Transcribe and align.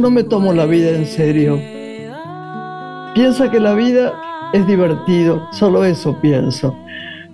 No 0.00 0.10
me 0.10 0.24
tomo 0.24 0.54
la 0.54 0.64
vida 0.64 0.92
en 0.92 1.04
serio. 1.04 1.60
Piensa 3.14 3.50
que 3.50 3.60
la 3.60 3.74
vida 3.74 4.14
es 4.54 4.66
divertido, 4.66 5.46
solo 5.52 5.84
eso 5.84 6.18
pienso. 6.22 6.74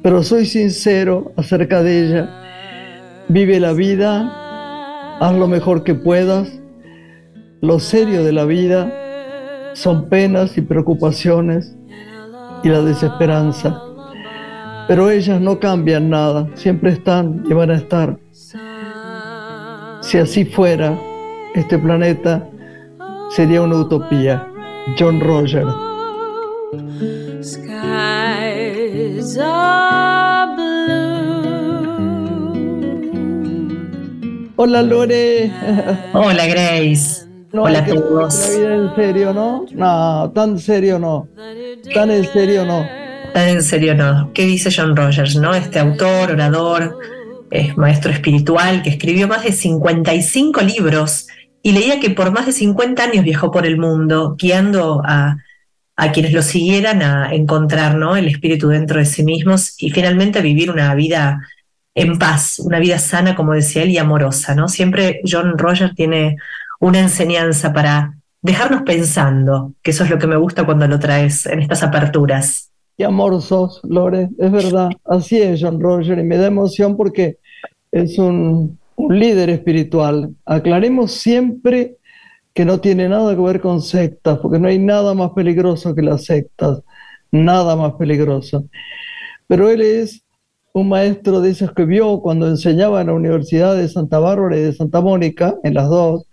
Pero 0.03 0.25
soy 0.25 0.47
sincero 0.47 1.31
acerca 1.37 1.85
de 1.85 2.07
ella. 2.07 2.29
Vive 3.29 3.61
la 3.61 3.73
vida, 3.73 5.17
haz 5.21 5.37
lo 5.37 5.47
mejor 5.47 5.85
que 5.85 5.95
puedas. 5.95 6.61
Lo 7.61 7.79
serio 7.79 8.25
de 8.25 8.33
la 8.33 8.45
vida 8.45 8.93
son 9.75 10.09
penas 10.09 10.59
y 10.59 10.63
preocupaciones 10.63 11.77
y 12.65 12.69
la 12.69 12.83
desesperanza. 12.83 13.81
Pero 14.89 15.09
ellas 15.09 15.41
no 15.41 15.61
cambian 15.61 16.11
nada, 16.11 16.49
siempre 16.55 16.91
están 16.91 17.45
y 17.49 17.55
van 17.55 17.71
a 17.71 17.77
estar. 17.77 18.19
Si 20.01 20.19
así 20.19 20.45
fuera, 20.45 20.99
este 21.55 21.79
planeta 21.79 22.51
sería 23.37 23.61
una 23.61 23.77
utopía. 23.77 24.49
John 24.99 25.21
Roger. 25.21 25.67
Hola 34.57 34.83
Lore. 34.83 35.53
Hola 36.15 36.47
Grace. 36.47 37.27
Hola 37.53 37.81
a 37.81 37.85
todos. 37.85 38.49
La 38.49 38.57
vida 38.57 38.75
en 38.75 38.95
serio, 38.97 39.35
¿no? 39.35 39.67
No, 39.71 40.33
tan 40.35 40.59
serio 40.59 40.99
no. 40.99 41.29
Tan 41.93 42.11
en 42.11 42.25
serio 42.25 42.65
no. 42.65 42.87
Tan 43.35 43.49
en 43.49 43.63
serio 43.63 43.95
no. 43.95 44.33
¿Qué 44.33 44.47
dice 44.47 44.71
John 44.75 44.97
Rogers, 44.97 45.37
no? 45.37 45.55
Este 45.55 45.79
autor, 45.79 46.31
orador, 46.31 46.99
es 47.51 47.77
maestro 47.77 48.13
espiritual 48.13 48.83
que 48.83 48.89
escribió 48.89 49.29
más 49.29 49.45
de 49.45 49.53
55 49.53 50.63
libros 50.63 51.27
y 51.67 51.73
leía 51.73 51.99
que 51.99 52.11
por 52.11 52.31
más 52.31 52.47
de 52.47 52.53
50 52.53 53.03
años 53.03 53.25
viajó 53.25 53.51
por 53.51 53.67
el 53.67 53.77
mundo, 53.77 54.37
guiando 54.39 55.03
a, 55.05 55.39
quienes 56.15 56.33
lo 56.33 56.41
siguieran 56.41 57.03
a 57.03 57.35
encontrar 57.35 57.97
¿no? 57.97 58.15
el 58.15 58.29
espíritu 58.29 58.69
dentro 58.69 59.01
de 59.01 59.05
sí 59.05 59.25
mismos 59.25 59.75
y 59.77 59.91
finalmente 59.91 60.39
a 60.39 60.43
vivir 60.43 60.71
una 60.71 60.95
vida 60.95 61.41
en 61.93 62.21
paz, 62.21 62.61
una 62.61 62.79
vida 62.79 63.01
sana, 63.01 63.35
como 63.35 63.53
decía 63.53 63.83
él, 63.83 63.91
y 63.91 63.99
amorosa. 63.99 64.55
¿no? 64.55 64.69
Siempre 64.69 65.21
John 65.29 65.59
Roger 65.59 65.93
tiene 65.93 66.37
una 66.79 67.01
enseñanza 67.01 67.73
para 67.73 68.15
dejarnos 68.43 68.83
pensando, 68.83 69.73
que 69.83 69.91
eso 69.91 70.05
es 70.05 70.11
lo 70.11 70.21
que 70.21 70.29
me 70.29 70.37
gusta 70.37 70.65
cuando 70.65 70.87
lo 70.87 71.01
traes 71.01 71.47
en 71.47 71.63
estas 71.63 71.83
aperturas. 71.83 72.71
Qué 72.97 73.05
amor 73.05 73.43
sos, 73.43 73.81
Lore, 73.83 74.29
es 74.39 74.53
verdad. 74.53 74.91
Así 75.05 75.43
es 75.43 75.61
John 75.61 75.81
Roger 75.81 76.17
y 76.21 76.23
me 76.23 76.37
da 76.37 76.47
emoción 76.47 76.97
porque 76.97 77.39
es 77.91 78.19
un 78.19 78.79
un 78.97 79.19
líder 79.19 79.51
espiritual. 79.51 80.35
Aclaremos 80.45 81.13
siempre 81.13 81.97
que 82.53 82.65
no 82.65 82.81
tiene 82.81 83.09
nada 83.09 83.35
que 83.35 83.43
ver 83.43 83.61
con 83.61 83.83
sectas, 83.83 84.39
porque 84.39 84.59
no 84.59 84.69
hay 84.69 84.79
nada 84.79 85.15
más 85.15 85.31
peligroso 85.33 85.95
que 85.95 86.03
las 86.03 86.25
sectas, 86.25 86.83
nada 87.31 87.77
más 87.77 87.93
peligroso. 87.95 88.67
Pero 89.47 89.71
él 89.71 89.83
es 89.83 90.25
un 90.73 90.89
maestro 90.89 91.41
de 91.41 91.51
esos 91.51 91.73
que 91.73 91.85
vio 91.85 92.21
cuando 92.21 92.49
enseñaba 92.49 93.01
en 93.01 93.09
la 93.09 93.13
Universidad 93.15 93.77
de 93.77 93.89
Santa 93.89 94.19
Bárbara 94.19 94.57
y 94.57 94.63
de 94.63 94.73
Santa 94.73 95.01
Mónica, 95.01 95.57
en 95.65 95.75
las 95.75 95.89
dos, 95.89 96.27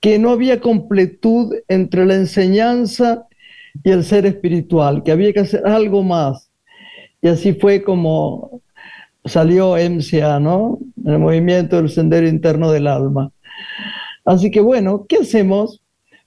que 0.00 0.18
no 0.18 0.30
había 0.30 0.60
completud 0.60 1.54
entre 1.68 2.06
la 2.06 2.14
enseñanza 2.14 3.26
y 3.84 3.90
el 3.90 4.04
ser 4.04 4.26
espiritual, 4.26 5.02
que 5.02 5.12
había 5.12 5.32
que 5.32 5.40
hacer 5.40 5.66
algo 5.66 6.02
más. 6.02 6.50
Y 7.20 7.28
así 7.28 7.52
fue 7.52 7.82
como 7.82 8.62
salió 9.24 9.76
MCA, 9.76 10.40
¿no? 10.40 10.78
El 11.04 11.18
movimiento 11.18 11.76
del 11.76 11.90
sendero 11.90 12.28
interno 12.28 12.70
del 12.72 12.86
alma. 12.86 13.30
Así 14.24 14.50
que 14.50 14.60
bueno, 14.60 15.06
¿qué 15.08 15.18
hacemos? 15.18 15.80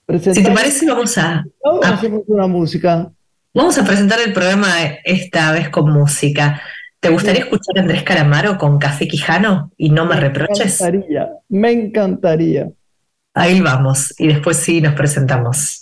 Si 0.08 0.44
te 0.44 0.52
parece, 0.52 0.86
vamos 0.86 1.18
a, 1.18 1.44
hacemos 1.84 2.22
una 2.28 2.46
música. 2.48 3.12
Vamos 3.54 3.78
a 3.78 3.86
presentar 3.86 4.20
el 4.24 4.34
programa 4.34 4.68
esta 5.04 5.52
vez 5.52 5.70
con 5.70 5.92
música. 5.92 6.62
¿Te 7.00 7.10
gustaría 7.10 7.42
escuchar 7.42 7.78
a 7.78 7.82
Andrés 7.82 8.04
Calamaro 8.04 8.58
con 8.58 8.78
Café 8.78 9.08
Quijano 9.08 9.72
y 9.78 9.90
no 9.90 10.06
me, 10.06 10.16
reproches? 10.16 10.82
Me 10.82 10.88
encantaría, 10.88 11.30
me 11.50 11.72
encantaría. 11.72 12.70
Ahí 13.34 13.62
vamos, 13.62 14.14
y 14.18 14.28
después 14.28 14.58
sí 14.58 14.82
nos 14.82 14.94
presentamos. 14.94 15.82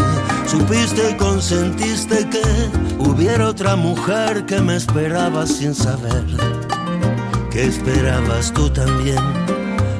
hubiera 2.99 3.47
otra 3.47 3.75
mujer 3.75 4.45
que 4.45 4.59
me 4.59 4.75
esperaba 4.75 5.45
sin 5.45 5.73
saber 5.73 6.25
que 7.51 7.65
esperabas 7.65 8.51
tú 8.53 8.69
también, 8.69 9.19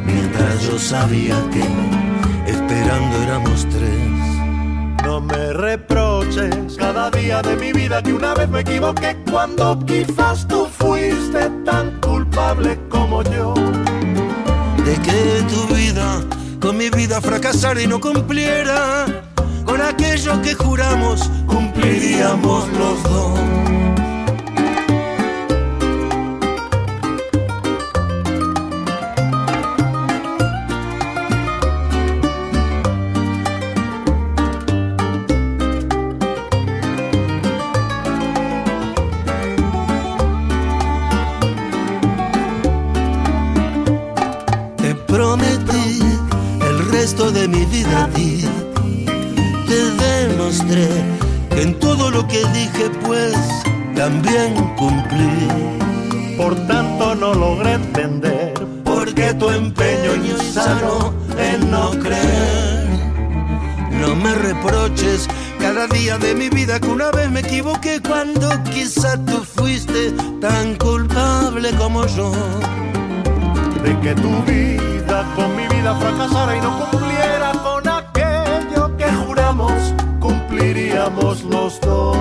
mientras 0.05 0.63
yo 0.63 0.79
sabía 0.79 1.35
que 1.51 2.51
esperando 2.51 3.17
éramos 3.23 3.67
tres. 3.69 5.03
No 5.03 5.19
me 5.19 5.53
reproches 5.53 6.75
cada 6.77 7.09
día 7.11 7.41
de 7.41 7.55
mi 7.57 7.73
vida 7.73 8.01
que 8.01 8.13
una 8.13 8.33
vez 8.33 8.49
me 8.49 8.61
equivoqué 8.61 9.17
cuando 9.29 9.77
quizás 9.85 10.47
tú 10.47 10.65
fuiste 10.65 11.49
tan 11.65 11.99
culpable 11.99 12.79
como 12.89 13.23
yo. 13.23 13.53
De 14.85 14.95
que 15.01 15.43
tu 15.49 15.73
vida 15.73 16.21
con 16.59 16.77
mi 16.77 16.89
vida 16.89 17.19
fracasara 17.21 17.81
y 17.81 17.87
no 17.87 17.99
cumpliera 17.99 19.30
con 19.71 19.81
aquello 19.81 20.41
que 20.41 20.53
juramos 20.53 21.29
cumpliríamos 21.47 22.67
los 22.73 23.03
dos. 23.03 23.39
Te 44.75 44.95
prometí 45.07 46.01
el 46.59 46.91
resto 46.91 47.31
de 47.31 47.47
mi 47.47 47.63
vida 47.67 48.03
a 48.03 48.07
ti 48.09 48.60
que 50.59 51.61
en 51.61 51.79
todo 51.79 52.11
lo 52.11 52.27
que 52.27 52.45
dije 52.47 52.89
pues 53.05 53.35
también 53.95 54.53
cumplí. 54.75 55.47
Por 56.35 56.55
tanto 56.67 57.15
no 57.15 57.33
logré 57.33 57.73
entender 57.73 58.53
por 58.83 59.13
qué 59.13 59.33
tu 59.33 59.49
empeño 59.49 60.15
insano 60.15 61.13
en 61.37 61.71
no 61.71 61.91
creer. 61.91 62.89
No 63.91 64.13
me 64.15 64.35
reproches 64.35 65.29
cada 65.59 65.87
día 65.87 66.17
de 66.17 66.35
mi 66.35 66.49
vida 66.49 66.81
que 66.81 66.87
una 66.87 67.11
vez 67.11 67.31
me 67.31 67.39
equivoqué 67.39 68.01
cuando 68.01 68.49
quizá 68.63 69.17
tú 69.25 69.43
fuiste 69.43 70.11
tan 70.41 70.75
culpable 70.75 71.71
como 71.77 72.05
yo. 72.07 72.31
De 73.83 73.97
que 74.01 74.13
tu 74.15 74.43
vida 74.43 75.25
con 75.35 75.55
mi 75.55 75.65
vida 75.67 75.95
fracasara 75.95 76.57
y 76.57 76.61
no 76.61 76.89
cumpliera 76.89 77.51
los 81.09 81.79
dos. 81.81 82.17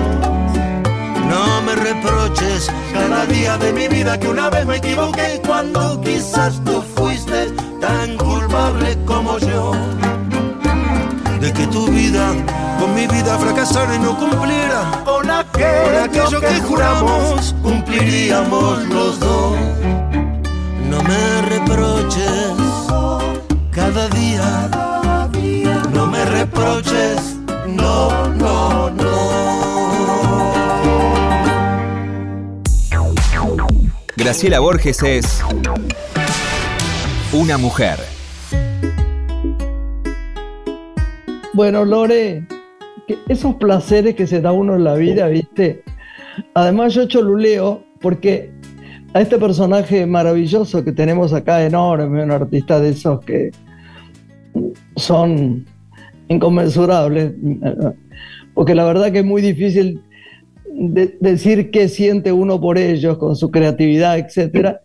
No 1.29 1.61
me 1.61 1.75
reproches 1.75 2.71
cada 2.93 3.25
día 3.25 3.57
de 3.57 3.73
mi 3.73 3.87
vida 3.87 4.19
que 4.19 4.27
una 4.27 4.49
vez 4.49 4.65
me 4.65 4.77
equivoqué 4.77 5.41
cuando 5.45 6.01
quizás 6.01 6.61
tú 6.65 6.81
fuiste 6.95 7.51
tan 7.79 8.17
culpable 8.17 8.97
como 9.05 9.37
yo. 9.37 9.71
De 11.39 11.53
que 11.53 11.67
tu 11.67 11.87
vida 11.87 12.33
con 12.79 12.93
mi 12.95 13.07
vida 13.07 13.37
fracasara 13.37 13.95
y 13.95 13.99
no 13.99 14.15
cumpliera 14.15 15.01
Con 15.05 15.29
aquello, 15.29 15.83
con 15.83 15.95
aquello 16.03 16.39
que 16.41 16.59
juramos 16.61 17.55
cumpliríamos 17.61 18.87
los 18.89 19.19
dos. 19.19 19.55
No 20.89 21.01
me 21.03 21.41
reproches 21.43 22.51
cada 23.71 24.07
día, 24.09 24.69
no 25.93 26.05
me 26.07 26.25
reproches, 26.25 27.37
no. 27.67 28.40
Graciela 34.23 34.59
Borges 34.59 35.01
es 35.01 35.43
una 37.33 37.57
mujer. 37.57 37.97
Bueno, 41.53 41.83
Lore, 41.85 42.45
esos 43.27 43.55
placeres 43.55 44.13
que 44.13 44.27
se 44.27 44.39
da 44.39 44.51
uno 44.51 44.75
en 44.75 44.83
la 44.83 44.93
vida, 44.93 45.27
¿viste? 45.27 45.83
Además, 46.53 46.93
yo 46.93 47.07
choluleo 47.07 47.83
porque 47.99 48.51
a 49.15 49.21
este 49.21 49.39
personaje 49.39 50.05
maravilloso 50.05 50.83
que 50.83 50.91
tenemos 50.91 51.33
acá, 51.33 51.65
enorme, 51.65 52.23
un 52.23 52.29
artista 52.29 52.79
de 52.79 52.89
esos 52.89 53.25
que 53.25 53.49
son 54.97 55.65
inconmensurables, 56.27 57.33
porque 58.53 58.75
la 58.75 58.83
verdad 58.85 59.11
que 59.11 59.19
es 59.19 59.25
muy 59.25 59.41
difícil 59.41 59.99
de- 60.73 61.17
decir 61.19 61.71
qué 61.71 61.87
siente 61.89 62.31
uno 62.31 62.59
por 62.59 62.77
ellos, 62.77 63.17
con 63.17 63.35
su 63.35 63.51
creatividad, 63.51 64.17
etcétera. 64.19 64.81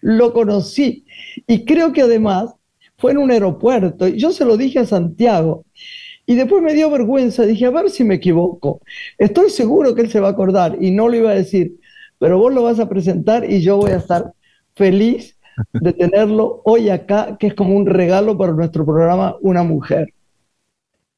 Lo 0.00 0.32
conocí 0.32 1.04
y 1.46 1.64
creo 1.64 1.92
que 1.92 2.02
además 2.02 2.54
fue 2.98 3.12
en 3.12 3.18
un 3.18 3.30
aeropuerto. 3.30 4.08
y 4.08 4.16
Yo 4.18 4.30
se 4.32 4.44
lo 4.44 4.56
dije 4.56 4.78
a 4.80 4.86
Santiago 4.86 5.64
y 6.26 6.34
después 6.36 6.62
me 6.62 6.74
dio 6.74 6.90
vergüenza. 6.90 7.44
Dije, 7.44 7.66
a 7.66 7.70
ver 7.70 7.90
si 7.90 8.04
me 8.04 8.16
equivoco. 8.16 8.80
Estoy 9.18 9.50
seguro 9.50 9.94
que 9.94 10.02
él 10.02 10.10
se 10.10 10.20
va 10.20 10.28
a 10.28 10.32
acordar 10.32 10.76
y 10.80 10.90
no 10.90 11.08
lo 11.08 11.16
iba 11.16 11.30
a 11.30 11.34
decir, 11.34 11.76
pero 12.18 12.38
vos 12.38 12.52
lo 12.52 12.62
vas 12.62 12.78
a 12.78 12.88
presentar 12.88 13.50
y 13.50 13.60
yo 13.60 13.76
voy 13.76 13.92
a 13.92 13.96
estar 13.96 14.32
feliz 14.74 15.36
de 15.72 15.92
tenerlo 15.92 16.62
hoy 16.64 16.88
acá, 16.88 17.36
que 17.38 17.48
es 17.48 17.54
como 17.54 17.76
un 17.76 17.86
regalo 17.86 18.38
para 18.38 18.52
nuestro 18.52 18.84
programa 18.86 19.36
Una 19.42 19.62
Mujer. 19.62 20.12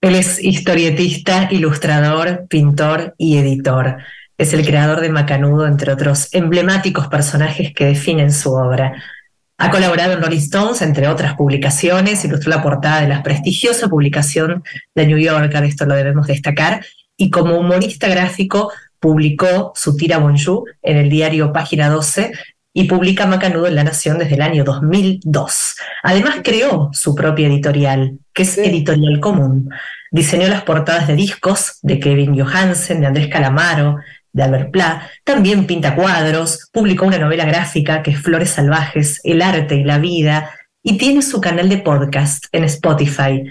Él 0.03 0.17
es 0.17 0.43
historietista, 0.43 1.47
ilustrador, 1.53 2.47
pintor 2.49 3.15
y 3.19 3.39
editor. 3.39 3.99
Es 4.37 4.53
el 4.53 4.67
creador 4.67 5.01
de 5.01 5.11
Macanudo, 5.11 5.65
entre 5.65 5.93
otros 5.93 6.29
emblemáticos 6.35 7.07
personajes 7.07 7.73
que 7.73 7.87
definen 7.87 8.33
su 8.33 8.53
obra. 8.53 9.01
Ha 9.59 9.71
colaborado 9.71 10.15
en 10.15 10.21
Rolling 10.21 10.39
Stones, 10.39 10.83
entre 10.83 11.07
otras 11.07 11.35
publicaciones, 11.35 12.25
ilustró 12.25 12.51
la 12.51 12.65
portada 12.65 13.01
de 13.03 13.07
la 13.07 13.23
prestigiosa 13.23 13.87
publicación 13.89 14.65
de 14.93 15.07
New 15.07 15.19
Yorker, 15.19 15.63
esto 15.63 15.87
lo 15.87 15.95
debemos 15.95 16.27
destacar, 16.27 16.85
y 17.17 17.31
como 17.31 17.57
humorista 17.57 18.09
gráfico 18.09 18.73
publicó 18.99 19.73
su 19.77 19.97
tira 19.97 20.19
Bonjour 20.19 20.65
en 20.83 20.97
el 20.97 21.11
diario 21.11 21.53
Página 21.53 21.89
12 21.89 22.33
y 22.75 22.85
publica 22.85 23.27
Macanudo 23.27 23.67
en 23.67 23.75
La 23.75 23.85
Nación 23.85 24.19
desde 24.19 24.35
el 24.35 24.43
año 24.43 24.65
2002. 24.65 25.77
Además 26.03 26.37
creó 26.43 26.91
su 26.93 27.15
propia 27.15 27.49
editorial, 27.49 28.19
que 28.33 28.43
es. 28.43 28.57
Editorial 28.59 29.21
Común. 29.21 29.69
Diseñó 30.11 30.49
las 30.49 30.63
portadas 30.63 31.07
de 31.07 31.15
discos 31.15 31.79
de 31.83 31.99
Kevin 31.99 32.39
Johansen, 32.39 33.01
de 33.01 33.07
Andrés 33.07 33.29
Calamaro, 33.29 33.99
de 34.33 34.43
Albert 34.43 34.71
Pla. 34.71 35.11
También 35.25 35.67
pinta 35.67 35.95
cuadros, 35.95 36.71
publicó 36.73 37.07
una 37.07 37.19
novela 37.19 37.45
gráfica 37.45 38.03
que 38.03 38.13
es 38.13 38.19
Flores 38.19 38.51
Salvajes, 38.51 39.21
El 39.25 39.43
Arte 39.43 39.77
y 39.77 39.85
la 39.85 39.99
Vida, 39.99 40.51
y 40.83 40.97
tiene 40.99 41.23
su 41.23 41.41
canal 41.41 41.69
de 41.69 41.79
podcast 41.79 42.47
en 42.53 42.65
Spotify. 42.65 43.45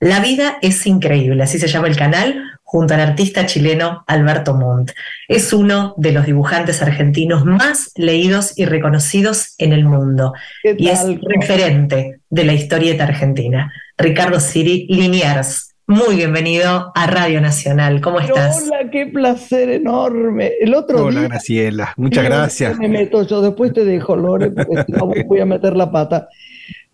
La 0.00 0.20
vida 0.20 0.58
es 0.60 0.86
increíble, 0.86 1.42
así 1.42 1.58
se 1.58 1.68
llama 1.68 1.88
el 1.88 1.96
canal, 1.96 2.53
junto 2.66 2.94
al 2.94 3.00
artista 3.00 3.46
chileno 3.46 4.02
Alberto 4.06 4.54
Montt. 4.54 4.90
Es 5.28 5.52
uno 5.52 5.94
de 5.96 6.10
los 6.12 6.26
dibujantes 6.26 6.82
argentinos 6.82 7.44
más 7.44 7.92
leídos 7.94 8.58
y 8.58 8.64
reconocidos 8.64 9.54
en 9.58 9.72
el 9.72 9.84
mundo 9.84 10.32
¿Qué 10.62 10.74
y 10.78 10.88
es 10.88 11.04
referente 11.22 12.20
de 12.30 12.44
la 12.44 12.52
historieta 12.54 13.04
argentina. 13.04 13.72
Ricardo 13.96 14.40
Siri 14.40 14.86
Liniers, 14.88 15.74
muy 15.86 16.16
bienvenido 16.16 16.90
a 16.94 17.06
Radio 17.06 17.40
Nacional. 17.42 18.00
¿Cómo 18.00 18.18
estás? 18.18 18.64
Hola, 18.66 18.90
qué 18.90 19.06
placer 19.06 19.68
enorme. 19.68 20.52
El 20.60 20.74
otro 20.74 21.04
Hola, 21.04 21.20
día 21.20 21.28
Graciela. 21.28 21.92
Muchas 21.98 22.24
gracias. 22.24 22.78
Me 22.78 22.88
meto 22.88 23.24
yo, 23.26 23.42
después 23.42 23.72
te 23.74 23.84
dejo, 23.84 24.16
Lore, 24.16 24.50
porque 24.50 24.82
si 24.86 24.92
no 24.92 25.12
voy 25.28 25.40
a 25.40 25.46
meter 25.46 25.76
la 25.76 25.92
pata. 25.92 26.28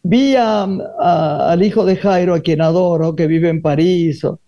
Vi 0.03 0.35
a- 0.35 0.67
a- 0.99 1.53
al 1.53 1.63
hijo 1.63 1.85
de 1.85 1.97
Jairo, 1.97 2.35
a 2.35 2.41
quien 2.41 2.61
adoro, 2.61 3.15
que 3.15 3.27
vive 3.29 3.49
en 3.49 3.63
París. 3.63 4.25
o- 4.25 4.41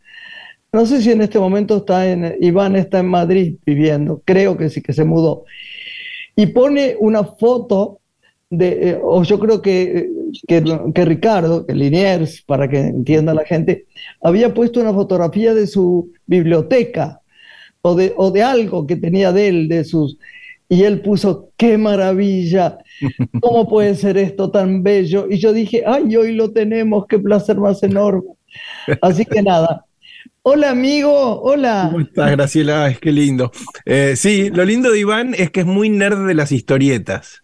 no 0.72 0.86
sé 0.86 1.02
si 1.02 1.10
en 1.10 1.20
este 1.20 1.38
momento 1.38 1.78
está 1.78 2.10
en, 2.10 2.36
Iván 2.40 2.76
está 2.76 3.00
en 3.00 3.06
Madrid 3.06 3.56
viviendo, 3.66 4.22
creo 4.24 4.56
que 4.56 4.70
sí, 4.70 4.80
que 4.82 4.92
se 4.92 5.04
mudó. 5.04 5.44
Y 6.34 6.46
pone 6.46 6.96
una 6.98 7.24
foto 7.24 8.00
de, 8.48 8.90
eh, 8.90 9.00
o 9.02 9.22
yo 9.22 9.38
creo 9.38 9.60
que, 9.60 10.10
que, 10.48 10.62
que 10.94 11.04
Ricardo, 11.04 11.66
que 11.66 11.74
Liniers, 11.74 12.42
para 12.42 12.68
que 12.68 12.78
entienda 12.80 13.34
la 13.34 13.44
gente, 13.44 13.86
había 14.22 14.54
puesto 14.54 14.80
una 14.80 14.94
fotografía 14.94 15.54
de 15.54 15.66
su 15.66 16.12
biblioteca 16.26 17.20
o 17.82 17.94
de, 17.94 18.14
o 18.16 18.30
de 18.30 18.42
algo 18.42 18.86
que 18.86 18.96
tenía 18.96 19.32
de 19.32 19.48
él, 19.48 19.68
de 19.68 19.84
sus... 19.84 20.18
Y 20.68 20.84
él 20.84 21.02
puso, 21.02 21.50
qué 21.58 21.76
maravilla, 21.76 22.78
¿cómo 23.42 23.68
puede 23.68 23.94
ser 23.94 24.16
esto 24.16 24.50
tan 24.50 24.82
bello? 24.82 25.26
Y 25.28 25.38
yo 25.38 25.52
dije, 25.52 25.82
ay, 25.86 26.16
hoy 26.16 26.34
lo 26.34 26.50
tenemos, 26.52 27.04
qué 27.06 27.18
placer 27.18 27.58
más 27.58 27.82
enorme. 27.82 28.30
Así 29.02 29.26
que 29.26 29.42
nada. 29.42 29.84
Hola 30.42 30.70
amigo, 30.70 31.40
hola. 31.42 31.90
¿Cómo 31.90 32.00
estás, 32.00 32.30
Graciela? 32.32 32.84
Ay, 32.84 32.96
qué 33.00 33.10
lindo. 33.12 33.50
Eh, 33.84 34.14
sí, 34.16 34.50
lo 34.50 34.64
lindo 34.64 34.90
de 34.90 35.00
Iván 35.00 35.34
es 35.36 35.50
que 35.50 35.60
es 35.60 35.66
muy 35.66 35.88
nerd 35.88 36.26
de 36.26 36.34
las 36.34 36.52
historietas. 36.52 37.42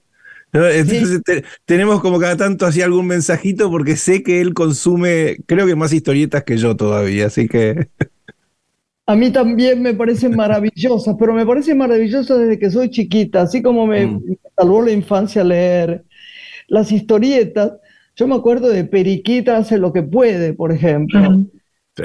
¿no? 0.52 0.66
Entonces 0.68 1.22
te- 1.24 1.44
tenemos 1.66 2.00
como 2.00 2.20
cada 2.20 2.36
tanto 2.36 2.66
así 2.66 2.82
algún 2.82 3.06
mensajito 3.08 3.70
porque 3.70 3.96
sé 3.96 4.22
que 4.22 4.40
él 4.40 4.54
consume, 4.54 5.38
creo 5.46 5.66
que 5.66 5.76
más 5.76 5.92
historietas 5.92 6.44
que 6.44 6.58
yo 6.58 6.76
todavía, 6.76 7.26
así 7.26 7.48
que 7.48 7.88
A 9.06 9.16
mí 9.16 9.30
también 9.32 9.80
me 9.82 9.94
parecen 9.94 10.36
maravillosas, 10.36 11.16
pero 11.18 11.32
me 11.32 11.46
parecen 11.46 11.78
maravillosas 11.78 12.38
desde 12.40 12.58
que 12.58 12.70
soy 12.70 12.90
chiquita, 12.90 13.42
así 13.42 13.62
como 13.62 13.86
me, 13.86 14.06
Mm. 14.06 14.22
me 14.24 14.36
salvó 14.56 14.82
la 14.82 14.92
infancia 14.92 15.42
leer. 15.44 16.04
Las 16.68 16.92
historietas, 16.92 17.72
yo 18.16 18.28
me 18.28 18.36
acuerdo 18.36 18.68
de 18.70 18.84
Periquita 18.84 19.56
hace 19.58 19.78
lo 19.78 19.92
que 19.92 20.02
puede, 20.02 20.54
por 20.54 20.72
ejemplo. 20.72 21.20
Ujú. 21.20 21.50
sí. 21.96 22.04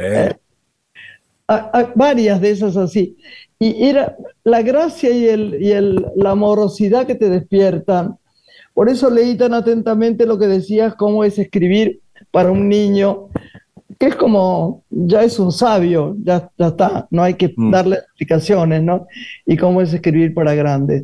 A- 1.47 1.69
a- 1.79 1.91
varias 1.95 2.39
de 2.41 2.51
esas 2.51 2.77
así. 2.77 3.17
Y 3.59 3.85
era 3.87 4.15
la 4.43 4.61
gracia 4.61 5.09
y, 5.09 5.27
el, 5.27 5.57
y 5.61 5.71
el- 5.71 6.05
la 6.15 6.31
amorosidad 6.31 7.05
que 7.07 7.15
te 7.15 7.29
despiertan. 7.29 8.17
Por 8.73 8.89
eso 8.89 9.09
leí 9.09 9.35
tan 9.37 9.53
atentamente 9.53 10.25
lo 10.25 10.37
que 10.39 10.47
decías, 10.47 10.95
cómo 10.95 11.23
es 11.23 11.37
escribir 11.37 11.99
para 12.31 12.51
un 12.51 12.67
niño, 12.67 13.27
que 13.99 14.07
es 14.07 14.15
como, 14.15 14.83
ya 14.89 15.23
es 15.23 15.37
un 15.37 15.51
sabio, 15.51 16.15
ya, 16.23 16.49
ya 16.57 16.67
está, 16.67 17.07
no 17.11 17.21
hay 17.23 17.35
que 17.35 17.53
Mm. 17.55 17.71
darle 17.71 17.95
explicaciones, 17.97 18.81
¿no? 18.81 19.05
Y 19.45 19.55
cómo 19.57 19.81
es 19.81 19.93
escribir 19.93 20.33
para 20.33 20.55
grandes. 20.55 21.03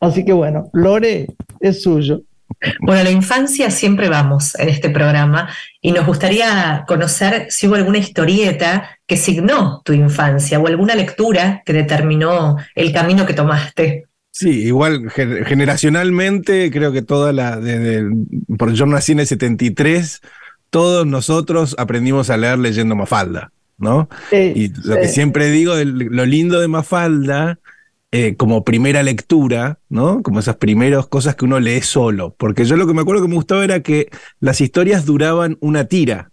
Así 0.00 0.24
que 0.24 0.32
bueno, 0.32 0.70
Lore 0.72 1.26
es 1.60 1.82
suyo. 1.82 2.22
Bueno, 2.80 3.00
a 3.00 3.04
la 3.04 3.10
infancia 3.10 3.70
siempre 3.70 4.08
vamos 4.08 4.54
en 4.58 4.68
este 4.68 4.90
programa 4.90 5.48
y 5.80 5.92
nos 5.92 6.06
gustaría 6.06 6.84
conocer 6.86 7.46
si 7.50 7.66
hubo 7.66 7.74
alguna 7.76 7.98
historieta 7.98 8.88
que 9.12 9.18
signó 9.18 9.82
tu 9.84 9.92
infancia 9.92 10.58
o 10.58 10.66
alguna 10.66 10.94
lectura 10.94 11.62
que 11.66 11.74
determinó 11.74 12.56
el 12.74 12.94
camino 12.94 13.26
que 13.26 13.34
tomaste. 13.34 14.06
Sí, 14.30 14.62
igual 14.62 15.10
gen- 15.10 15.44
generacionalmente 15.44 16.70
creo 16.70 16.92
que 16.92 17.02
toda 17.02 17.30
la, 17.34 17.60
desde, 17.60 18.06
porque 18.56 18.74
yo 18.74 18.86
nací 18.86 19.12
en 19.12 19.20
el 19.20 19.26
73, 19.26 20.22
todos 20.70 21.06
nosotros 21.06 21.76
aprendimos 21.78 22.30
a 22.30 22.38
leer 22.38 22.58
leyendo 22.58 22.96
Mafalda, 22.96 23.52
¿no? 23.76 24.08
Sí, 24.30 24.52
Y 24.56 24.68
lo 24.88 24.96
que 24.96 25.08
siempre 25.08 25.50
digo, 25.50 25.74
el- 25.76 25.98
lo 26.10 26.24
lindo 26.24 26.58
de 26.58 26.68
Mafalda, 26.68 27.58
eh, 28.12 28.34
como 28.36 28.64
primera 28.64 29.02
lectura, 29.02 29.78
¿no? 29.90 30.22
Como 30.22 30.40
esas 30.40 30.56
primeras 30.56 31.06
cosas 31.06 31.36
que 31.36 31.44
uno 31.44 31.60
lee 31.60 31.82
solo. 31.82 32.34
Porque 32.38 32.64
yo 32.64 32.76
lo 32.76 32.86
que 32.86 32.94
me 32.94 33.02
acuerdo 33.02 33.20
que 33.20 33.28
me 33.28 33.34
gustaba 33.34 33.62
era 33.62 33.80
que 33.82 34.08
las 34.40 34.62
historias 34.62 35.04
duraban 35.04 35.58
una 35.60 35.84
tira. 35.84 36.30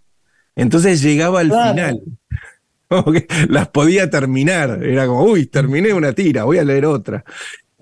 Entonces 0.56 1.02
llegaba 1.02 1.40
al 1.40 1.48
Claro. 1.48 1.70
final. 1.74 2.00
Como 3.04 3.12
que 3.12 3.26
las 3.48 3.68
podía 3.68 4.10
terminar. 4.10 4.84
Era 4.84 5.06
como, 5.06 5.24
uy, 5.24 5.46
terminé 5.46 5.92
una 5.94 6.12
tira, 6.12 6.44
voy 6.44 6.58
a 6.58 6.64
leer 6.64 6.86
otra. 6.86 7.24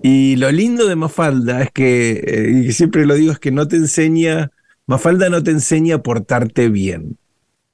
Y 0.03 0.37
lo 0.37 0.51
lindo 0.53 0.87
de 0.87 0.97
Mafalda 0.97 1.63
es 1.63 1.71
que, 1.73 2.13
eh, 2.25 2.63
y 2.69 2.73
siempre 2.73 3.07
lo 3.07 3.15
digo, 3.15 3.33
es 3.33 3.39
que 3.39 3.51
no 3.51 3.67
te 3.67 3.77
enseña, 3.77 4.51
Mafalda 4.87 5.29
no 5.31 5.43
te 5.43 5.51
enseña 5.51 5.97
a 5.97 6.03
portarte 6.03 6.69
bien. 6.69 7.19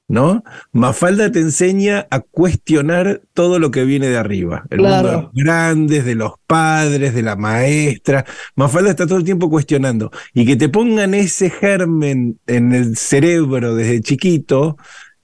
¿no? 0.07 0.43
Mafalda 0.71 1.31
te 1.31 1.39
enseña 1.39 2.05
a 2.11 2.19
cuestionar 2.19 3.21
todo 3.33 3.57
lo 3.57 3.71
que 3.71 3.85
viene 3.85 4.07
de 4.07 4.17
arriba. 4.17 4.63
El 4.69 4.77
Claro. 4.79 5.07
mundo 5.07 5.17
de 5.17 5.23
los 5.23 5.33
grandes, 5.33 6.05
de 6.05 6.15
los 6.15 6.33
padres, 6.45 7.15
de 7.15 7.23
la 7.23 7.35
maestra. 7.35 8.23
Mafalda 8.55 8.91
está 8.91 9.07
todo 9.07 9.17
el 9.17 9.23
tiempo 9.23 9.49
cuestionando. 9.49 10.11
Y 10.35 10.45
que 10.45 10.55
te 10.57 10.69
pongan 10.69 11.15
ese 11.15 11.49
germen 11.49 12.39
en 12.45 12.73
el 12.73 12.97
cerebro 12.97 13.73
desde 13.75 14.01
chiquito, 14.01 14.77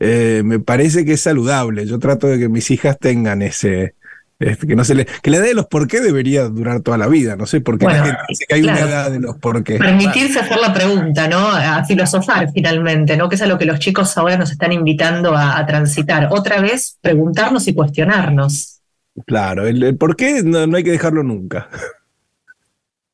eh, 0.03 0.41
me 0.43 0.60
parece 0.60 1.05
que 1.05 1.13
es 1.13 1.22
saludable. 1.22 1.86
Yo 1.86 2.00
trato 2.00 2.25
de 2.25 2.39
que 2.39 2.50
mis 2.50 2.72
hijas 2.72 2.98
tengan 3.00 3.43
ese, 3.43 3.93
este, 4.39 4.65
que 4.65 4.75
no 4.75 4.84
se 4.84 4.96
le, 4.96 5.05
que 5.05 5.29
la 5.29 5.38
edad 5.38 5.46
de 5.46 5.53
los 5.53 5.67
por 5.67 5.88
qué 5.88 6.00
debería 6.01 6.46
durar 6.46 6.81
toda 6.81 6.98
la 6.98 7.08
vida, 7.08 7.36
no 7.36 7.46
sé 7.46 7.62
por 7.62 7.77
qué 7.77 7.86
Bueno, 7.86 8.00
la 8.00 8.05
gente 8.05 8.22
dice 8.27 8.46
que 8.48 8.55
hay 8.55 8.62
claro. 8.63 8.79
una 8.79 8.89
edad 8.89 9.12
de 9.12 9.20
los 9.20 9.38
por 9.38 9.63
qué. 9.63 9.77
Permitirse 9.77 10.39
hacer 10.39 10.58
la 10.58 10.74
pregunta, 10.74 11.27
¿no? 11.27 11.48
A 11.51 11.84
filosofar 11.86 12.51
finalmente, 12.51 13.15
¿no? 13.15 13.29
Que 13.29 13.36
es 13.36 13.41
a 13.43 13.46
lo 13.46 13.60
que 13.60 13.65
los 13.65 13.77
chicos 13.77 14.17
ahora 14.17 14.38
nos 14.38 14.51
están 14.51 14.72
invitando 14.72 15.36
a, 15.36 15.60
a 15.60 15.65
transitar. 15.67 16.29
Otra 16.31 16.60
vez, 16.60 16.98
preguntarnos 17.00 17.67
y 17.67 17.75
cuestionarnos. 17.75 18.81
Claro, 19.27 19.67
el, 19.67 19.84
el 19.84 19.98
por 19.98 20.15
qué 20.15 20.41
no, 20.43 20.65
no 20.65 20.77
hay 20.77 20.84
que 20.84 20.91
dejarlo 20.91 21.22
nunca. 21.22 21.70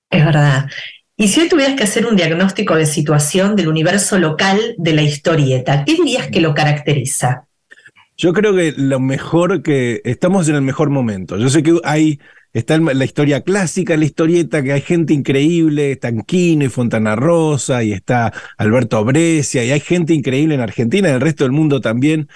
Es 0.10 0.24
verdad. 0.24 0.70
Y 1.20 1.30
si 1.30 1.40
hoy 1.42 1.50
tuvieras 1.50 1.76
que 1.76 1.84
hacer 1.84 2.06
un 2.06 2.16
diagnóstico 2.16 2.76
de 2.76 2.86
situación 2.86 3.56
del 3.56 3.70
universo 3.70 4.20
local 4.20 4.76
de 4.78 4.94
la 4.94 5.02
historieta, 5.02 5.84
¿qué 5.84 5.96
dirías 5.96 6.28
que 6.28 6.42
lo 6.42 6.54
caracteriza? 6.54 7.48
Yo 8.16 8.34
creo 8.34 8.56
que 8.56 8.76
lo 8.78 9.00
mejor 9.00 9.64
que 9.64 10.00
estamos 10.06 10.48
en 10.48 10.56
el 10.56 10.62
mejor 10.62 10.92
momento. 10.92 11.38
Yo 11.40 11.50
sé 11.50 11.64
que 11.64 11.80
hay 11.84 12.20
está 12.54 12.78
la 12.78 13.06
historia 13.06 13.42
clásica, 13.42 13.98
la 13.98 14.06
historieta 14.06 14.62
que 14.62 14.74
hay 14.74 14.82
gente 14.82 15.14
increíble, 15.14 15.94
está 15.94 16.12
Quino 16.12 16.66
y 16.66 16.70
Fontana 16.70 17.16
Rosa 17.16 17.84
y 17.84 17.94
está 17.94 18.32
Alberto 18.58 19.04
Brescia 19.04 19.64
y 19.64 19.72
hay 19.72 19.80
gente 19.80 20.14
increíble 20.14 20.56
en 20.56 20.62
Argentina 20.62 21.10
en 21.10 21.16
el 21.16 21.22
resto 21.22 21.44
del 21.44 21.52
mundo 21.52 21.82
también. 21.82 22.28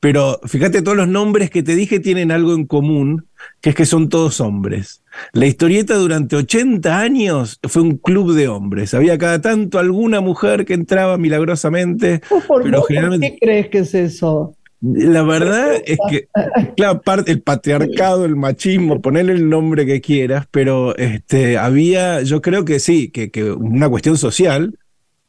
Pero 0.00 0.40
fíjate, 0.44 0.80
todos 0.80 0.96
los 0.96 1.08
nombres 1.08 1.50
que 1.50 1.62
te 1.62 1.74
dije 1.74 2.00
tienen 2.00 2.32
algo 2.32 2.54
en 2.54 2.64
común, 2.66 3.26
que 3.60 3.70
es 3.70 3.76
que 3.76 3.84
son 3.84 4.08
todos 4.08 4.40
hombres. 4.40 5.02
La 5.32 5.46
historieta 5.46 5.94
durante 5.96 6.36
80 6.36 6.98
años 6.98 7.60
fue 7.68 7.82
un 7.82 7.98
club 7.98 8.32
de 8.34 8.48
hombres. 8.48 8.94
Había 8.94 9.18
cada 9.18 9.42
tanto 9.42 9.78
alguna 9.78 10.22
mujer 10.22 10.64
que 10.64 10.72
entraba 10.72 11.18
milagrosamente. 11.18 12.22
¿Vos 12.30 12.44
por, 12.44 12.62
Pero 12.62 12.78
vos 12.78 12.88
generalmente- 12.88 13.32
qué 13.32 13.38
crees 13.46 13.68
que 13.68 13.78
es 13.80 13.94
eso? 13.94 14.54
La 14.80 15.22
verdad 15.22 15.74
es 15.84 15.98
que, 16.08 16.28
claro, 16.74 17.02
parte 17.02 17.32
el 17.32 17.42
patriarcado, 17.42 18.24
el 18.24 18.36
machismo, 18.36 19.02
ponerle 19.02 19.32
el 19.34 19.50
nombre 19.50 19.84
que 19.84 20.00
quieras, 20.00 20.46
pero 20.50 20.96
este, 20.96 21.58
había, 21.58 22.22
yo 22.22 22.40
creo 22.40 22.64
que 22.64 22.78
sí, 22.80 23.10
que, 23.10 23.30
que 23.30 23.52
una 23.52 23.90
cuestión 23.90 24.16
social. 24.16 24.78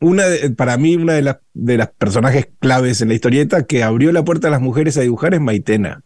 Una 0.01 0.25
de- 0.25 0.49
para 0.49 0.77
mí, 0.77 0.95
una 0.95 1.13
de 1.13 1.21
las, 1.21 1.37
de 1.53 1.77
las 1.77 1.89
personajes 1.91 2.49
claves 2.59 3.01
en 3.01 3.07
la 3.09 3.13
historieta 3.13 3.63
que 3.65 3.83
abrió 3.83 4.11
la 4.11 4.25
puerta 4.25 4.47
a 4.47 4.51
las 4.51 4.61
mujeres 4.61 4.97
a 4.97 5.01
dibujar 5.01 5.33
es 5.33 5.41
Maitena. 5.41 6.03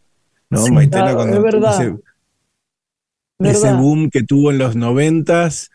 ¿no? 0.49 0.59
Sí, 0.59 0.71
Maitena 0.71 1.03
claro, 1.03 1.17
cuando 1.17 1.37
es 1.37 1.43
verdad. 1.43 1.97
ese, 3.39 3.73
boom 3.73 4.09
que 4.09 4.23
tuvo 4.23 4.51
en 4.51 4.57
los 4.57 4.75
noventas 4.75 5.71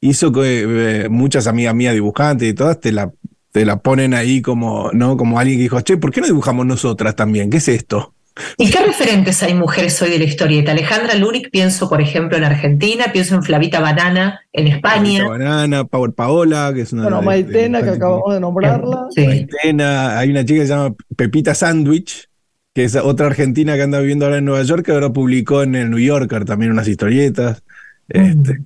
hizo 0.00 0.32
que 0.32 1.04
eh, 1.04 1.08
muchas 1.08 1.46
amigas 1.46 1.74
mías 1.74 1.94
dibujantes 1.94 2.48
y 2.48 2.54
todas 2.54 2.80
te 2.80 2.92
la, 2.92 3.12
te 3.52 3.64
la 3.64 3.80
ponen 3.80 4.14
ahí 4.14 4.42
como, 4.42 4.90
¿no? 4.92 5.16
Como 5.16 5.38
alguien 5.38 5.58
que 5.58 5.62
dijo, 5.64 5.80
che, 5.80 5.96
¿por 5.96 6.10
qué 6.12 6.20
no 6.20 6.26
dibujamos 6.26 6.66
nosotras 6.66 7.14
también? 7.16 7.50
¿Qué 7.50 7.58
es 7.58 7.68
esto? 7.68 8.14
¿Y 8.58 8.70
qué 8.70 8.80
referentes 8.80 9.42
hay 9.42 9.54
mujeres 9.54 10.00
hoy 10.02 10.10
de 10.10 10.18
la 10.18 10.24
historieta? 10.24 10.72
Alejandra 10.72 11.14
Lurik, 11.14 11.50
pienso, 11.50 11.88
por 11.88 12.00
ejemplo, 12.00 12.36
en 12.36 12.44
Argentina, 12.44 13.06
pienso 13.12 13.34
en 13.34 13.42
Flavita 13.42 13.80
Banana 13.80 14.40
en 14.52 14.66
España. 14.68 15.24
Paulita 15.24 15.28
Banana, 15.50 15.84
Power 15.84 16.12
Paola, 16.12 16.72
que 16.74 16.82
es 16.82 16.92
una 16.92 17.02
Bueno, 17.02 17.20
de- 17.20 17.26
Maitena, 17.26 17.80
que 17.80 17.86
de- 17.90 17.96
acabamos 17.96 18.34
de 18.34 18.40
nombrarla. 18.40 19.06
Sí. 19.14 19.26
Maitena, 19.26 20.18
hay 20.18 20.30
una 20.30 20.44
chica 20.44 20.60
que 20.60 20.66
se 20.66 20.72
llama 20.74 20.94
Pepita 21.16 21.54
Sandwich, 21.54 22.28
que 22.74 22.84
es 22.84 22.94
otra 22.96 23.26
argentina 23.26 23.74
que 23.76 23.82
anda 23.82 23.98
viviendo 24.00 24.24
ahora 24.26 24.38
en 24.38 24.44
Nueva 24.44 24.62
York, 24.62 24.84
que 24.86 24.92
ahora 24.92 25.12
publicó 25.12 25.62
en 25.62 25.74
el 25.74 25.90
New 25.90 25.98
Yorker 25.98 26.44
también 26.44 26.72
unas 26.72 26.86
historietas. 26.88 27.62
Este, 28.08 28.58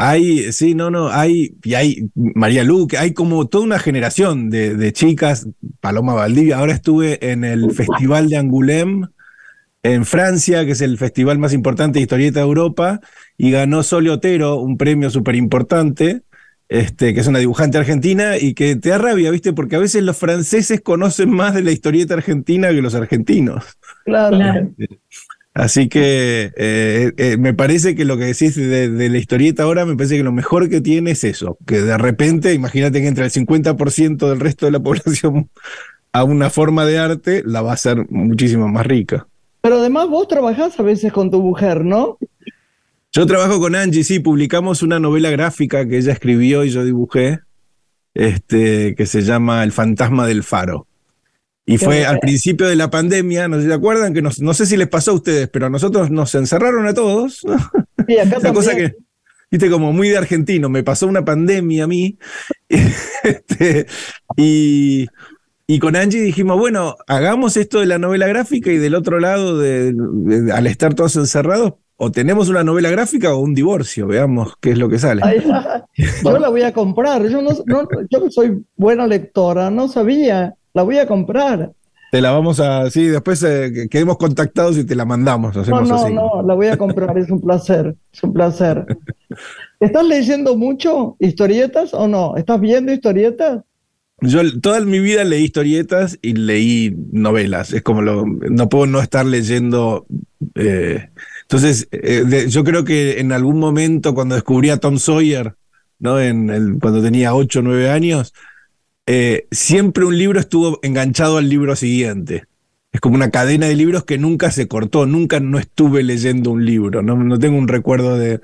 hay, 0.00 0.52
sí, 0.52 0.76
no, 0.76 0.90
no, 0.90 1.08
hay, 1.08 1.56
y 1.64 1.74
hay 1.74 2.08
María 2.14 2.62
Luque, 2.62 2.96
hay 2.98 3.12
como 3.14 3.48
toda 3.48 3.64
una 3.64 3.80
generación 3.80 4.48
de, 4.48 4.76
de 4.76 4.92
chicas, 4.92 5.48
Paloma 5.80 6.14
Valdivia, 6.14 6.58
ahora 6.58 6.72
estuve 6.72 7.32
en 7.32 7.42
el 7.42 7.72
Festival 7.72 8.28
de 8.28 8.38
Angoulême 8.38 9.08
en 9.82 10.04
Francia, 10.04 10.64
que 10.64 10.72
es 10.72 10.82
el 10.82 10.98
festival 10.98 11.40
más 11.40 11.52
importante 11.52 11.98
de 11.98 12.02
historieta 12.02 12.38
de 12.38 12.46
Europa, 12.46 13.00
y 13.36 13.50
ganó 13.50 13.82
Sole 13.82 14.10
Otero, 14.10 14.60
un 14.60 14.76
premio 14.76 15.10
súper 15.10 15.34
importante, 15.34 16.22
este, 16.68 17.12
que 17.12 17.18
es 17.18 17.26
una 17.26 17.40
dibujante 17.40 17.78
argentina, 17.78 18.38
y 18.38 18.54
que 18.54 18.76
te 18.76 18.90
da 18.90 18.98
rabia, 18.98 19.32
¿viste? 19.32 19.52
Porque 19.52 19.74
a 19.74 19.80
veces 19.80 20.04
los 20.04 20.16
franceses 20.16 20.80
conocen 20.80 21.30
más 21.30 21.54
de 21.54 21.62
la 21.62 21.72
historieta 21.72 22.14
argentina 22.14 22.68
que 22.68 22.82
los 22.82 22.94
argentinos. 22.94 23.64
Claro. 24.04 24.36
Claro. 24.36 24.70
Así 25.58 25.88
que 25.88 26.52
eh, 26.56 27.12
eh, 27.16 27.36
me 27.36 27.52
parece 27.52 27.96
que 27.96 28.04
lo 28.04 28.16
que 28.16 28.26
decís 28.26 28.54
de, 28.54 28.88
de 28.88 29.08
la 29.08 29.18
historieta 29.18 29.64
ahora, 29.64 29.84
me 29.84 29.96
parece 29.96 30.16
que 30.16 30.22
lo 30.22 30.30
mejor 30.30 30.68
que 30.68 30.80
tiene 30.80 31.10
es 31.10 31.24
eso, 31.24 31.58
que 31.66 31.80
de 31.80 31.98
repente, 31.98 32.54
imagínate 32.54 33.00
que 33.00 33.08
entra 33.08 33.24
el 33.24 33.32
50% 33.32 34.28
del 34.28 34.38
resto 34.38 34.66
de 34.66 34.72
la 34.72 34.78
población 34.82 35.50
a 36.12 36.22
una 36.22 36.48
forma 36.48 36.86
de 36.86 36.98
arte, 36.98 37.42
la 37.44 37.60
va 37.60 37.72
a 37.72 37.74
hacer 37.74 38.08
muchísimo 38.08 38.68
más 38.68 38.86
rica. 38.86 39.26
Pero 39.60 39.80
además 39.80 40.08
vos 40.08 40.28
trabajás 40.28 40.78
a 40.78 40.84
veces 40.84 41.12
con 41.12 41.28
tu 41.28 41.42
mujer, 41.42 41.84
¿no? 41.84 42.18
Yo 43.10 43.26
trabajo 43.26 43.58
con 43.58 43.74
Angie, 43.74 44.04
sí, 44.04 44.20
publicamos 44.20 44.84
una 44.84 45.00
novela 45.00 45.30
gráfica 45.30 45.88
que 45.88 45.98
ella 45.98 46.12
escribió 46.12 46.62
y 46.62 46.70
yo 46.70 46.84
dibujé, 46.84 47.40
este, 48.14 48.94
que 48.94 49.06
se 49.06 49.22
llama 49.22 49.64
El 49.64 49.72
fantasma 49.72 50.24
del 50.24 50.44
faro. 50.44 50.86
Y 51.70 51.76
Qué 51.76 51.84
fue 51.84 52.06
al 52.06 52.18
principio 52.18 52.66
de 52.66 52.76
la 52.76 52.88
pandemia, 52.88 53.46
no 53.46 53.56
sé 53.56 53.62
si 53.62 53.68
se 53.68 53.74
acuerdan, 53.74 54.14
que 54.14 54.22
nos- 54.22 54.40
no 54.40 54.54
sé 54.54 54.64
si 54.64 54.76
les 54.78 54.88
pasó 54.88 55.10
a 55.10 55.14
ustedes, 55.14 55.48
pero 55.48 55.66
a 55.66 55.70
nosotros 55.70 56.10
nos 56.10 56.34
encerraron 56.34 56.86
a 56.86 56.94
todos. 56.94 57.44
Sí, 58.06 58.18
acá 58.18 58.38
Una 58.40 58.52
cosa 58.54 58.74
que, 58.74 58.94
viste, 59.50 59.68
como 59.70 59.92
muy 59.92 60.08
de 60.08 60.16
argentino, 60.16 60.70
me 60.70 60.82
pasó 60.82 61.06
una 61.06 61.24
pandemia 61.24 61.84
a 61.84 61.86
mí. 61.86 62.18
Este, 63.22 63.86
y, 64.36 65.06
y 65.66 65.78
con 65.78 65.96
Angie 65.96 66.20
dijimos, 66.22 66.56
bueno, 66.58 66.96
hagamos 67.06 67.56
esto 67.56 67.80
de 67.80 67.86
la 67.86 67.98
novela 67.98 68.26
gráfica 68.28 68.70
y 68.70 68.78
del 68.78 68.94
otro 68.94 69.20
lado, 69.20 69.58
de- 69.58 69.92
de- 69.94 70.52
al 70.52 70.66
estar 70.66 70.94
todos 70.94 71.16
encerrados, 71.16 71.74
o 71.96 72.10
tenemos 72.12 72.48
una 72.48 72.62
novela 72.64 72.90
gráfica 72.90 73.34
o 73.34 73.40
un 73.40 73.54
divorcio, 73.54 74.06
veamos 74.06 74.54
qué 74.60 74.70
es 74.70 74.78
lo 74.78 74.88
que 74.88 74.98
sale. 75.00 75.20
Ay, 75.24 75.42
yo 76.24 76.38
la 76.38 76.48
voy 76.48 76.62
a 76.62 76.72
comprar. 76.72 77.26
Yo 77.28 77.42
no, 77.42 77.50
no- 77.66 77.88
yo 78.08 78.30
soy 78.30 78.64
buena 78.76 79.06
lectora, 79.06 79.70
no 79.70 79.88
sabía. 79.88 80.54
La 80.74 80.82
voy 80.82 80.98
a 80.98 81.06
comprar. 81.06 81.72
Te 82.10 82.20
la 82.22 82.30
vamos 82.32 82.58
a, 82.60 82.88
sí, 82.90 83.04
después 83.06 83.42
eh, 83.42 83.70
que- 83.74 83.88
quedemos 83.88 84.16
contactados 84.16 84.78
y 84.78 84.84
te 84.84 84.94
la 84.94 85.04
mandamos, 85.04 85.54
No, 85.68 85.80
no, 85.82 85.94
así. 85.96 86.14
no, 86.14 86.42
la 86.42 86.54
voy 86.54 86.68
a 86.68 86.76
comprar. 86.78 87.16
Es 87.18 87.28
un 87.30 87.40
placer. 87.40 87.94
Es 88.12 88.22
un 88.22 88.32
placer. 88.32 88.86
¿Estás 89.80 90.04
leyendo 90.06 90.56
mucho 90.56 91.16
historietas 91.20 91.92
o 91.94 92.08
no? 92.08 92.36
¿Estás 92.36 92.60
viendo 92.60 92.92
historietas? 92.92 93.62
Yo 94.20 94.40
toda 94.60 94.80
mi 94.80 94.98
vida 94.98 95.22
leí 95.22 95.44
historietas 95.44 96.18
y 96.22 96.32
leí 96.32 96.96
novelas. 97.12 97.72
Es 97.72 97.82
como 97.82 98.02
lo. 98.02 98.24
No 98.26 98.68
puedo 98.68 98.86
no 98.86 99.00
estar 99.00 99.24
leyendo. 99.26 100.06
eh, 100.56 101.10
entonces, 101.42 101.88
eh, 101.92 102.24
de- 102.26 102.48
yo 102.48 102.64
creo 102.64 102.84
que 102.84 103.20
en 103.20 103.32
algún 103.32 103.58
momento, 103.60 104.14
cuando 104.14 104.34
descubrí 104.34 104.70
a 104.70 104.78
Tom 104.78 104.98
Sawyer, 104.98 105.54
¿no? 106.00 106.20
En 106.20 106.50
el- 106.50 106.78
cuando 106.80 107.00
tenía 107.02 107.34
8 107.34 107.60
o 107.60 107.62
9 107.62 107.90
años, 107.90 108.34
eh, 109.08 109.48
siempre 109.50 110.04
un 110.04 110.18
libro 110.18 110.38
estuvo 110.38 110.80
enganchado 110.82 111.38
al 111.38 111.48
libro 111.48 111.74
siguiente. 111.76 112.44
Es 112.92 113.00
como 113.00 113.14
una 113.16 113.30
cadena 113.30 113.66
de 113.66 113.74
libros 113.74 114.04
que 114.04 114.18
nunca 114.18 114.50
se 114.50 114.68
cortó, 114.68 115.06
nunca 115.06 115.40
no 115.40 115.58
estuve 115.58 116.02
leyendo 116.02 116.50
un 116.50 116.66
libro, 116.66 117.02
no, 117.02 117.16
no 117.16 117.38
tengo 117.38 117.56
un 117.58 117.68
recuerdo 117.68 118.18
de. 118.18 118.40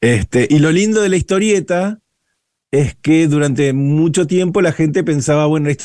Este, 0.00 0.48
y 0.50 0.60
lo 0.60 0.72
lindo 0.72 1.02
de 1.02 1.10
la 1.10 1.16
historieta 1.16 2.00
es 2.72 2.96
que 2.96 3.28
durante 3.28 3.72
mucho 3.74 4.26
tiempo 4.26 4.62
la 4.62 4.72
gente 4.72 5.04
pensaba, 5.04 5.46
bueno, 5.46 5.70
esto- 5.70 5.84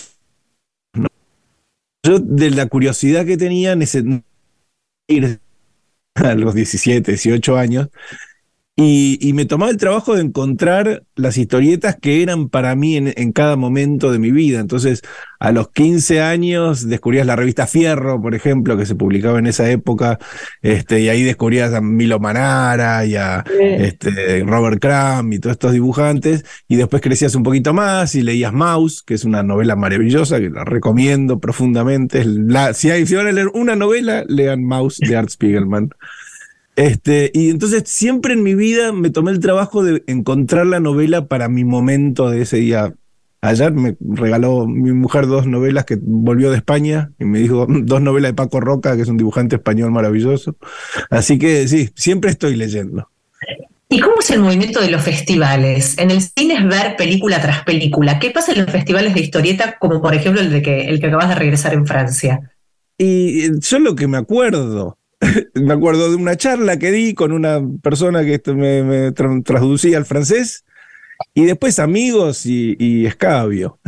¿no? 0.96 1.08
yo 2.04 2.20
de 2.20 2.52
la 2.52 2.68
curiosidad 2.68 3.26
que 3.26 3.38
tenía 3.38 3.76
a 6.16 6.34
los 6.36 6.54
17, 6.56 7.12
18 7.12 7.58
años, 7.58 7.90
y, 8.80 9.18
y 9.28 9.34
me 9.34 9.46
tomaba 9.46 9.72
el 9.72 9.78
trabajo 9.78 10.16
de 10.16 10.22
encontrar 10.22 11.04
las 11.16 11.38
historietas 11.40 11.98
que 12.00 12.22
eran 12.22 12.48
para 12.48 12.76
mí 12.76 12.96
en, 12.96 13.12
en 13.18 13.32
cada 13.32 13.56
momento 13.56 14.12
de 14.12 14.20
mi 14.20 14.30
vida. 14.30 14.60
Entonces, 14.60 15.02
a 15.40 15.52
los 15.52 15.70
15 15.72 16.22
años 16.22 16.88
descubrías 16.88 17.26
la 17.26 17.36
revista 17.36 17.66
Fierro, 17.66 18.22
por 18.22 18.36
ejemplo, 18.36 18.78
que 18.78 18.86
se 18.86 18.94
publicaba 18.94 19.40
en 19.40 19.48
esa 19.48 19.68
época, 19.72 20.20
este, 20.62 21.02
y 21.02 21.10
ahí 21.10 21.24
descubrías 21.24 21.74
a 21.74 21.82
Milo 21.82 22.20
Manara 22.20 23.04
y 23.08 23.16
a 23.16 23.44
este, 23.60 24.44
Robert 24.44 24.80
Crumb 24.80 25.34
y 25.34 25.40
todos 25.40 25.54
estos 25.54 25.72
dibujantes, 25.74 26.46
y 26.68 26.76
después 26.76 27.02
crecías 27.02 27.34
un 27.34 27.42
poquito 27.42 27.74
más 27.74 28.14
y 28.14 28.22
leías 28.22 28.54
Mouse, 28.54 29.02
que 29.02 29.16
es 29.16 29.26
una 29.26 29.42
novela 29.42 29.76
maravillosa 29.76 30.40
que 30.40 30.52
la 30.52 30.64
recomiendo 30.66 31.40
profundamente. 31.40 32.24
La- 32.26 32.74
si, 32.76 32.92
hay, 32.92 33.08
si 33.08 33.16
van 33.16 33.26
a 33.26 33.32
leer 33.32 33.48
una 33.56 33.76
novela, 33.76 34.24
lean 34.28 34.64
Mouse 34.64 34.98
de 35.00 35.16
Art 35.16 35.30
Spiegelman. 35.30 35.90
Este, 36.78 37.32
y 37.34 37.50
entonces 37.50 37.84
siempre 37.88 38.34
en 38.34 38.44
mi 38.44 38.54
vida 38.54 38.94
me 38.94 39.10
tomé 39.10 39.32
el 39.32 39.40
trabajo 39.40 39.84
de 39.84 40.04
encontrar 40.06 40.68
la 40.68 40.80
novela 40.80 41.26
para 41.26 41.50
mi 41.50 41.64
momento 41.64 42.30
de 42.30 42.44
ese 42.44 42.58
día. 42.58 42.94
Ayer 43.42 43.72
me 43.72 43.98
regaló 44.00 44.68
mi 44.68 44.92
mujer 44.92 45.26
dos 45.26 45.48
novelas 45.48 45.86
que 45.86 45.98
volvió 46.00 46.52
de 46.52 46.58
España 46.58 47.10
y 47.20 47.26
me 47.26 47.40
dijo 47.40 47.66
dos 47.68 48.02
novelas 48.02 48.30
de 48.30 48.36
Paco 48.36 48.60
Roca, 48.60 48.96
que 48.96 49.02
es 49.02 49.08
un 49.08 49.18
dibujante 49.18 49.56
español 49.56 49.90
maravilloso. 49.90 50.56
Así 51.10 51.40
que 51.40 51.68
sí, 51.68 51.90
siempre 51.96 52.30
estoy 52.30 52.56
leyendo. 52.56 53.10
¿Y 53.90 54.00
cómo 54.00 54.20
es 54.20 54.30
el 54.30 54.42
movimiento 54.42 54.80
de 54.80 54.92
los 54.92 55.02
festivales? 55.02 55.98
En 55.98 56.12
el 56.12 56.22
cine 56.22 56.56
es 56.56 56.68
ver 56.68 56.96
película 56.96 57.42
tras 57.42 57.64
película. 57.64 58.20
¿Qué 58.20 58.30
pasa 58.30 58.52
en 58.52 58.60
los 58.60 58.70
festivales 58.70 59.16
de 59.16 59.22
historieta, 59.22 59.78
como 59.80 60.00
por 60.00 60.14
ejemplo 60.14 60.42
el, 60.42 60.52
de 60.52 60.62
que, 60.62 60.82
el 60.90 61.00
que 61.00 61.08
acabas 61.08 61.30
de 61.30 61.36
regresar 61.36 61.74
en 61.74 61.88
Francia? 61.88 62.52
Y 63.00 63.46
eh, 63.46 63.52
yo 63.60 63.80
lo 63.80 63.96
que 63.96 64.08
me 64.08 64.18
acuerdo, 64.18 64.98
me 65.56 65.74
acuerdo 65.74 66.10
de 66.10 66.16
una 66.16 66.36
charla 66.38 66.78
que 66.78 66.92
di 66.92 67.14
con 67.14 67.32
una 67.32 67.62
persona 67.82 68.24
que 68.24 68.42
me, 68.54 68.84
me 68.84 69.14
tra- 69.14 69.44
traducía 69.44 69.98
al 69.98 70.06
francés, 70.06 70.64
y 71.34 71.46
después 71.46 71.80
amigos 71.80 72.46
y, 72.46 72.76
y 72.80 73.06
escabio. 73.06 73.80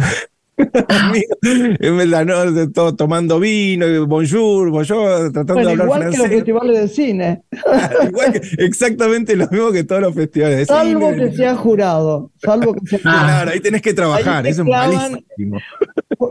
En 1.41 1.95
verdad, 1.97 2.25
¿no? 2.25 2.69
Todo 2.73 2.93
tomando 2.93 3.39
vino, 3.39 3.85
bonjour, 4.07 4.69
bonjour, 4.71 5.31
tratando 5.31 5.53
Bueno, 5.53 5.67
de 5.69 5.71
hablar 5.71 5.85
igual 5.85 6.11
que 6.11 6.17
los 6.17 6.27
festivales 6.27 6.79
de 6.81 6.87
cine, 6.89 7.43
Igual 8.09 8.33
que- 8.33 8.41
exactamente 8.65 9.37
lo 9.37 9.47
mismo 9.49 9.71
que 9.71 9.85
todos 9.85 10.01
los 10.01 10.13
festivales 10.13 10.57
de 10.57 10.65
salvo 10.65 11.11
cine. 11.11 11.29
que 11.29 11.37
sea 11.37 11.55
jurado, 11.55 12.31
salvo 12.43 12.73
que 12.73 12.85
sea 12.87 12.99
Ah. 13.05 13.23
Claro, 13.23 13.51
ahí 13.51 13.61
tenés 13.61 13.81
que 13.81 13.93
trabajar, 13.93 14.45
eso 14.47 14.63
es 14.63 14.67
malísimo. 14.67 15.59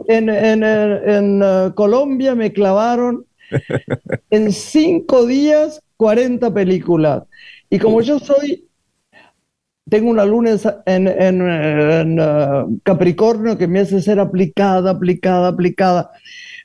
En, 0.08 0.28
en, 0.28 0.62
en, 0.62 1.40
eh, 1.42 1.70
Colombia 1.74 2.34
me 2.34 2.52
clavaron 2.52 3.24
en 4.30 4.52
cinco 4.52 5.26
días 5.26 5.80
40 5.96 6.52
películas. 6.52 7.24
Y 7.70 7.78
como 7.78 8.00
yo 8.02 8.18
soy, 8.18 8.68
tengo 9.88 10.10
una 10.10 10.24
luna 10.26 10.50
en, 10.86 11.08
en- 11.08 11.40
en, 11.48 12.18
eh, 12.20 12.64
Capricornio 12.82 13.56
que 13.56 13.66
me 13.66 13.80
hace 13.80 14.02
ser 14.02 14.20
aplicada, 14.20 14.90
aplicada, 14.90 15.48
aplicada. 15.48 16.10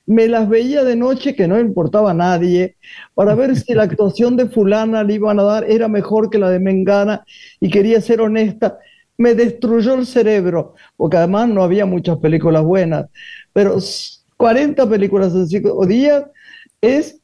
Me 0.06 0.28
las 0.28 0.50
veía 0.50 0.84
de 0.84 0.96
noche 0.98 1.36
que 1.36 1.48
no 1.48 1.60
importaba 1.60 2.12
a 2.12 2.14
nadie 2.14 2.78
para 3.14 3.36
ver 3.36 3.56
si 3.56 3.74
la 3.74 3.84
actuación 3.84 4.36
de 4.38 4.50
fulana 4.50 5.04
le 5.04 5.16
iban 5.16 5.40
a 5.40 5.44
dar 5.44 5.64
era 5.70 5.88
mejor 5.88 6.30
que 6.30 6.40
la 6.40 6.50
de 6.50 6.60
Mengana 6.60 7.24
y 7.62 7.70
quería 7.70 8.02
ser 8.02 8.22
honesta. 8.22 8.78
Me 9.18 9.36
destruyó 9.36 9.94
el 9.96 10.06
cerebro, 10.08 10.76
porque 10.98 11.18
además 11.18 11.48
no 11.50 11.64
había 11.64 11.86
muchas 11.86 12.18
películas 12.18 12.64
buenas, 12.64 13.08
pero 13.54 13.78
s- 13.78 14.20
40 14.38 14.90
películas 14.90 15.34
en 15.36 15.48
cinco 15.48 15.86
días 15.86 16.26
es, 16.84 17.22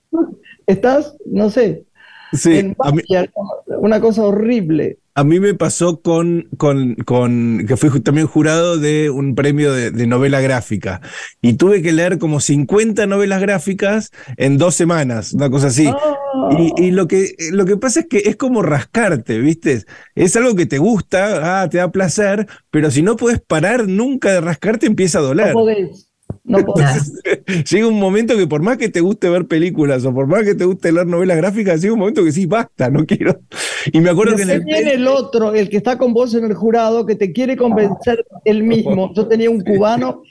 estás, 0.67 1.15
no 1.25 1.49
sé, 1.51 1.85
Sí, 2.31 2.51
en 2.51 2.75
mí, 2.93 3.03
una 3.67 4.01
cosa 4.01 4.23
horrible. 4.25 4.99
a 5.15 5.23
mí 5.25 5.39
me 5.39 5.53
pasó 5.53 6.01
con, 6.01 6.47
con, 6.57 6.95
con 6.95 7.65
que 7.67 7.75
fui 7.75 7.99
también 8.01 8.27
jurado 8.27 8.77
de 8.77 9.09
un 9.09 9.35
premio 9.35 9.73
de, 9.73 9.91
de 9.91 10.07
novela 10.07 10.39
gráfica 10.39 11.01
y 11.41 11.53
tuve 11.53 11.81
que 11.81 11.91
leer 11.91 12.19
como 12.19 12.39
50 12.39 13.05
novelas 13.05 13.41
gráficas 13.41 14.11
en 14.37 14.57
dos 14.57 14.75
semanas, 14.75 15.33
una 15.33 15.49
cosa 15.49 15.67
así. 15.67 15.99
Ah, 16.01 16.15
Y, 16.47 16.73
y 16.77 16.91
lo, 16.91 17.07
que, 17.07 17.35
lo 17.51 17.65
que 17.65 17.75
pasa 17.77 18.01
es 18.01 18.07
que 18.07 18.19
es 18.19 18.37
como 18.37 18.61
rascarte, 18.63 19.39
¿viste? 19.39 19.83
Es 20.15 20.35
algo 20.37 20.55
que 20.55 20.65
te 20.65 20.77
gusta, 20.79 21.61
ah, 21.63 21.69
te 21.69 21.77
da 21.79 21.91
placer, 21.91 22.47
pero 22.71 22.89
si 22.91 23.01
no 23.03 23.17
puedes 23.17 23.41
parar 23.41 23.87
nunca 23.87 24.31
de 24.31 24.41
rascarte, 24.41 24.87
empieza 24.87 25.19
a 25.19 25.21
no 25.37 25.49
doler. 25.49 25.51
podés, 25.51 26.08
no 26.49 26.65
podés. 26.65 27.13
Llega 27.71 27.87
un 27.87 27.99
momento 27.99 28.35
que 28.35 28.47
por 28.47 28.61
más 28.61 28.77
que 28.77 28.89
te 28.89 29.01
guste 29.01 29.29
ver 29.29 29.45
películas 29.45 30.03
o 30.03 30.13
por 30.13 30.27
más 30.27 30.43
que 30.43 30.55
te 30.55 30.65
guste 30.65 30.91
leer 30.91 31.07
novelas 31.07 31.37
gráficas, 31.37 31.81
llega 31.81 31.93
un 31.93 31.99
momento 31.99 32.23
que 32.23 32.31
sí, 32.31 32.45
basta, 32.45 32.89
no 32.89 33.05
quiero. 33.05 33.39
Y 33.93 34.01
me 34.01 34.09
acuerdo 34.09 34.35
que 34.35 34.41
en 34.41 34.49
el... 34.49 34.63
viene 34.63 34.93
el 34.93 35.07
otro, 35.07 35.53
el 35.53 35.69
que 35.69 35.77
está 35.77 35.97
con 35.97 36.11
vos 36.11 36.33
en 36.33 36.45
el 36.45 36.55
jurado, 36.55 37.05
que 37.05 37.15
te 37.15 37.31
quiere 37.31 37.55
convencer 37.55 38.25
él 38.43 38.63
mismo. 38.63 39.13
Yo 39.13 39.27
tenía 39.27 39.49
un 39.49 39.61
cubano 39.63 40.23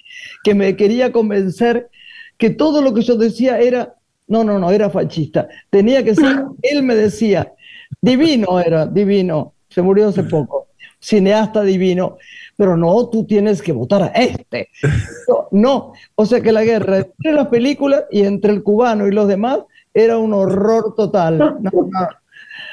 que 0.42 0.54
me 0.54 0.76
quería 0.76 1.12
convencer 1.12 1.88
que 2.37 2.50
todo 2.50 2.82
lo 2.82 2.92
que 2.92 3.02
yo 3.02 3.16
decía 3.16 3.60
era, 3.60 3.94
no, 4.26 4.42
no, 4.42 4.58
no, 4.58 4.70
era 4.72 4.90
fascista. 4.90 5.48
Tenía 5.70 6.04
que 6.04 6.16
ser, 6.16 6.44
él 6.62 6.82
me 6.82 6.96
decía, 6.96 7.52
divino 8.00 8.60
era, 8.60 8.87
divino, 8.87 9.54
se 9.69 9.82
murió 9.82 10.08
hace 10.08 10.25
poco, 10.25 10.57
cineasta 11.00 11.63
divino, 11.63 12.19
pero 12.56 12.76
no, 12.76 13.08
tú 13.08 13.26
tienes 13.26 13.63
que 13.63 13.73
votar 13.73 14.02
a 14.02 14.06
este. 14.08 14.71
No, 15.50 15.95
o 16.15 16.26
sea 16.26 16.43
que 16.43 16.52
la 16.52 16.63
guerra 16.63 16.99
entre 16.99 17.32
las 17.32 17.49
películas 17.49 18.04
y 18.11 18.21
entre 18.21 18.52
el 18.52 18.63
cubano 18.63 19.06
y 19.06 19.13
los 19.13 19.28
demás 19.28 19.61
era 19.95 20.19
un 20.19 20.34
horror 20.34 20.95
total. 20.95 21.39
No, 21.39 21.58
no. 21.61 22.08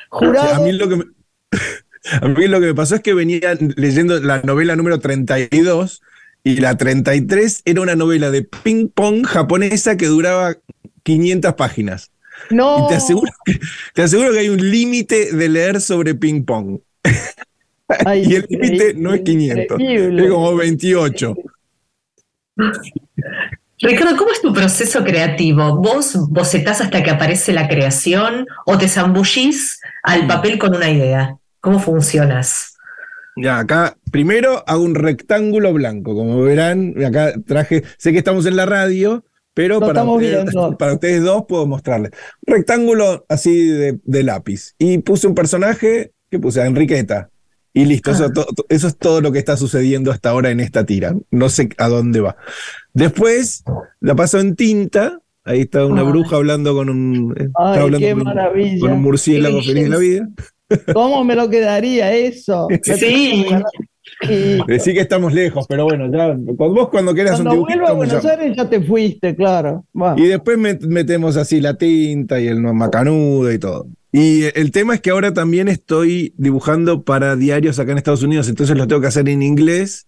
Jurado, 0.10 0.56
A 0.56 0.60
mí 0.60 0.74
lo 0.74 0.90
que 0.90 0.98
me, 0.98 1.06
a 2.22 2.28
mí 2.28 2.48
lo 2.48 2.60
que 2.60 2.68
me 2.68 2.76
pasó 2.76 2.96
es 2.96 3.02
que 3.02 3.14
venía 3.14 3.58
leyendo 3.78 4.20
la 4.20 4.42
novela 4.42 4.76
número 4.76 5.00
32 5.00 6.02
y 6.44 6.58
la 6.58 6.78
33 6.78 7.62
era 7.66 7.82
una 7.82 7.96
novela 7.96 8.30
de 8.30 8.44
ping 8.44 8.90
pong 8.90 9.26
japonesa 9.26 9.98
que 9.98 10.08
duraba 10.08 10.58
500 11.04 11.54
páginas. 11.54 12.12
no. 12.50 12.86
Y 12.86 12.90
te 12.90 12.96
aseguro, 12.96 13.32
que, 13.46 13.60
te 13.94 14.04
aseguro 14.04 14.32
que 14.32 14.40
hay 14.40 14.50
un 14.50 14.70
límite 14.70 15.34
de 15.34 15.50
leer 15.50 15.82
sobre 15.82 16.14
ping 16.14 16.44
pong. 16.44 16.80
Ay, 18.06 18.24
y 18.28 18.36
el 18.36 18.46
límite 18.50 18.94
no 18.96 19.14
es 19.14 19.22
500, 19.22 19.80
increíble. 19.80 20.24
es 20.24 20.32
como 20.32 20.56
28. 20.56 21.36
Ricardo, 23.80 24.18
¿cómo 24.18 24.32
es 24.32 24.42
tu 24.42 24.54
proceso 24.54 25.04
creativo? 25.04 25.78
¿Vos 25.78 26.18
bocetás 26.30 26.82
hasta 26.82 27.04
que 27.04 27.12
aparece 27.12 27.52
la 27.52 27.68
creación 27.68 28.48
o 28.66 28.78
te 28.78 28.88
zambullís 28.88 29.82
al 30.04 30.26
papel 30.28 30.58
con 30.58 30.76
una 30.76 30.90
idea? 30.90 31.38
¿Cómo 31.60 31.80
funcionas? 31.80 32.78
Ya, 33.36 33.60
acá 33.60 33.98
primero 34.12 34.64
hago 34.66 34.82
un 34.82 34.96
rectángulo 34.96 35.74
blanco, 35.74 36.16
como 36.16 36.42
verán, 36.42 36.94
acá 37.04 37.34
traje, 37.46 37.84
sé 37.98 38.14
que 38.14 38.20
estamos 38.20 38.46
en 38.46 38.56
la 38.56 38.66
radio, 38.66 39.26
pero 39.54 39.80
para 39.80 39.92
estamos 39.92 40.16
ustedes, 40.16 40.44
viendo. 40.46 40.78
para 40.80 40.94
ustedes 40.94 41.22
dos 41.24 41.44
puedo 41.48 41.68
mostrarles. 41.68 42.12
Un 42.48 42.56
rectángulo 42.56 43.26
así 43.28 43.68
de, 43.68 44.00
de 44.04 44.24
lápiz. 44.24 44.74
Y 44.78 45.00
puse 45.00 45.28
un 45.28 45.36
personaje 45.36 46.14
que 46.32 46.40
puse 46.40 46.62
a 46.62 46.66
Enriqueta. 46.66 47.30
Y 47.76 47.86
listo, 47.86 48.10
eso, 48.10 48.26
Ah. 48.26 48.34
to- 48.34 48.46
to- 48.46 48.66
eso 48.70 48.88
es 48.88 48.98
todo 48.98 49.22
lo 49.22 49.32
que 49.32 49.38
está 49.40 49.56
sucediendo 49.58 50.10
hasta 50.12 50.30
ahora 50.32 50.50
en 50.50 50.60
esta 50.62 50.86
tira. 50.86 51.14
No 51.30 51.50
sé 51.50 51.70
a 51.78 51.88
dónde 51.90 52.22
va. 52.22 52.36
Después 52.94 53.64
la 54.00 54.16
paso 54.16 54.40
en 54.40 54.56
tinta. 54.56 55.20
Ahí 55.44 55.62
está 55.62 55.86
una 55.86 56.02
Ay. 56.02 56.08
bruja 56.08 56.38
hablando 56.38 56.74
con 56.74 56.90
un, 56.90 57.36
eh, 57.38 57.44
está 57.44 57.74
Ay, 57.74 57.80
hablando 57.82 58.00
qué 58.08 58.14
con, 58.14 58.24
maravilla. 58.24 58.80
con 58.80 58.92
un 58.94 59.02
murciélago 59.04 59.62
feliz 59.62 59.84
de 59.84 59.90
la 59.90 59.98
vida. 59.98 60.30
¿Cómo 60.96 61.24
me 61.24 61.36
lo 61.36 61.50
quedaría 61.50 62.12
eso? 62.16 62.68
Sí. 62.84 63.46
Decí 64.68 64.94
que 64.94 65.02
estamos 65.02 65.34
lejos, 65.34 65.66
pero 65.68 65.84
bueno, 65.86 66.10
ya, 66.12 66.36
con 66.58 66.74
vos 66.74 66.90
cuando 66.90 67.14
quieras 67.14 67.40
un 67.40 67.46
cuando 67.46 67.52
dibujito, 67.66 67.80
vuelva 67.80 67.90
a 67.90 67.94
Buenos. 67.94 68.26
Aires 68.26 68.56
ya 68.56 68.70
te 68.70 68.82
fuiste, 68.82 69.36
claro. 69.36 69.84
Y 70.16 70.26
después 70.28 70.58
met- 70.58 70.86
metemos 70.88 71.36
así 71.38 71.60
la 71.60 71.74
tinta 71.76 72.40
y 72.40 72.48
el 72.48 72.62
macanudo 72.62 73.52
y 73.52 73.60
todo. 73.60 73.88
Y 74.18 74.44
el 74.58 74.72
tema 74.72 74.94
es 74.96 75.02
que 75.02 75.10
ahora 75.10 75.34
también 75.34 75.68
estoy 75.68 76.34
dibujando 76.38 77.04
para 77.04 77.36
diarios 77.36 77.80
acá 77.80 77.92
en 77.92 77.98
Estados 77.98 78.24
Unidos, 78.24 78.48
entonces 78.48 78.78
lo 78.78 78.88
tengo 78.88 79.02
que 79.02 79.08
hacer 79.08 79.28
en 79.28 79.42
inglés 79.42 80.08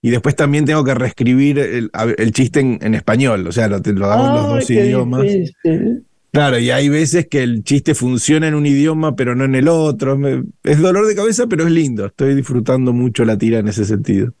y 0.00 0.10
después 0.10 0.36
también 0.36 0.66
tengo 0.66 0.84
que 0.84 0.94
reescribir 0.94 1.58
el, 1.58 1.90
el 2.16 2.32
chiste 2.32 2.60
en, 2.60 2.78
en 2.80 2.94
español, 2.94 3.48
o 3.48 3.52
sea, 3.52 3.66
lo, 3.66 3.78
lo 3.80 4.06
hago 4.06 4.26
en 4.28 4.34
los 4.34 4.48
dos 4.48 4.66
qué 4.68 4.74
idiomas. 4.86 5.22
difícil. 5.22 6.04
Claro, 6.32 6.60
y 6.60 6.70
hay 6.70 6.88
veces 6.88 7.26
que 7.26 7.42
el 7.42 7.64
chiste 7.64 7.96
funciona 7.96 8.46
en 8.46 8.54
un 8.54 8.66
idioma 8.66 9.16
pero 9.16 9.34
no 9.34 9.44
en 9.44 9.56
el 9.56 9.66
otro. 9.66 10.16
Me- 10.16 10.44
es 10.62 10.78
dolor 10.78 11.08
de 11.08 11.16
cabeza, 11.16 11.48
pero 11.48 11.64
es 11.66 11.72
lindo. 11.72 12.06
Estoy 12.06 12.36
disfrutando 12.36 12.92
mucho 12.92 13.24
la 13.24 13.36
tira 13.36 13.58
en 13.58 13.66
ese 13.66 13.84
sentido. 13.84 14.32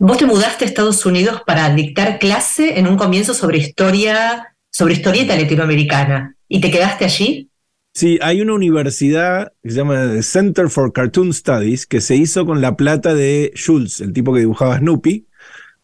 Vos 0.00 0.18
te 0.18 0.26
mudaste 0.26 0.64
a 0.64 0.68
Estados 0.68 1.06
Unidos 1.06 1.42
para 1.46 1.72
dictar 1.72 2.18
clase 2.18 2.78
en 2.80 2.88
un 2.88 2.96
comienzo 2.96 3.34
sobre 3.34 3.58
historia, 3.58 4.56
sobre 4.70 4.94
historieta 4.94 5.36
latinoamericana. 5.36 6.34
¿Y 6.48 6.60
te 6.60 6.72
quedaste 6.72 7.04
allí? 7.04 7.47
Sí, 7.98 8.16
hay 8.22 8.40
una 8.40 8.52
universidad 8.54 9.52
que 9.60 9.70
se 9.70 9.76
llama 9.78 10.22
Center 10.22 10.70
for 10.70 10.92
Cartoon 10.92 11.34
Studies 11.34 11.84
que 11.84 12.00
se 12.00 12.14
hizo 12.14 12.46
con 12.46 12.60
la 12.60 12.76
plata 12.76 13.12
de 13.12 13.50
Schultz, 13.56 14.00
el 14.00 14.12
tipo 14.12 14.32
que 14.32 14.38
dibujaba 14.38 14.78
Snoopy. 14.78 15.26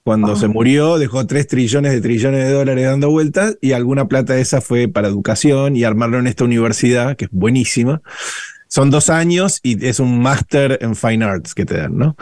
Cuando 0.04 0.34
Ah. 0.34 0.36
se 0.36 0.46
murió, 0.46 0.96
dejó 0.98 1.26
3 1.26 1.48
trillones 1.48 1.90
de 1.90 2.00
trillones 2.00 2.46
de 2.46 2.52
dólares 2.52 2.84
dando 2.84 3.10
vueltas 3.10 3.58
y 3.60 3.72
alguna 3.72 4.06
plata 4.06 4.34
de 4.34 4.42
esa 4.42 4.60
fue 4.60 4.86
para 4.86 5.08
educación 5.08 5.74
y 5.74 5.82
armarlo 5.82 6.20
en 6.20 6.28
esta 6.28 6.44
universidad, 6.44 7.16
que 7.16 7.24
es 7.24 7.32
buenísima. 7.32 8.00
Son 8.68 8.90
dos 8.92 9.10
años 9.10 9.58
y 9.64 9.84
es 9.84 9.98
un 9.98 10.22
máster 10.22 10.78
en 10.82 10.94
Fine 10.94 11.24
Arts 11.24 11.52
que 11.52 11.64
te 11.64 11.78
dan, 11.78 11.98
¿no? 11.98 12.16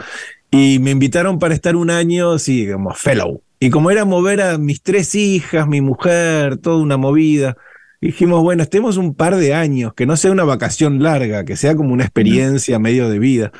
Y 0.49 0.79
me 0.79 0.89
invitaron 0.89 1.37
para 1.37 1.53
estar 1.53 1.75
un 1.75 1.91
año, 1.91 2.39
sí, 2.39 2.67
como 2.67 2.95
fellow. 2.95 3.43
Y 3.59 3.69
como 3.69 3.91
era 3.91 4.05
mover 4.05 4.41
a 4.41 4.57
mis 4.57 4.81
tres 4.81 5.13
hijas, 5.13 5.67
mi 5.67 5.81
mujer, 5.81 6.57
toda 6.57 6.77
una 6.77 6.97
movida, 6.97 7.57
dijimos, 8.07 8.41
bueno, 8.43 8.63
estemos 8.63 8.97
un 8.97 9.13
par 9.15 9.35
de 9.35 9.53
años, 9.53 9.93
que 9.93 10.05
no 10.05 10.17
sea 10.17 10.31
una 10.31 10.43
vacación 10.43 11.01
larga, 11.01 11.45
que 11.45 11.55
sea 11.55 11.75
como 11.75 11.93
una 11.93 12.03
experiencia 12.03 12.79
medio 12.79 13.09
de 13.09 13.19
vida. 13.19 13.51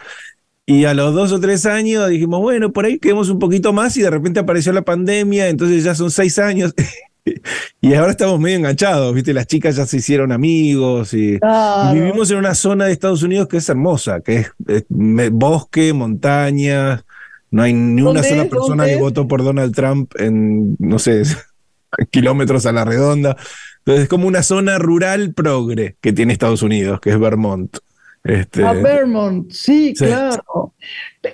Y 0.66 0.86
a 0.86 0.94
los 0.94 1.14
dos 1.14 1.32
o 1.34 1.40
tres 1.40 1.66
años 1.66 2.08
dijimos, 2.10 2.40
bueno, 2.42 2.72
por 2.72 2.86
ahí 2.86 2.98
quedemos 3.00 3.30
un 3.30 3.40
poquito 3.40 3.74
más 3.74 3.98
y 3.98 4.02
de 4.02 4.10
repente 4.10 4.40
apareció 4.40 4.72
la 4.74 4.82
pandemia, 4.84 5.50
entonces 5.50 5.84
ya 5.84 5.94
son 5.96 6.10
seis 6.12 6.40
años. 6.40 6.74
y 7.82 7.94
ahora 7.94 8.12
estamos 8.12 8.40
medio 8.40 8.58
enganchados, 8.58 9.14
¿viste? 9.14 9.34
Las 9.34 9.48
chicas 9.48 9.76
ya 9.76 9.86
se 9.86 9.98
hicieron 9.98 10.32
amigos 10.32 11.14
y, 11.14 11.36
y 11.36 11.40
Claro. 11.40 11.94
vivimos 11.94 12.32
en 12.32 12.38
una 12.38 12.56
zona 12.56 12.86
de 12.86 12.94
Estados 12.94 13.24
Unidos 13.24 13.48
que 13.48 13.58
es 13.58 13.68
hermosa, 13.70 14.22
que 14.22 14.36
es, 14.38 14.52
es 14.68 14.84
me- 14.90 15.30
bosque, 15.30 15.94
montañas, 15.94 17.04
no 17.52 17.62
hay 17.64 17.74
ni 17.74 18.02
una 18.02 18.14
¿Dónde 18.22 18.30
sola 18.30 18.44
es? 18.44 18.50
persona 18.50 18.84
¿Dónde 18.84 18.86
que 18.90 18.96
es? 18.96 19.00
votó 19.02 19.28
por 19.28 19.44
Donald 19.44 19.74
Trump 19.76 20.12
en, 20.18 20.76
no 20.80 20.98
sé, 21.00 21.24
kilómetros 22.12 22.66
a 22.66 22.72
la 22.72 22.86
redonda. 22.86 23.38
Entonces 23.86 24.04
es 24.04 24.10
como 24.10 24.28
una 24.28 24.44
zona 24.44 24.78
rural 24.80 25.34
progre 25.34 25.98
que 26.02 26.14
tiene 26.14 26.32
Estados 26.34 26.62
Unidos, 26.64 27.00
que 27.02 27.10
es 27.12 27.20
Vermont. 27.20 27.78
Este, 28.24 28.64
A 28.64 28.72
Vermont, 28.72 29.52
sí, 29.52 29.94
Sí. 29.98 30.06
claro. 30.06 30.74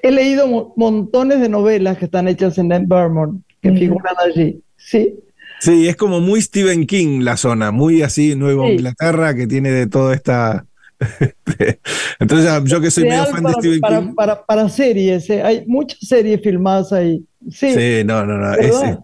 He 0.02 0.10
leído 0.12 0.48
mo- 0.48 0.74
montones 0.76 1.40
de 1.40 1.48
novelas 1.50 2.00
que 2.00 2.06
están 2.06 2.28
hechas 2.28 2.58
en 2.58 2.70
Vermont, 2.88 3.44
que 3.62 3.72
figuran 3.74 4.16
allí. 4.18 4.60
Sí, 4.76 5.14
sí, 5.60 5.88
es 5.88 5.96
como 5.96 6.20
muy 6.20 6.42
Stephen 6.42 6.88
King 6.88 7.22
la 7.22 7.38
zona, 7.38 7.70
muy 7.72 8.02
así 8.02 8.34
Nueva 8.36 8.66
Sí. 8.66 8.72
Inglaterra, 8.74 9.36
que 9.36 9.46
tiene 9.46 9.70
de 9.70 9.86
toda 9.86 10.16
esta. 10.16 10.66
Entonces, 12.20 12.52
yo 12.66 12.82
que 12.82 12.92
soy 12.92 13.04
medio 13.06 13.26
fan 13.28 13.44
de 13.44 13.54
Stephen 13.54 13.80
para- 13.82 14.00
King. 14.02 14.14
para- 14.16 14.46
para 14.46 14.70
series, 14.70 15.30
¿eh? 15.30 15.42
hay 15.44 15.64
muchas 15.68 16.00
series 16.00 16.42
filmadas 16.42 16.92
ahí. 16.92 17.24
Sí, 17.52 17.74
Sí, 17.74 18.04
no, 18.06 18.26
no, 18.26 18.38
no. 18.38 18.54
Este, 18.56 18.98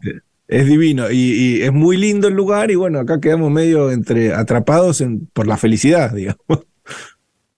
es 0.47 0.65
divino 0.67 1.09
y, 1.11 1.17
y 1.17 1.61
es 1.63 1.73
muy 1.73 1.97
lindo 1.97 2.27
el 2.27 2.33
lugar. 2.35 2.71
Y 2.71 2.75
bueno, 2.75 2.99
acá 2.99 3.19
quedamos 3.19 3.51
medio 3.51 3.91
entre 3.91 4.33
atrapados 4.33 5.01
en- 5.01 5.27
por 5.33 5.47
la 5.47 5.57
felicidad, 5.57 6.11
digamos. 6.15 6.65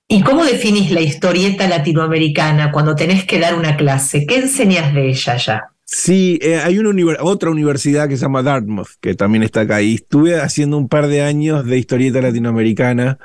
¿Y 0.10 0.22
cómo 0.22 0.46
definís 0.46 0.92
la 0.92 1.02
historieta 1.02 1.68
latinoamericana 1.68 2.72
cuando 2.72 2.96
tenés 2.96 3.26
que 3.26 3.40
dar 3.40 3.56
una 3.56 3.76
clase? 3.76 4.26
¿Qué 4.26 4.38
enseñas 4.38 4.94
de 4.94 5.10
ella 5.10 5.36
ya? 5.38 5.64
Sí, 5.84 6.40
eh, 6.42 6.58
hay 6.58 6.80
una 6.80 6.94
otra 7.22 7.50
universidad 7.50 8.08
que 8.10 8.18
se 8.18 8.22
llama 8.24 8.44
Dartmouth, 8.44 8.90
que 9.02 9.16
también 9.16 9.44
está 9.44 9.62
acá. 9.62 9.82
Y 9.82 9.96
estuve 9.96 10.40
haciendo 10.40 10.78
un 10.78 10.88
par 10.90 11.08
de 11.08 11.22
años 11.22 11.66
de 11.66 11.78
historieta 11.78 12.22
latinoamericana 12.22 13.18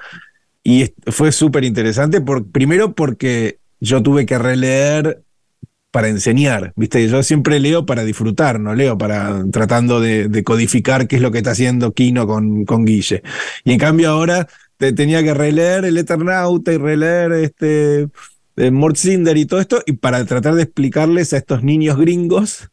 y 0.64 0.92
fue 1.06 1.32
súper 1.32 1.64
interesante. 1.64 2.20
Por, 2.20 2.50
primero 2.50 2.94
porque 2.94 3.58
yo 3.80 4.02
tuve 4.02 4.26
que 4.26 4.38
releer 4.38 5.22
para 5.92 6.08
enseñar, 6.08 6.72
¿viste? 6.76 7.06
Yo 7.08 7.22
siempre 7.22 7.60
leo 7.60 7.86
para 7.86 8.04
disfrutar, 8.04 8.58
no 8.60 8.74
leo 8.74 8.98
para 8.98 9.44
tratando 9.52 10.00
de, 10.00 10.42
codificar 10.44 11.06
qué 11.08 11.16
es 11.16 11.22
lo 11.22 11.30
que 11.32 11.38
está 11.38 11.52
haciendo 11.52 11.94
Kino 11.94 12.26
con, 12.26 12.64
con 12.66 12.84
Guille. 12.86 13.22
Y 13.64 13.72
en 13.72 13.78
cambio 13.78 14.10
ahora 14.10 14.48
te- 14.78 14.92
tenía 14.94 15.22
que 15.22 15.34
releer 15.34 15.84
El 15.84 15.98
Eternauta 15.98 16.72
y 16.72 16.78
releer 16.78 17.32
este 17.32 18.08
eh, 18.56 18.70
Mort 18.72 18.96
Cinder 18.96 19.36
y 19.36 19.46
todo 19.46 19.60
esto, 19.60 19.82
y 19.86 19.92
para 19.94 20.24
tratar 20.24 20.54
de 20.56 20.62
explicarles 20.64 21.32
a 21.34 21.38
estos 21.38 21.62
niños 21.62 21.98
gringos. 21.98 22.68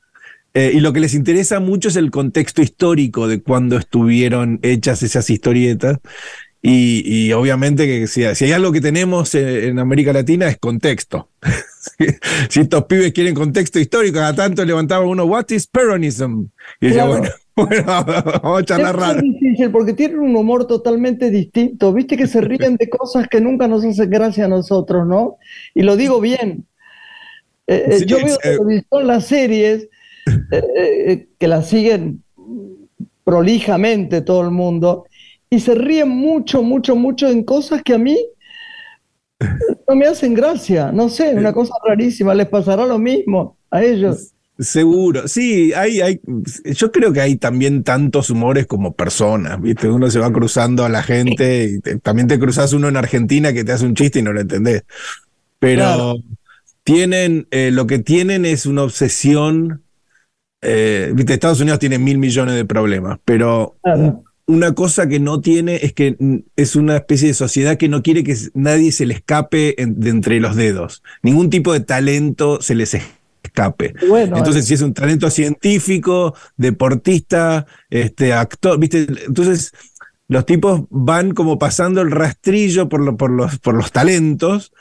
eh, 0.56 0.72
y 0.74 0.80
lo 0.82 0.94
que 0.94 1.00
les 1.02 1.14
interesa 1.14 1.60
mucho 1.60 1.90
es 1.90 1.96
el 1.98 2.12
contexto 2.12 2.62
histórico 2.62 3.28
de 3.28 3.42
cuando 3.42 3.78
estuvieron 3.78 4.60
hechas 4.64 5.04
esas 5.04 5.30
historietas. 5.30 6.00
Y, 6.62 7.04
y 7.06 7.34
obviamente 7.34 7.88
que 7.88 8.08
si, 8.08 8.24
si 8.36 8.46
hay 8.46 8.52
algo 8.54 8.72
que 8.74 8.82
tenemos 8.82 9.34
eh, 9.36 9.68
en 9.70 9.80
América 9.80 10.14
Latina 10.14 10.48
es 10.50 10.58
contexto. 10.60 11.30
si, 12.50 12.60
estos 12.62 12.86
pibes 12.86 13.12
quieren 13.14 13.36
contexto 13.36 13.80
histórico, 13.80 14.16
cada 14.20 14.36
tanto 14.36 14.64
levantaba 14.66 15.06
uno, 15.06 15.26
What 15.26 15.46
is 15.50 15.68
Peronism? 15.68 16.46
Y 16.82 16.88
decía, 16.88 17.06
Claro. 17.06 17.20
bueno, 17.20 17.30
bueno, 17.56 17.84
vamos 18.44 18.62
a 18.62 18.66
charlar 18.66 18.96
Es 18.96 19.02
raro. 19.02 19.22
difícil 19.22 19.72
porque 19.72 19.94
tienen 19.94 20.20
un 20.20 20.36
humor 20.36 20.66
totalmente 20.68 21.30
distinto. 21.30 21.92
Viste 21.94 22.16
que 22.18 22.28
se 22.28 22.42
ríen 22.42 22.76
de 22.78 22.90
cosas 22.90 23.28
que 23.28 23.42
nunca 23.42 23.68
nos 23.68 23.84
hacen 23.84 24.10
gracia 24.10 24.46
a 24.46 24.50
nosotros, 24.50 25.08
¿no? 25.08 25.38
Y 25.74 25.82
lo 25.84 25.96
digo 25.96 26.20
bien. 26.22 26.66
Eh, 27.68 27.86
eh, 27.88 28.00
Sí, 28.00 28.06
yo 28.06 28.18
veo 28.18 28.36
eh, 28.44 28.58
televisión, 28.58 29.08
las 29.08 29.26
series 29.28 29.88
eh, 30.52 31.28
que 31.38 31.48
las 31.48 31.68
siguen 31.70 32.24
prolijamente 33.24 34.22
todo 34.22 34.42
el 34.42 34.52
mundo 34.52 35.06
y 35.50 35.60
se 35.60 35.76
ríen 35.76 36.10
mucho, 36.10 36.64
mucho, 36.64 36.96
mucho 36.96 37.28
en 37.30 37.44
cosas 37.44 37.82
que 37.84 37.94
a 37.94 37.98
mí 37.98 38.18
no 39.88 39.96
me 39.96 40.06
hacen 40.06 40.34
gracia. 40.34 40.92
No 40.92 41.10
sé, 41.10 41.34
una 41.34 41.54
cosa 41.54 41.74
rarísima. 41.86 42.34
Les 42.34 42.48
pasará 42.48 42.86
lo 42.86 43.00
mismo 43.00 43.58
a 43.72 43.84
ellos. 43.84 44.34
Seguro, 44.58 45.26
sí, 45.30 45.72
hay, 45.74 46.02
hay, 46.02 46.20
yo 46.66 46.92
creo 46.92 47.14
que 47.14 47.22
hay 47.22 47.38
también 47.38 47.82
tantos 47.86 48.30
humores 48.30 48.68
como 48.68 48.94
personas, 48.94 49.62
¿viste? 49.62 49.88
Uno 49.90 50.12
se 50.12 50.20
va 50.20 50.34
cruzando 50.34 50.84
a 50.84 50.90
la 50.90 51.02
gente 51.02 51.64
y 51.64 51.80
te- 51.80 51.98
también 52.00 52.28
te 52.28 52.38
cruzas 52.38 52.74
uno 52.74 52.90
en 52.90 52.98
Argentina 52.98 53.54
que 53.54 53.64
te 53.64 53.72
hace 53.72 53.86
un 53.86 53.96
chiste 53.96 54.20
y 54.20 54.22
no 54.22 54.34
lo 54.34 54.42
entendés. 54.42 54.84
Pero 55.60 55.84
Claro. 55.84 56.16
tienen, 56.84 57.48
eh, 57.52 57.72
lo 57.72 57.88
que 57.88 58.00
tienen 58.00 58.46
es 58.46 58.66
una 58.66 58.84
obsesión, 58.84 59.84
eh, 60.62 61.14
¿viste? 61.16 61.36
Estados 61.36 61.62
Unidos 61.62 61.80
tiene 61.80 61.98
mil 61.98 62.18
millones 62.18 62.56
de 62.56 62.66
problemas, 62.66 63.18
pero 63.24 63.78
Claro. 63.82 64.26
Una 64.50 64.74
cosa 64.74 65.08
que 65.08 65.20
no 65.20 65.42
tiene 65.42 65.76
es 65.84 65.94
que 65.94 66.18
es 66.56 66.76
una 66.76 66.96
especie 66.98 67.28
de 67.28 67.34
sociedad 67.36 67.78
que 67.78 67.88
no 67.88 68.02
quiere 68.02 68.24
que 68.24 68.36
nadie 68.56 68.92
se 68.92 69.06
le 69.06 69.14
escape 69.14 69.80
en- 69.82 70.00
de 70.00 70.10
entre 70.10 70.40
los 70.40 70.56
dedos. 70.56 71.04
Ningún 71.22 71.52
tipo 71.52 71.72
de 71.72 71.82
talento 71.82 72.60
se 72.60 72.74
les 72.74 72.98
escape. 73.44 73.94
Bueno, 74.08 74.38
Entonces, 74.38 74.66
si 74.66 74.74
es 74.74 74.82
un 74.82 74.94
talento 74.96 75.30
científico, 75.30 76.34
deportista, 76.58 77.68
este, 77.92 78.34
actor, 78.34 78.80
¿viste? 78.80 79.06
Entonces, 79.28 79.72
los 80.28 80.46
tipos 80.48 80.82
van 80.90 81.32
como 81.36 81.60
pasando 81.60 82.02
el 82.02 82.10
rastrillo 82.10 82.90
por, 82.90 83.02
lo- 83.02 83.18
por, 83.18 83.30
los, 83.30 83.60
por 83.60 83.76
los 83.76 83.92
talentos 83.92 84.72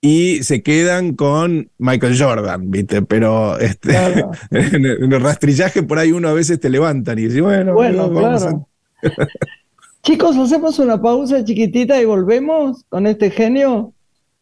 y 0.00 0.42
se 0.42 0.62
quedan 0.62 1.14
con 1.16 1.70
Michael 1.78 2.18
Jordan, 2.18 2.70
¿viste? 2.70 3.02
Pero 3.02 3.58
este, 3.58 3.90
Claro. 3.90 4.30
en, 4.50 4.84
el, 4.86 5.20
rastrillaje 5.20 5.82
por 5.82 5.98
ahí 5.98 6.12
uno 6.12 6.28
a 6.28 6.32
veces 6.32 6.58
te 6.60 6.70
levantan 6.70 7.18
y 7.18 7.24
dice, 7.26 7.42
bueno, 7.42 7.74
Bueno, 7.74 8.10
vamos 8.10 8.42
a- 8.44 8.48
claro. 8.48 8.68
Chicos, 10.02 10.36
hacemos 10.36 10.78
una 10.78 11.00
pausa 11.00 11.44
chiquitita 11.44 12.00
y 12.00 12.04
volvemos 12.04 12.84
con 12.88 13.06
este 13.06 13.30
genio. 13.30 13.92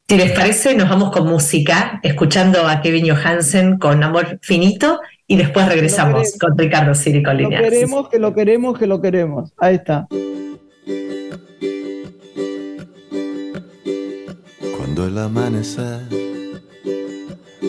Si 0.08 0.16
les 0.16 0.32
parece, 0.32 0.74
nos 0.74 0.88
vamos 0.88 1.12
con 1.12 1.28
música, 1.28 2.00
escuchando 2.02 2.66
a 2.66 2.80
Kevin 2.80 3.10
Johansen 3.10 3.78
con 3.78 4.02
Amor 4.02 4.40
Finito 4.42 5.00
y 5.26 5.36
después 5.36 5.68
regresamos 5.68 6.36
con 6.40 6.58
Ricardo 6.58 6.94
Sirico 6.94 7.32
Lo 7.32 7.48
queremos, 7.48 8.08
que 8.08 8.18
lo 8.18 8.34
queremos, 8.34 8.78
que 8.78 8.86
lo 8.86 9.00
queremos. 9.00 9.52
Ahí 9.58 9.76
está. 9.76 10.08
Cuando 14.76 15.06
el 15.06 15.18
amanecer 15.18 16.00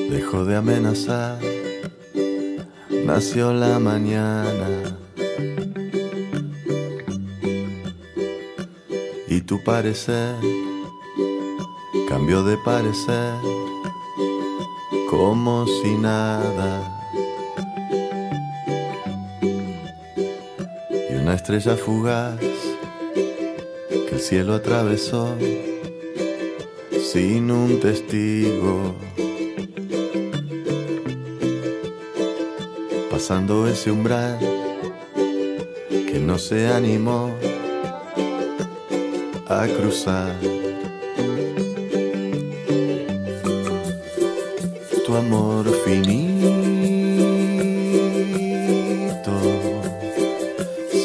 dejó 0.10 0.44
de 0.46 0.56
amenazar, 0.56 1.38
nació 3.06 3.54
la 3.54 3.78
mañana. 3.78 4.98
Y 9.32 9.40
tu 9.40 9.64
parecer 9.64 10.36
cambió 12.10 12.44
de 12.44 12.58
parecer 12.58 13.36
como 15.10 15.66
si 15.66 15.96
nada. 15.96 17.02
Y 21.10 21.14
una 21.16 21.36
estrella 21.36 21.78
fugaz 21.78 22.42
que 24.10 24.16
el 24.16 24.20
cielo 24.20 24.56
atravesó 24.56 25.34
sin 27.02 27.52
un 27.52 27.80
testigo. 27.80 28.96
Pasando 33.10 33.66
ese 33.70 33.92
umbral 33.92 34.40
que 35.88 36.20
no 36.20 36.38
se 36.38 36.68
animó 36.68 37.34
a 39.52 39.68
cruzar. 39.68 40.36
Tu 45.06 45.16
amor 45.16 45.66
finito 45.84 46.52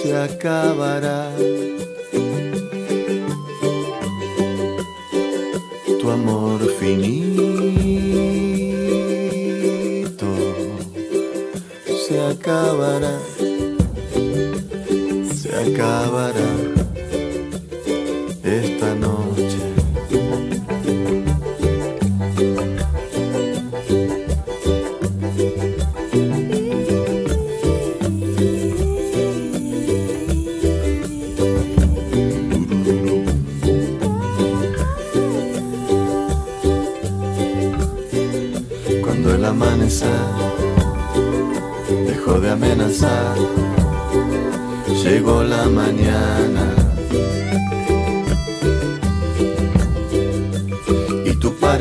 se 0.02 0.14
acabará. 0.14 1.30
tu 6.06 6.12
amor 6.12 6.60
finito 6.78 7.06
se 12.06 12.16
acabará, 12.20 13.18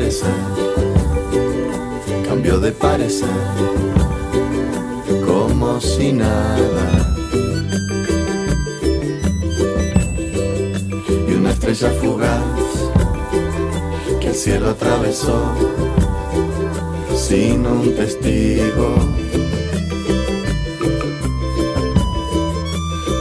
parecer 0.06 0.34
cambió 2.28 2.60
de 2.60 2.70
parecer 2.70 3.28
como 5.26 5.80
si 5.80 6.12
nada. 6.12 7.12
Y 11.28 11.32
una 11.34 11.50
estrella 11.50 11.90
fugaz 12.00 12.44
que 14.20 14.28
el 14.28 14.34
cielo 14.34 14.70
atravesó 14.70 15.40
sin 17.16 17.66
un 17.66 17.92
testigo. 17.96 18.94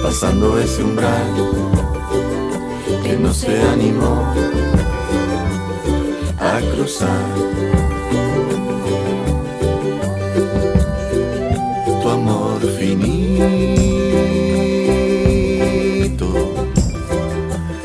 Pasando 0.04 0.60
ese 0.60 0.84
umbral 0.84 1.34
que 3.04 3.17
no 3.17 3.34
se 3.34 3.60
animó 3.60 4.36
a 6.56 6.62
cruzar. 6.62 7.34
Tu 12.02 12.08
amor 12.10 12.62
finito 12.80 13.10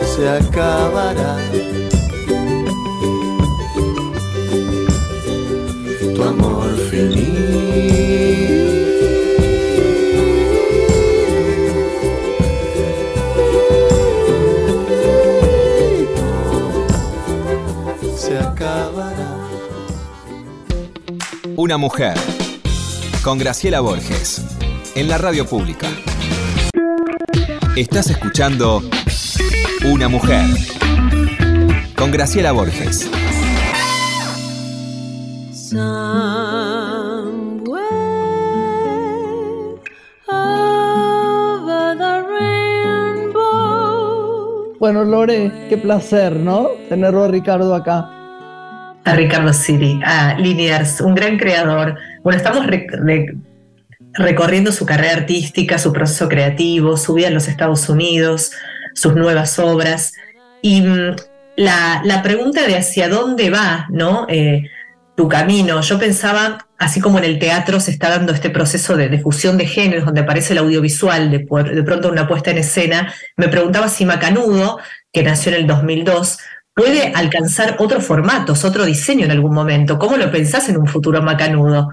se 0.04 0.28
acabará. 0.28 1.36
Tu 6.14 6.22
amor 6.22 6.70
finito 6.90 7.69
Una 21.70 21.78
mujer. 21.78 22.14
Con 23.22 23.38
Graciela 23.38 23.78
Borges. 23.78 24.44
En 24.96 25.06
la 25.06 25.18
radio 25.18 25.46
pública. 25.46 25.86
Estás 27.76 28.10
escuchando 28.10 28.82
Una 29.84 30.08
mujer. 30.08 30.46
Con 31.96 32.10
Graciela 32.10 32.50
Borges. 32.50 33.08
Bueno, 44.80 45.04
Lore, 45.04 45.68
qué 45.68 45.78
placer, 45.80 46.34
¿no? 46.34 46.70
Tenerlo 46.88 47.22
a 47.22 47.28
Ricardo 47.28 47.72
acá. 47.76 48.19
A 49.10 49.16
Ricardo 49.16 49.52
Siri, 49.52 50.00
a 50.04 50.34
Liniers, 50.38 51.00
un 51.00 51.16
gran 51.16 51.36
creador. 51.36 51.96
Bueno, 52.22 52.36
estamos 52.36 52.64
re- 52.64 52.86
re- 52.90 53.34
recorriendo 54.14 54.70
su 54.70 54.86
carrera 54.86 55.14
artística, 55.14 55.78
su 55.78 55.92
proceso 55.92 56.28
creativo, 56.28 56.96
su 56.96 57.14
vida 57.14 57.26
en 57.26 57.34
los 57.34 57.48
Estados 57.48 57.88
Unidos, 57.88 58.52
sus 58.94 59.16
nuevas 59.16 59.58
obras. 59.58 60.12
Y 60.62 60.82
mm, 60.82 61.16
la, 61.56 62.20
pregunta 62.22 62.66
de 62.66 62.76
hacia 62.76 63.08
dónde 63.08 63.50
va, 63.50 63.86
¿no? 63.90 64.26
Eh, 64.28 64.62
tu 65.16 65.28
camino. 65.28 65.80
Yo 65.80 65.98
pensaba, 65.98 66.66
así 66.78 67.00
como 67.00 67.18
en 67.18 67.24
el 67.24 67.38
teatro 67.40 67.80
se 67.80 67.90
está 67.90 68.10
dando 68.10 68.32
este 68.32 68.48
proceso 68.50 68.96
de, 68.96 69.08
de 69.08 69.18
fusión 69.18 69.58
de 69.58 69.66
géneros, 69.66 70.04
donde 70.04 70.20
aparece 70.20 70.52
el 70.52 70.60
audiovisual, 70.60 71.30
de, 71.32 71.38
de 71.38 71.82
pronto 71.82 72.10
una 72.10 72.28
puesta 72.28 72.52
en 72.52 72.58
escena, 72.58 73.12
me 73.36 73.48
preguntaba 73.48 73.88
si 73.88 74.04
Macanudo, 74.04 74.78
que 75.12 75.24
nació 75.24 75.52
en 75.52 75.58
el 75.62 75.66
2002, 75.66 76.38
puede 76.80 77.12
alcanzar 77.14 77.76
otros 77.78 78.06
formatos, 78.06 78.64
otro 78.64 78.86
diseño 78.86 79.26
en 79.26 79.30
algún 79.32 79.52
momento. 79.52 79.98
¿Cómo 79.98 80.16
lo 80.16 80.30
pensás 80.30 80.70
en 80.70 80.78
un 80.78 80.86
futuro 80.86 81.20
Macanudo? 81.20 81.90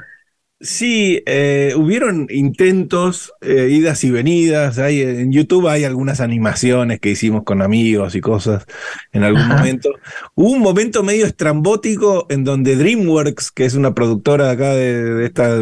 Sí, 0.60 1.22
eh, 1.28 1.74
hubieron 1.78 2.26
intentos, 2.32 3.32
eh, 3.42 3.68
idas 3.70 4.04
y 4.04 4.10
venidas. 4.10 4.80
Hay, 4.80 5.02
en 5.02 5.32
YouTube 5.32 5.68
hay 5.68 5.84
algunas 5.84 6.20
animaciones 6.20 7.00
que 7.00 7.12
hicimos 7.12 7.44
con 7.44 7.62
amigos 7.62 8.16
y 8.16 8.22
cosas 8.22 8.66
en 9.12 9.24
algún 9.24 9.44
Ajá. 9.44 9.58
momento. 9.58 9.92
Hubo 10.34 10.50
un 10.50 10.62
momento 10.62 11.04
medio 11.04 11.28
estrambótico 11.28 12.26
en 12.30 12.44
donde 12.44 12.76
DreamWorks, 12.76 13.52
que 13.52 13.66
es 13.66 13.76
una 13.76 13.94
productora 13.94 14.48
de 14.48 14.52
acá 14.52 14.70
de, 14.74 15.04
de 15.04 15.26
esta 15.28 15.58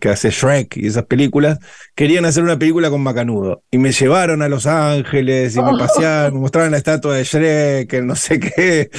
que 0.00 0.08
hace 0.08 0.30
Shrek 0.30 0.78
y 0.78 0.88
esas 0.88 1.04
películas, 1.04 1.60
querían 1.94 2.24
hacer 2.24 2.42
una 2.42 2.58
película 2.58 2.90
con 2.90 3.02
Macanudo. 3.04 3.62
Y 3.70 3.78
me 3.78 3.92
llevaron 3.92 4.42
a 4.42 4.48
Los 4.48 4.66
Ángeles 4.66 5.54
y 5.54 5.62
me 5.62 5.78
pasearon, 5.78 6.34
me 6.34 6.40
mostraron 6.40 6.72
la 6.72 6.78
estatua 6.78 7.16
de 7.16 7.22
Shrek, 7.22 7.92
el 7.92 8.06
no 8.08 8.16
sé 8.16 8.40
qué. 8.40 8.90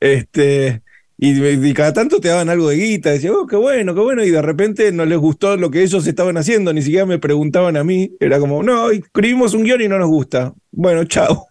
Este. 0.00 0.82
Y, 1.20 1.42
y 1.42 1.74
cada 1.74 1.92
tanto 1.92 2.20
te 2.20 2.28
daban 2.28 2.48
algo 2.48 2.68
de 2.68 2.76
guita, 2.76 3.10
decía, 3.10 3.32
oh, 3.32 3.44
qué 3.46 3.56
bueno, 3.56 3.92
qué 3.92 4.00
bueno, 4.00 4.24
y 4.24 4.30
de 4.30 4.40
repente 4.40 4.92
no 4.92 5.04
les 5.04 5.18
gustó 5.18 5.56
lo 5.56 5.68
que 5.68 5.82
ellos 5.82 6.06
estaban 6.06 6.36
haciendo, 6.36 6.72
ni 6.72 6.80
siquiera 6.80 7.06
me 7.06 7.18
preguntaban 7.18 7.76
a 7.76 7.82
mí, 7.82 8.12
era 8.20 8.38
como, 8.38 8.62
no, 8.62 8.90
escribimos 8.90 9.52
un 9.52 9.64
guion 9.64 9.80
y 9.80 9.88
no 9.88 9.98
nos 9.98 10.08
gusta. 10.08 10.54
Bueno, 10.70 11.04
chao. 11.04 11.46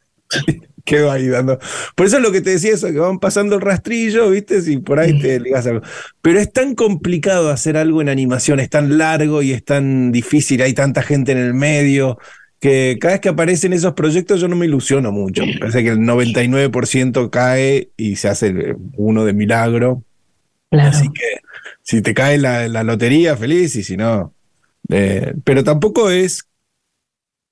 Quedó 0.86 1.12
ahí 1.12 1.28
dando. 1.28 1.60
Por 1.96 2.06
eso 2.06 2.16
es 2.16 2.24
lo 2.24 2.32
que 2.32 2.40
te 2.40 2.52
decía 2.52 2.74
eso, 2.74 2.88
que 2.88 3.00
van 3.00 3.20
pasando 3.20 3.56
el 3.56 3.62
rastrillo, 3.62 4.30
¿viste? 4.30 4.62
Si 4.62 4.78
por 4.78 5.00
ahí 5.00 5.20
te 5.20 5.38
ligas 5.38 5.68
algo. 5.68 5.82
Pero 6.22 6.40
es 6.40 6.54
tan 6.54 6.76
complicado 6.76 7.50
hacer 7.50 7.76
algo 7.76 8.02
en 8.02 8.08
animación, 8.08 8.62
es 8.62 8.70
tan 8.70 8.98
largo 8.98 9.42
y 9.42 9.52
es 9.52 9.66
tan 9.66 10.14
difícil, 10.14 10.62
hay 10.62 10.74
tanta 10.74 11.04
gente 11.04 11.34
en 11.34 11.40
el 11.40 11.54
medio, 11.54 12.18
que 12.60 12.98
cada 13.00 13.14
vez 13.16 13.22
que 13.22 13.30
aparecen 13.30 13.74
esos 13.74 13.94
proyectos 13.94 14.42
yo 14.42 14.48
no 14.48 14.56
me 14.56 14.66
ilusiono 14.66 15.12
mucho. 15.12 15.46
Me 15.46 15.58
parece 15.60 15.84
que 15.84 15.90
el 15.90 16.00
99% 16.00 17.30
cae 17.30 17.92
y 17.98 18.16
se 18.18 18.30
hace 18.30 18.76
uno 18.96 19.26
de 19.26 19.34
milagro. 19.34 20.04
Claro. 20.72 20.90
Así 20.90 21.08
que 21.14 21.24
si 21.84 22.02
te 22.02 22.14
cae 22.14 22.38
la, 22.38 22.68
la 22.68 22.84
lotería, 22.84 23.38
feliz, 23.38 23.76
y 23.76 23.84
si 23.84 23.98
no. 23.98 24.34
eh, 24.90 25.34
pero 25.44 25.64
tampoco 25.64 26.10
es 26.12 26.46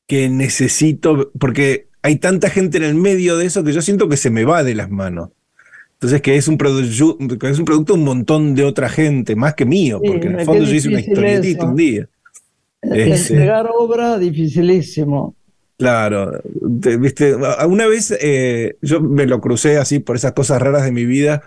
que 0.08 0.30
necesito, 0.30 1.32
porque 1.39 1.88
hay 2.02 2.18
tanta 2.18 2.50
gente 2.50 2.78
en 2.78 2.84
el 2.84 2.96
medio 2.96 3.38
de 3.38 3.46
eso 3.48 3.63
que 3.63 3.74
yo 3.74 3.82
siento 3.82 4.08
que 4.10 4.18
se 4.18 4.30
me 4.30 4.46
va 4.46 4.63
de 4.63 4.76
las 4.76 4.89
manos. 4.89 5.30
Entonces, 5.94 6.22
que 6.22 6.36
es 6.36 6.48
un, 6.48 6.58
que 6.58 7.50
es 7.50 7.60
un 7.60 7.65
producto 7.65 7.94
de 7.94 8.00
un 8.00 8.06
montón 8.06 8.56
de 8.56 8.63
otra 8.63 8.89
gente, 8.89 9.36
más 9.36 9.56
que 9.56 9.65
mío, 9.65 10.04
Sí, 10.04 10.08
porque 10.08 10.28
en 10.28 10.36
el 10.36 10.41
fondo 10.41 10.65
yo 10.65 10.74
hice 10.76 10.89
una 10.89 11.00
historietita 11.00 11.63
eso. 11.63 11.70
un 11.70 11.76
día. 11.76 12.10
Ese. 12.93 13.34
Entregar 13.34 13.69
obra, 13.74 14.17
dificilísimo. 14.17 15.36
Claro, 15.78 16.32
te- 16.82 16.98
viste, 16.98 17.36
A- 17.58 17.67
una 17.67 17.86
vez 17.88 18.15
eh, 18.21 18.76
yo 18.82 19.02
me 19.02 19.26
lo 19.26 19.41
crucé 19.41 19.78
así 19.78 20.00
por 20.00 20.15
esas 20.15 20.32
cosas 20.34 20.62
raras 20.62 20.86
de 20.86 20.91
mi 20.91 21.06
vida 21.06 21.41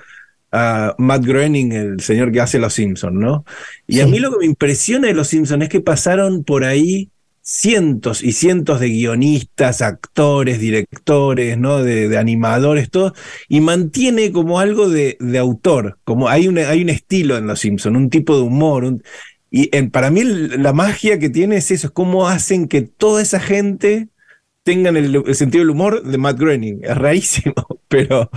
a 0.53 0.94
Matt 0.98 1.24
Groening, 1.24 1.72
el 1.72 2.01
señor 2.01 2.31
que 2.33 2.40
hace 2.40 2.59
Los 2.59 2.74
Simpsons, 2.74 3.14
¿no? 3.14 3.44
Y 3.87 4.01
a 4.01 4.07
mí 4.07 4.18
lo 4.18 4.31
que 4.31 4.38
me 4.38 4.46
impresiona 4.46 5.09
de 5.09 5.14
Los 5.14 5.29
Simpsons 5.29 5.62
es 5.62 5.68
que 5.70 5.81
pasaron 5.81 6.44
por 6.44 6.64
ahí 6.64 7.11
cientos 7.40 8.22
y 8.22 8.33
cientos 8.33 8.79
de 8.81 8.88
guionistas, 8.90 9.81
actores, 9.81 10.61
directores, 10.61 11.57
¿no? 11.57 11.83
De, 11.83 12.09
de 12.11 12.18
animadores, 12.18 12.90
todo, 12.90 13.14
y 13.48 13.61
mantiene 13.62 14.33
como 14.33 14.61
algo 14.61 14.90
de, 14.90 15.16
de 15.20 15.38
autor, 15.38 15.98
como 16.05 16.29
hay, 16.29 16.48
una- 16.48 16.68
hay 16.68 16.83
un 16.83 16.90
estilo 16.90 17.38
en 17.38 17.46
Los 17.46 17.61
Simpsons, 17.61 17.96
un 17.96 18.11
tipo 18.11 18.37
de 18.37 18.42
humor, 18.42 18.85
un- 18.85 19.03
y 19.51 19.75
en- 19.77 19.91
para 19.91 20.11
mí 20.11 20.23
la 20.25 20.73
magia 20.73 21.19
que 21.19 21.31
tiene 21.31 21.57
es 21.57 21.71
eso, 21.71 21.89
es 21.89 21.93
cómo 21.93 22.29
hacen 22.29 22.69
que 22.69 22.83
toda 22.83 23.23
esa 23.23 23.41
gente 23.41 24.09
tengan 24.63 24.97
el, 24.99 25.15
el 25.27 25.35
sentido 25.35 25.63
del 25.63 25.71
humor 25.71 26.03
de 26.03 26.19
Matt 26.19 26.39
Groening. 26.39 26.81
Es 26.83 26.97
rarísimo, 26.99 27.55
pero 27.89 28.29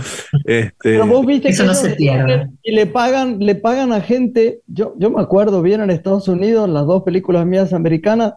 este, 0.46 0.72
Pero 0.80 1.06
vos 1.06 1.26
viste 1.26 1.48
Eso 1.50 1.64
que 1.64 1.66
no 1.68 1.74
se 1.74 1.90
pierde. 1.90 2.48
y 2.62 2.72
le 2.74 2.86
pagan, 2.86 3.38
le 3.40 3.54
pagan 3.54 3.92
a 3.92 4.00
gente, 4.00 4.60
yo, 4.66 4.94
yo 4.98 5.10
me 5.10 5.20
acuerdo 5.20 5.60
bien 5.60 5.82
en 5.82 5.90
Estados 5.90 6.28
Unidos, 6.28 6.68
las 6.70 6.86
dos 6.86 7.02
películas 7.02 7.44
mías 7.46 7.72
americanas, 7.74 8.34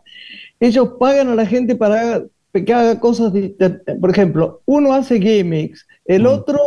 ellos 0.59 0.93
pagan 0.99 1.29
a 1.29 1.35
la 1.35 1.45
gente 1.45 1.75
para 1.75 2.23
que 2.53 2.73
haga 2.73 2.99
cosas, 2.99 3.31
por 4.01 4.09
ejemplo, 4.09 4.61
uno 4.65 4.93
hace 4.93 5.19
gimmicks, 5.21 5.85
el 6.05 6.23
Mm. 6.23 6.27
otro 6.27 6.59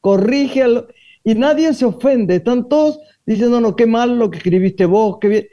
corrige 0.00 0.62
al- 0.64 0.86
y 1.22 1.34
nadie 1.34 1.72
se 1.72 1.86
ofende, 1.86 2.36
están 2.36 2.68
todos 2.68 2.98
diciendo, 3.26 3.60
no, 3.60 3.76
qué 3.76 3.86
mal 3.86 4.18
lo 4.18 4.30
que 4.30 4.38
escribiste 4.38 4.86
vos, 4.86 5.18
qué 5.20 5.28
bien, 5.28 5.46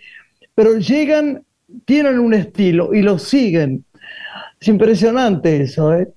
pero 0.56 0.78
llegan, 0.78 1.46
tienen 1.86 2.20
un 2.20 2.34
estilo 2.34 2.94
y 2.94 3.02
lo 3.02 3.18
siguen. 3.20 3.86
Es 4.60 4.68
impresionante 4.68 5.62
eso, 5.62 5.94
¿eh? 5.96 6.08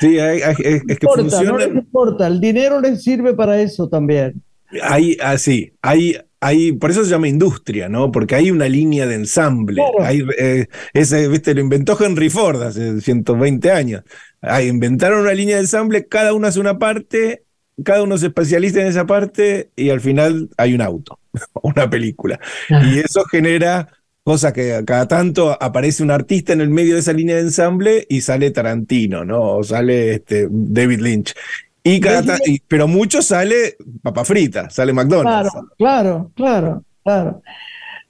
sí, 0.00 0.18
hay- 0.18 0.42
hay- 0.42 0.54
es, 0.64 0.82
es 0.88 0.98
que 0.98 1.06
importa, 1.06 1.22
no 1.22 1.30
funciona. 1.30 1.58
les 1.58 1.74
importa, 1.76 2.26
el 2.26 2.40
dinero 2.40 2.80
les 2.80 3.02
sirve 3.02 3.34
para 3.34 3.60
eso 3.60 3.88
también. 3.88 4.42
Hay, 4.82 5.16
así, 5.20 5.72
hay, 5.82 6.16
hay, 6.40 6.72
por 6.72 6.90
eso 6.92 7.04
se 7.04 7.10
llama 7.10 7.26
industria, 7.28 7.88
¿no? 7.88 8.12
Porque 8.12 8.36
hay 8.36 8.50
una 8.52 8.68
línea 8.68 9.06
de 9.06 9.16
ensamble. 9.16 9.82
Claro. 9.82 10.02
Hay, 10.04 10.22
eh, 10.38 10.66
ese, 10.92 11.26
viste, 11.28 11.54
lo 11.54 11.60
inventó 11.60 11.98
Henry 12.02 12.30
Ford 12.30 12.62
hace 12.62 13.00
120 13.00 13.70
años. 13.72 14.02
Hay, 14.40 14.68
inventaron 14.68 15.20
una 15.22 15.34
línea 15.34 15.56
de 15.56 15.62
ensamble, 15.62 16.06
cada 16.06 16.32
uno 16.34 16.46
hace 16.46 16.60
una 16.60 16.78
parte, 16.78 17.42
cada 17.84 18.02
uno 18.02 18.18
se 18.18 18.26
especializa 18.28 18.80
en 18.80 18.86
esa 18.88 19.06
parte 19.06 19.70
y 19.76 19.90
al 19.90 20.00
final 20.00 20.48
hay 20.56 20.74
un 20.74 20.80
auto, 20.82 21.18
una 21.62 21.88
película. 21.90 22.38
Y 22.68 22.98
eso 22.98 23.24
genera 23.24 23.88
cosas 24.22 24.52
que 24.52 24.82
cada 24.86 25.08
tanto 25.08 25.56
aparece 25.62 26.02
un 26.02 26.10
artista 26.10 26.52
en 26.52 26.60
el 26.60 26.68
medio 26.70 26.94
de 26.94 27.00
esa 27.00 27.12
línea 27.12 27.36
de 27.36 27.42
ensamble 27.42 28.06
y 28.08 28.20
sale 28.20 28.50
Tarantino, 28.50 29.24
¿no? 29.24 29.56
O 29.58 29.64
sale 29.64 30.14
este, 30.14 30.46
David 30.50 31.00
Lynch. 31.00 31.34
Y 31.82 31.98
cada 32.00 32.22
ta- 32.22 32.38
y- 32.44 32.60
pero 32.68 32.86
mucho 32.86 33.22
sale 33.22 33.76
papa 34.02 34.24
frita, 34.24 34.68
sale 34.70 34.92
McDonald's. 34.92 35.50
Claro, 35.50 35.68
claro, 35.78 36.32
claro, 36.36 36.84
claro. 37.02 37.42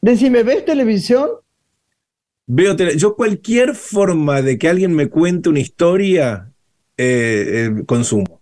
Decime, 0.02 0.42
¿ves 0.42 0.64
televisión? 0.64 1.28
Veo 2.46 2.74
tele- 2.74 2.96
yo 2.96 3.14
cualquier 3.14 3.74
forma 3.76 4.42
de 4.42 4.58
que 4.58 4.68
alguien 4.68 4.92
me 4.94 5.08
cuente 5.08 5.48
una 5.48 5.60
historia, 5.60 6.50
eh, 6.96 7.68
eh, 7.78 7.84
consumo. 7.86 8.39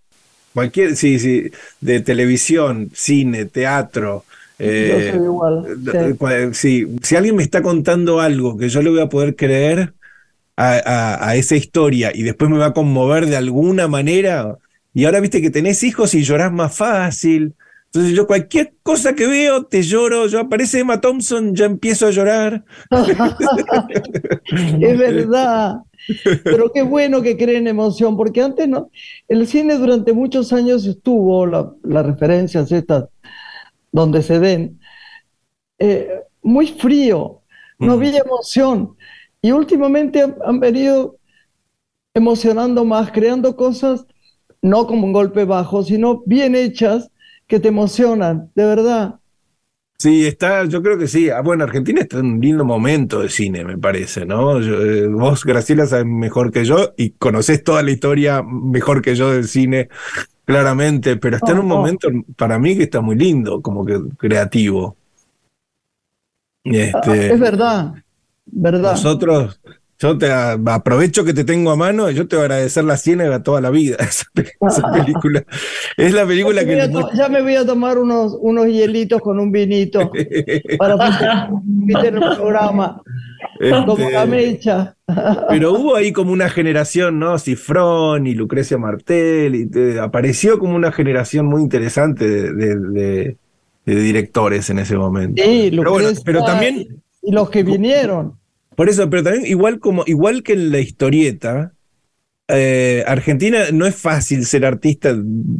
Cualquier, 0.58 0.96
sí, 0.96 1.18
sí, 1.18 1.50
de 1.80 2.00
televisión, 2.00 2.90
cine, 2.94 3.44
teatro. 3.46 4.24
Yo 4.78 5.00
soy 5.02 5.20
igual, 5.24 5.70
eh, 6.00 6.14
cua- 6.18 6.52
sí, 6.54 6.86
si 7.02 7.16
alguien 7.16 7.36
me 7.36 7.42
está 7.44 7.62
contando 7.62 8.20
algo 8.20 8.56
que 8.58 8.68
yo 8.68 8.82
le 8.82 8.90
voy 8.90 9.00
a 9.00 9.08
poder 9.08 9.36
creer 9.36 9.94
a, 10.56 10.72
a- 10.84 11.28
a 11.30 11.36
esa 11.36 11.56
historia 11.56 12.12
y 12.14 12.22
después 12.22 12.50
me 12.50 12.58
va 12.58 12.66
a 12.66 12.72
conmover 12.74 13.26
de 13.26 13.36
alguna 13.36 13.88
manera, 13.88 14.56
y 14.94 15.04
ahora 15.04 15.20
viste 15.20 15.40
que 15.42 15.50
tenés 15.50 15.82
hijos 15.84 16.14
y 16.14 16.22
llorás 16.24 16.52
más 16.52 16.76
fácil. 16.76 17.54
Entonces 17.86 18.14
yo 18.16 18.26
cualquier 18.26 18.74
cosa 18.82 19.14
que 19.14 19.26
veo 19.26 19.64
te 19.66 19.82
lloro, 19.82 20.26
yo 20.26 20.40
aparece 20.40 20.80
Emma 20.80 21.00
Thompson, 21.00 21.54
ya 21.54 21.66
empiezo 21.66 22.06
a 22.06 22.10
llorar. 22.10 22.64
Es 24.80 24.98
verdad. 24.98 25.76
Pero 26.48 26.72
qué 26.72 26.82
bueno 26.82 27.22
que 27.22 27.36
creen 27.36 27.66
emoción, 27.66 28.16
porque 28.16 28.42
antes 28.42 28.68
no. 28.68 28.90
El 29.28 29.46
cine 29.46 29.76
durante 29.76 30.12
muchos 30.12 30.52
años 30.52 30.86
estuvo, 30.86 31.46
la- 31.46 31.74
las 31.82 32.06
referencias 32.06 32.72
estas, 32.72 33.06
donde 33.92 34.22
se 34.22 34.40
den, 34.40 34.80
eh, 35.78 36.22
muy 36.42 36.66
frío, 36.68 37.42
no 37.78 37.92
había 37.94 38.18
emoción. 38.20 38.96
Y 39.42 39.52
últimamente 39.52 40.22
han, 40.22 40.36
han 40.44 40.60
venido 40.60 41.18
emocionando 42.14 42.84
más, 42.84 43.10
creando 43.12 43.56
cosas, 43.56 44.06
no 44.62 44.86
como 44.86 45.06
un 45.06 45.12
golpe 45.12 45.44
bajo, 45.44 45.82
sino 45.84 46.22
bien 46.26 46.54
hechas, 46.56 47.10
que 47.46 47.60
te 47.60 47.68
emocionan, 47.68 48.50
de 48.54 48.64
verdad. 48.66 49.20
Sí, 50.00 50.26
está, 50.26 50.64
yo 50.66 50.80
creo 50.80 50.96
que 50.96 51.08
sí. 51.08 51.28
Ah, 51.28 51.40
bueno, 51.40 51.64
Argentina 51.64 52.00
está 52.02 52.18
en 52.20 52.26
un 52.26 52.40
lindo 52.40 52.64
momento 52.64 53.20
de 53.20 53.28
cine, 53.28 53.64
me 53.64 53.76
parece, 53.76 54.24
¿no? 54.24 54.60
Yo, 54.60 54.80
eh, 54.80 55.08
vos, 55.08 55.44
Graciela, 55.44 55.86
sabes 55.86 56.06
mejor 56.06 56.52
que 56.52 56.64
yo 56.64 56.94
y 56.96 57.10
conocés 57.10 57.64
toda 57.64 57.82
la 57.82 57.90
historia 57.90 58.42
mejor 58.44 59.02
que 59.02 59.16
yo 59.16 59.32
del 59.32 59.48
cine, 59.48 59.88
claramente, 60.44 61.16
pero 61.16 61.36
está 61.36 61.50
en 61.52 61.58
un 61.58 61.72
Oh, 61.72 61.74
oh. 61.74 61.78
momento 61.78 62.08
para 62.36 62.60
mí 62.60 62.76
que 62.76 62.84
está 62.84 63.00
muy 63.00 63.16
lindo, 63.16 63.60
como 63.60 63.84
que 63.84 63.98
creativo. 64.16 64.96
Ah, 66.64 66.70
Este, 66.70 67.32
Es 67.32 67.40
verdad, 67.40 67.94
verdad. 68.46 68.92
nosotros, 68.92 69.60
yo 69.98 70.16
te 70.16 70.30
aprovecho 70.30 71.24
que 71.24 71.34
te 71.34 71.44
tengo 71.44 71.70
a 71.72 71.76
mano 71.76 72.08
y 72.10 72.14
yo 72.14 72.28
te 72.28 72.36
voy 72.36 72.42
a 72.42 72.46
agradecer 72.46 72.84
la 72.84 72.96
ciénaga 72.96 73.42
toda 73.42 73.60
la 73.60 73.70
vida. 73.70 73.96
Esa, 74.00 74.26
esa 74.60 74.92
película 74.92 75.44
es 75.96 76.12
la 76.14 76.24
película 76.26 76.64
que 76.64 76.76
le 76.76 76.90
ya 77.14 77.28
me 77.28 77.42
voy 77.42 77.56
a 77.56 77.66
tomar 77.66 77.98
unos, 77.98 78.36
unos 78.40 78.66
hielitos 78.66 79.20
con 79.20 79.40
un 79.40 79.50
vinito 79.50 80.10
para 80.78 81.50
meter 81.64 82.14
el 82.14 82.20
programa, 82.20 83.02
como 83.86 84.08
la 84.10 84.22
este, 84.24 84.26
mecha. 84.26 84.96
Pero 85.48 85.72
hubo 85.72 85.96
ahí 85.96 86.12
como 86.12 86.32
una 86.32 86.48
generación, 86.48 87.18
¿no? 87.18 87.38
Cifrón 87.38 88.26
y 88.26 88.34
Lucrecia 88.34 88.78
Martel, 88.78 89.54
y 89.54 89.66
te- 89.66 89.98
apareció 89.98 90.58
como 90.58 90.76
una 90.76 90.92
generación 90.92 91.46
muy 91.46 91.62
interesante 91.62 92.28
de, 92.28 92.52
de- 92.52 92.76
de- 92.76 93.36
de 93.86 93.94
directores 94.00 94.68
en 94.70 94.78
ese 94.80 94.96
momento. 94.96 95.42
Sí, 95.42 95.68
pero 95.70 95.90
bueno, 95.92 96.08
Lucrecia 96.08 96.22
pero 96.24 96.44
también, 96.44 97.02
Y 97.22 97.32
los 97.32 97.48
que 97.50 97.62
vinieron. 97.62 98.37
Por 98.78 98.88
eso, 98.88 99.10
pero 99.10 99.24
también 99.24 99.44
igual 99.44 99.80
como, 99.80 100.04
igual 100.06 100.44
que 100.44 100.52
en 100.52 100.70
la 100.70 100.78
historieta, 100.78 101.74
eh, 102.48 103.04
Argentina 103.08 103.72
no 103.72 103.86
es 103.86 103.96
fácil 103.96 104.46
ser 104.46 104.64
artista 104.66 105.16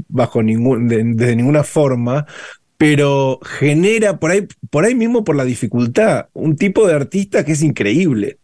bajo 0.09 0.42
ningún, 0.44 0.88
de- 0.88 1.37
ninguna 1.37 1.64
forma, 1.64 2.26
pero 2.76 3.40
genera 3.44 4.20
por 4.20 4.31
ahí, 4.31 4.46
por 4.70 4.85
ahí 4.85 4.94
mismo 4.94 5.24
por 5.24 5.37
la 5.37 5.44
dificultad, 5.44 6.28
un 6.35 6.57
tipo 6.57 6.87
de 6.87 6.94
artista 6.94 7.44
que 7.44 7.52
es 7.52 7.62
increíble. 7.62 8.38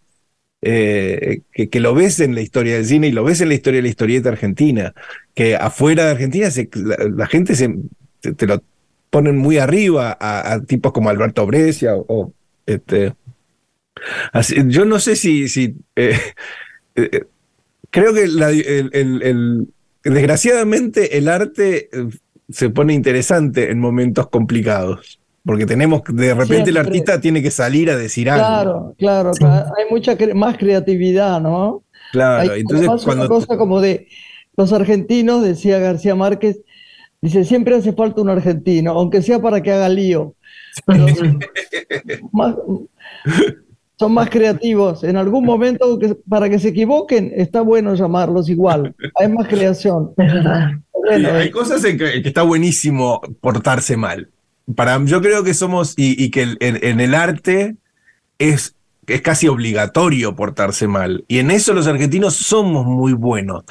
eh, 0.62 1.42
que, 1.52 1.80
lo 1.80 1.94
ves 1.94 2.20
en 2.20 2.34
la 2.34 2.42
historia 2.42 2.76
del 2.76 2.86
cine 2.86 3.08
y 3.08 3.12
lo 3.12 3.24
ves 3.24 3.40
en 3.42 3.48
la 3.50 3.54
historia 3.54 3.78
de 3.78 3.82
la 3.84 3.88
historieta 3.90 4.30
argentina, 4.30 4.94
que 5.34 5.56
afuera 5.56 6.06
de 6.06 6.10
Argentina 6.12 6.48
la, 7.16 7.26
gente 7.26 7.56
se, 7.56 7.74
te, 8.36 8.46
lo 8.46 8.62
ponen 9.10 9.36
muy 9.38 9.58
arriba 9.58 10.16
a, 10.20 10.54
a 10.54 10.62
tipos 10.64 10.92
como 10.92 11.10
Alberto 11.10 11.46
Brescia 11.46 11.96
o, 11.96 12.04
o, 12.08 12.34
este, 12.66 13.14
así- 14.32 14.56
yo 14.68 14.84
no 14.84 14.98
sé 14.98 15.16
si, 15.16 15.48
si 15.48 15.76
eh, 15.96 16.18
eh, 16.96 17.24
creo 17.90 18.12
que 18.14 18.26
la- 18.28 18.50
el- 18.50 18.90
el- 18.92 19.22
el- 19.22 19.68
desgraciadamente 20.02 21.16
el 21.18 21.28
arte 21.28 21.88
eh, 21.92 22.08
se 22.50 22.70
pone 22.70 22.92
interesante 22.94 23.70
en 23.70 23.78
momentos 23.80 24.28
complicados. 24.28 25.18
Porque 25.46 25.66
tenemos, 25.66 26.00
de 26.08 26.32
repente 26.32 26.70
el 26.70 26.78
artista 26.78 27.20
tiene 27.20 27.42
que 27.42 27.50
salir 27.50 27.90
a 27.90 27.96
decir 27.96 28.30
algo. 28.30 28.94
Claro, 28.96 29.30
claro. 29.38 29.74
Hay 29.76 29.84
mucha 29.90 30.16
cre- 30.16 30.32
más 30.32 30.56
creatividad, 30.56 31.38
¿no? 31.38 31.82
Claro, 32.12 32.50
Hay 32.52 32.60
entonces 32.60 32.88
además 32.88 33.04
una 33.04 33.14
cuando 33.14 33.28
cosa 33.34 33.56
como 33.58 33.80
de 33.82 34.08
los 34.56 34.72
argentinos, 34.72 35.42
decía 35.44 35.78
García 35.80 36.14
Márquez, 36.14 36.60
dice, 37.20 37.44
siempre 37.44 37.74
hace 37.76 37.92
falta 37.92 38.22
un 38.22 38.30
argentino, 38.30 38.92
aunque 38.92 39.20
sea 39.20 39.38
para 39.42 39.60
que 39.62 39.70
haga 39.72 39.88
lío. 39.90 40.34
Pero 40.86 41.04
más- 42.32 42.56
son 43.98 44.12
más 44.12 44.28
creativos. 44.30 45.04
En 45.04 45.16
algún 45.16 45.44
momento, 45.44 45.98
que- 45.98 46.16
para 46.28 46.48
que 46.50 46.58
se 46.58 46.68
equivoquen, 46.68 47.32
está 47.36 47.60
bueno 47.60 47.94
llamarlos 47.94 48.48
igual. 48.48 48.94
Hay 49.20 49.28
más 49.28 49.46
creación. 49.48 50.12
Es 50.18 50.32
verdad. 50.32 50.70
Bueno, 50.92 51.28
hay 51.34 51.48
eh, 51.48 51.50
cosas 51.50 51.84
en 51.84 51.98
que, 51.98 52.22
que 52.22 52.28
está 52.28 52.42
buenísimo 52.42 53.20
portarse 53.40 53.96
mal. 53.96 54.30
Para, 54.74 55.02
yo 55.04 55.20
creo 55.20 55.44
que 55.44 55.52
somos, 55.52 55.92
y, 55.98 56.22
y 56.22 56.30
que 56.30 56.42
el- 56.42 56.56
en, 56.60 56.78
en 56.82 57.00
el 57.00 57.14
arte 57.14 57.76
es, 58.38 58.74
es 59.06 59.20
casi 59.20 59.46
obligatorio 59.48 60.34
portarse 60.34 60.88
mal. 60.88 61.24
Y 61.28 61.38
en 61.40 61.50
eso 61.50 61.74
los 61.74 61.86
argentinos 61.86 62.34
somos 62.36 62.86
muy 62.86 63.12
buenos. 63.12 63.64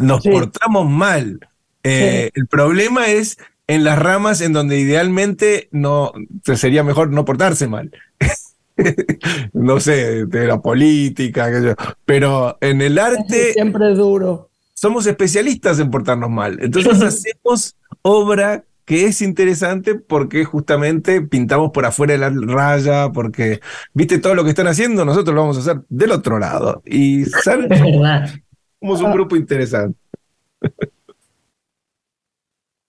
Nos 0.00 0.22
Sí. 0.24 0.30
portamos 0.30 0.90
mal. 0.90 1.38
Eh, 1.84 2.30
El 2.34 2.46
problema 2.48 3.06
es 3.06 3.38
en 3.68 3.84
las 3.84 3.96
ramas 3.98 4.40
en 4.40 4.52
donde 4.52 4.80
idealmente 4.80 5.68
no 5.70 6.12
sería 6.42 6.82
mejor 6.82 7.10
no 7.10 7.24
portarse 7.24 7.68
mal. 7.68 7.92
no 9.52 9.80
sé, 9.80 10.26
de 10.26 10.46
la 10.46 10.60
política, 10.60 11.50
yo. 11.60 11.74
pero 12.04 12.58
en 12.60 12.82
el 12.82 12.98
arte 12.98 13.52
siempre 13.52 13.92
es 13.92 13.98
duro. 13.98 14.50
somos 14.74 15.06
especialistas 15.06 15.78
en 15.78 15.90
portarnos 15.90 16.30
mal. 16.30 16.58
Entonces 16.60 17.02
hacemos 17.02 17.76
obra 18.02 18.64
que 18.84 19.04
es 19.04 19.22
interesante 19.22 19.94
porque 19.94 20.44
justamente 20.44 21.20
pintamos 21.22 21.70
por 21.70 21.86
afuera 21.86 22.14
de 22.14 22.18
la 22.18 22.30
raya, 22.30 23.12
porque, 23.12 23.60
viste, 23.94 24.18
todo 24.18 24.34
lo 24.34 24.42
que 24.42 24.50
están 24.50 24.66
haciendo, 24.66 25.04
nosotros 25.04 25.32
lo 25.34 25.42
vamos 25.42 25.56
a 25.58 25.60
hacer 25.60 25.82
del 25.88 26.10
otro 26.10 26.40
lado. 26.40 26.82
Y 26.84 27.24
somos 27.24 29.00
un 29.00 29.12
grupo 29.12 29.36
interesante. 29.36 29.96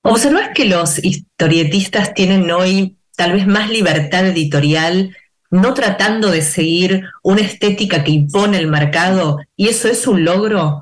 ¿Observás 0.04 0.50
que 0.56 0.66
los 0.66 1.04
historietistas 1.04 2.16
tienen 2.16 2.50
hoy 2.50 2.98
tal 3.16 3.34
vez 3.34 3.46
más 3.46 3.70
libertad 3.70 4.26
editorial, 4.28 5.16
no 5.52 5.74
tratando 5.74 6.32
de 6.32 6.42
seguir 6.42 7.04
una 7.22 7.42
estética 7.42 8.04
que 8.04 8.12
impone 8.12 8.58
el 8.58 8.68
mercado? 8.68 9.38
¿Y 9.56 9.68
eso 9.68 9.88
es 9.88 10.08
un 10.08 10.24
logro? 10.24 10.82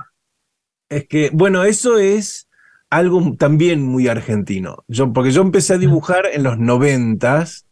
Es 0.87 1.07
que, 1.07 1.29
bueno, 1.33 1.63
eso 1.63 1.97
es 1.97 2.47
algo 2.89 3.35
también 3.37 3.81
muy 3.81 4.07
argentino. 4.07 4.83
Yo, 4.87 5.11
porque 5.11 5.31
yo 5.31 5.41
empecé 5.41 5.73
a 5.73 5.77
dibujar 5.77 6.27
en 6.31 6.43
los 6.43 6.57
noventas 6.57 7.65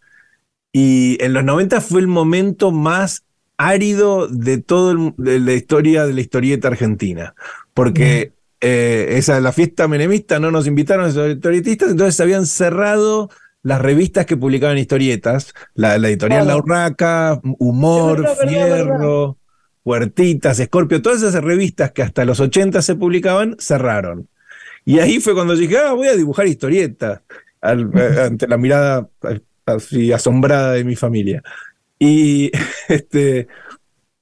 y 0.71 1.17
en 1.23 1.33
los 1.33 1.43
noventas 1.43 1.85
fue 1.85 2.01
el 2.01 2.07
momento 2.07 2.71
más 2.71 3.23
árido 3.57 4.27
de 4.27 4.59
toda 4.59 4.95
la 5.17 5.53
historia 5.53 6.05
de 6.05 6.13
la 6.13 6.21
historieta 6.21 6.67
argentina. 6.67 7.33
Porque 7.73 8.33
eh, 8.61 9.15
esa, 9.17 9.39
la 9.39 9.51
fiesta 9.51 9.87
menemista 9.87 10.39
no 10.39 10.51
nos 10.51 10.67
invitaron 10.67 11.05
a 11.05 11.09
los 11.09 11.35
historietistas, 11.35 11.91
entonces 11.91 12.15
se 12.15 12.23
habían 12.23 12.45
cerrado 12.45 13.29
las 13.67 13.81
revistas 13.81 14.25
que 14.25 14.37
publicaban 14.37 14.77
historietas, 14.77 15.53
la, 15.75 15.97
la 15.97 16.07
editorial 16.07 16.47
La. 16.47 16.55
Urraca, 16.55 17.41
Humor, 17.59 18.21
verdad, 18.21 18.37
verdad. 18.37 18.49
Fierro, 18.49 19.37
Huertitas, 19.83 20.57
Escorpio, 20.61 21.01
todas 21.01 21.21
esas 21.21 21.43
revistas 21.43 21.91
que 21.91 22.01
hasta 22.01 22.23
los 22.23 22.39
80 22.39 22.81
se 22.81 22.95
publicaban, 22.95 23.57
cerraron. 23.59 24.29
Y 24.85 24.99
ahí 24.99 25.19
fue 25.19 25.33
cuando 25.33 25.53
dije, 25.53 25.79
ah, 25.79 25.91
voy 25.91 26.07
a 26.07 26.15
dibujar 26.15 26.47
historietas, 26.47 27.19
eh, 27.61 28.21
ante 28.25 28.47
la 28.47 28.55
mirada 28.55 29.09
eh, 29.29 29.41
así 29.65 30.13
asombrada 30.13 30.71
de 30.71 30.85
mi 30.85 30.95
familia. 30.95 31.43
Y, 31.99 32.51
este, 32.87 33.49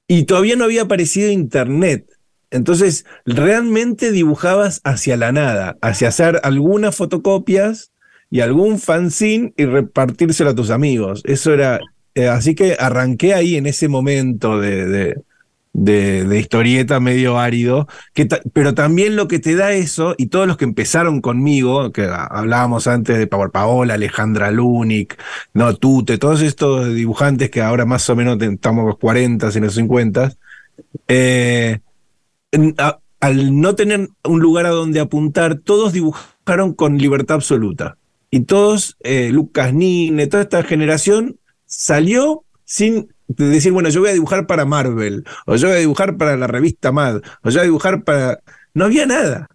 y 0.07 0.24
todavía 0.24 0.55
no 0.55 0.63
había 0.63 0.82
aparecido 0.82 1.30
internet. 1.30 2.09
Entonces, 2.49 3.05
realmente 3.28 4.11
dibujabas 4.11 4.82
hacia 4.84 5.17
la 5.17 5.32
nada, 5.32 5.78
hacia 5.82 6.07
hacer 6.07 6.39
algunas 6.41 6.95
fotocopias 6.95 7.91
y 8.30 8.41
algún 8.41 8.80
fanzine 8.80 9.53
y 9.57 9.65
repartírselo 9.65 10.51
a 10.51 10.55
tus 10.55 10.69
amigos. 10.69 11.21
Eso 11.26 11.53
era. 11.53 11.80
eh, 12.15 12.28
así 12.28 12.55
que 12.55 12.78
arranqué 12.80 13.34
ahí 13.34 13.55
en 13.55 13.65
ese 13.67 13.88
momento 13.88 14.59
de, 14.59 15.15
de, 15.76 16.39
historieta 16.39 16.99
medio 16.99 17.38
árido, 17.38 17.88
pero 18.53 18.73
también 18.73 19.15
lo 19.15 19.28
que 19.28 19.39
te 19.39 19.55
da 19.55 19.73
eso, 19.73 20.15
y 20.17 20.28
todos 20.28 20.47
los 20.47 20.57
que 20.57 20.65
empezaron 20.65 21.21
conmigo, 21.21 21.91
que 21.91 22.07
hablábamos 22.07 22.88
antes 22.88 23.17
de 23.17 23.28
Power 23.28 23.51
Paola, 23.51 23.95
Alejandra 23.95 24.51
Lunik, 24.51 25.17
no, 25.53 25.76
Tute, 25.76 26.17
todos 26.17 26.41
estos 26.41 26.93
dibujantes 26.93 27.49
que 27.49 27.61
ahora 27.61 27.86
más 27.86 28.09
o 28.09 28.15
menos 28.15 28.41
estamos 28.41 28.84
en 28.84 28.88
los 28.88 28.97
40, 28.97 29.49
en 29.53 29.63
los 29.63 29.76
50, 29.76 30.34
eh, 31.07 31.80
al 33.19 33.59
no 33.59 33.76
tener 33.76 34.09
un 34.23 34.39
lugar 34.39 34.65
a 34.65 34.69
donde 34.69 34.99
apuntar, 34.99 35.55
todos 35.55 35.93
dibujaron 35.93 36.73
con 36.73 36.97
libertad 36.97 37.36
absoluta. 37.36 37.97
Y 38.36 38.41
todos, 38.41 38.97
eh, 38.99 39.29
Lucas 39.31 39.73
Nine, 39.73 40.27
toda 40.27 40.43
esta 40.43 40.61
generación 40.61 41.38
salió 41.65 42.43
sin 42.65 43.07
decir, 43.29 43.71
bueno, 43.71 43.88
yo 43.88 44.01
voy 44.01 44.09
a 44.09 44.13
dibujar 44.13 44.45
para 44.45 44.65
Marvel, 44.65 45.23
o 45.45 45.55
yo 45.55 45.69
voy 45.69 45.77
a 45.77 45.79
dibujar 45.79 46.17
para 46.17 46.36
la 46.36 46.45
revista 46.45 46.91
Mad, 46.91 47.21
o 47.43 47.49
yo 47.49 47.59
voy 47.59 47.61
a 47.61 47.63
dibujar 47.63 48.03
para... 48.03 48.41
No 48.73 48.83
había 48.83 49.05
nada. 49.05 49.47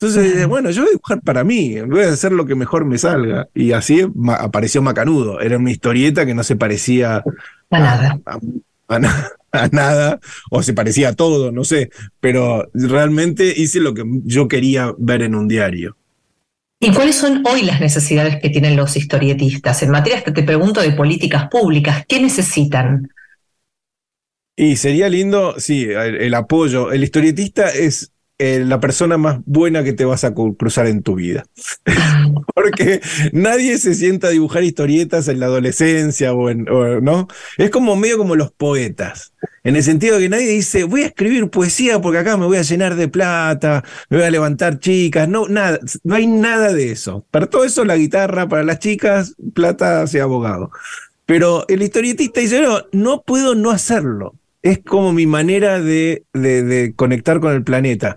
Entonces, 0.00 0.46
bueno, 0.46 0.70
yo 0.70 0.80
voy 0.80 0.88
a 0.88 0.92
dibujar 0.92 1.20
para 1.20 1.44
mí, 1.44 1.78
voy 1.82 2.04
a 2.04 2.12
hacer 2.12 2.32
lo 2.32 2.46
que 2.46 2.54
mejor 2.54 2.86
me 2.86 2.96
salga. 2.96 3.48
Y 3.52 3.72
así 3.72 4.06
apareció 4.38 4.80
Macanudo. 4.80 5.42
Era 5.42 5.58
una 5.58 5.70
historieta 5.70 6.24
que 6.24 6.32
no 6.32 6.44
se 6.44 6.56
parecía 6.56 7.22
a 7.70 7.78
nada. 7.78 8.20
A, 8.88 9.68
nada, 9.68 10.18
o 10.50 10.62
se 10.62 10.72
parecía 10.72 11.10
a 11.10 11.14
todo, 11.14 11.52
no 11.52 11.64
sé. 11.64 11.90
Pero 12.20 12.70
realmente 12.72 13.52
hice 13.54 13.80
lo 13.80 13.92
que 13.92 14.02
yo 14.24 14.48
quería 14.48 14.94
ver 14.96 15.20
en 15.20 15.34
un 15.34 15.46
diario. 15.46 15.98
¿Y 16.84 16.92
cuáles 16.92 17.16
son 17.16 17.42
hoy 17.46 17.62
las 17.62 17.80
necesidades 17.80 18.36
que 18.42 18.50
tienen 18.50 18.76
los 18.76 18.94
historietistas? 18.94 19.82
En 19.82 19.90
materia, 19.90 20.22
te 20.22 20.42
pregunto 20.42 20.82
de 20.82 20.92
políticas 20.92 21.48
públicas, 21.48 22.04
¿qué 22.06 22.20
necesitan? 22.20 23.10
Y 24.54 24.76
sería 24.76 25.08
lindo, 25.08 25.58
sí, 25.58 25.84
el 25.88 26.34
apoyo. 26.34 26.92
El 26.92 27.02
historietista 27.02 27.70
es 27.70 28.12
eh, 28.38 28.64
la 28.64 28.80
persona 28.80 29.16
más 29.16 29.38
buena 29.46 29.84
que 29.84 29.92
te 29.92 30.04
vas 30.04 30.24
a 30.24 30.34
cruzar 30.34 30.88
en 30.88 31.02
tu 31.02 31.14
vida. 31.14 31.44
Porque 32.54 33.00
nadie 33.32 33.78
se 33.78 33.94
sienta 33.94 34.26
a 34.26 34.30
dibujar 34.30 34.64
historietas 34.64 35.28
en 35.28 35.38
la 35.38 35.46
adolescencia 35.46 36.32
o 36.32 36.50
en, 36.50 36.64
¿no? 36.64 37.28
Es 37.58 37.70
como 37.70 37.94
medio 37.94 38.18
como 38.18 38.34
los 38.34 38.50
poetas, 38.50 39.34
en 39.62 39.76
el 39.76 39.82
sentido 39.82 40.16
de 40.16 40.22
que 40.22 40.28
nadie 40.28 40.48
dice, 40.48 40.84
voy 40.84 41.02
a 41.02 41.06
escribir 41.06 41.48
poesía 41.48 42.00
porque 42.00 42.18
acá 42.18 42.36
me 42.36 42.46
voy 42.46 42.56
a 42.56 42.62
llenar 42.62 42.96
de 42.96 43.08
plata, 43.08 43.84
me 44.10 44.18
voy 44.18 44.26
a 44.26 44.30
levantar 44.30 44.80
chicas, 44.80 45.28
no, 45.28 45.48
nada, 45.48 45.78
no 46.02 46.14
hay 46.14 46.26
nada 46.26 46.72
de 46.72 46.90
eso. 46.90 47.24
Para 47.30 47.46
todo 47.46 47.64
eso 47.64 47.84
la 47.84 47.96
guitarra, 47.96 48.48
para 48.48 48.64
las 48.64 48.80
chicas, 48.80 49.36
plata 49.54 50.02
hacia 50.02 50.24
abogado. 50.24 50.70
Pero 51.26 51.64
el 51.68 51.82
historietista 51.82 52.40
dice, 52.40 52.60
no, 52.60 52.82
no 52.92 53.22
puedo 53.22 53.54
no 53.54 53.70
hacerlo 53.70 54.34
es 54.64 54.80
como 54.82 55.12
mi 55.12 55.26
manera 55.26 55.78
de, 55.78 56.24
de, 56.32 56.94
conectar 56.96 57.38
con 57.38 57.52
el 57.52 57.62
planeta. 57.62 58.16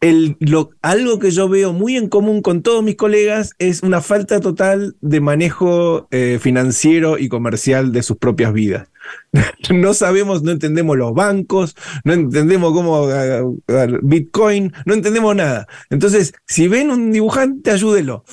El, 0.00 0.36
lo, 0.40 0.70
algo 0.82 1.18
que 1.20 1.30
yo 1.30 1.48
veo 1.48 1.72
muy 1.72 1.96
en 1.96 2.08
común 2.08 2.42
con 2.42 2.62
todos 2.62 2.82
mis 2.82 2.96
colegas 2.96 3.54
es 3.58 3.82
una 3.82 4.00
falta 4.00 4.40
total 4.40 4.96
de 5.00 5.20
manejo 5.20 6.08
eh, 6.10 6.38
financiero 6.40 7.16
y 7.16 7.28
comercial 7.28 7.92
de 7.92 8.02
sus 8.02 8.16
propias 8.16 8.52
vidas. 8.52 8.88
no 9.72 9.94
sabemos, 9.94 10.42
no 10.42 10.50
entendemos 10.50 10.96
los 10.96 11.14
bancos, 11.14 11.76
no 12.02 12.12
entendemos 12.12 12.72
cómo 12.72 13.04
uh, 13.04 13.60
Bitcoin, 14.02 14.72
no 14.84 14.94
entendemos 14.94 15.34
nada. 15.36 15.68
Entonces, 15.90 16.34
si 16.46 16.66
ven 16.66 16.90
un 16.90 17.12
dibujante, 17.12 17.70
ayúdelo. 17.70 18.24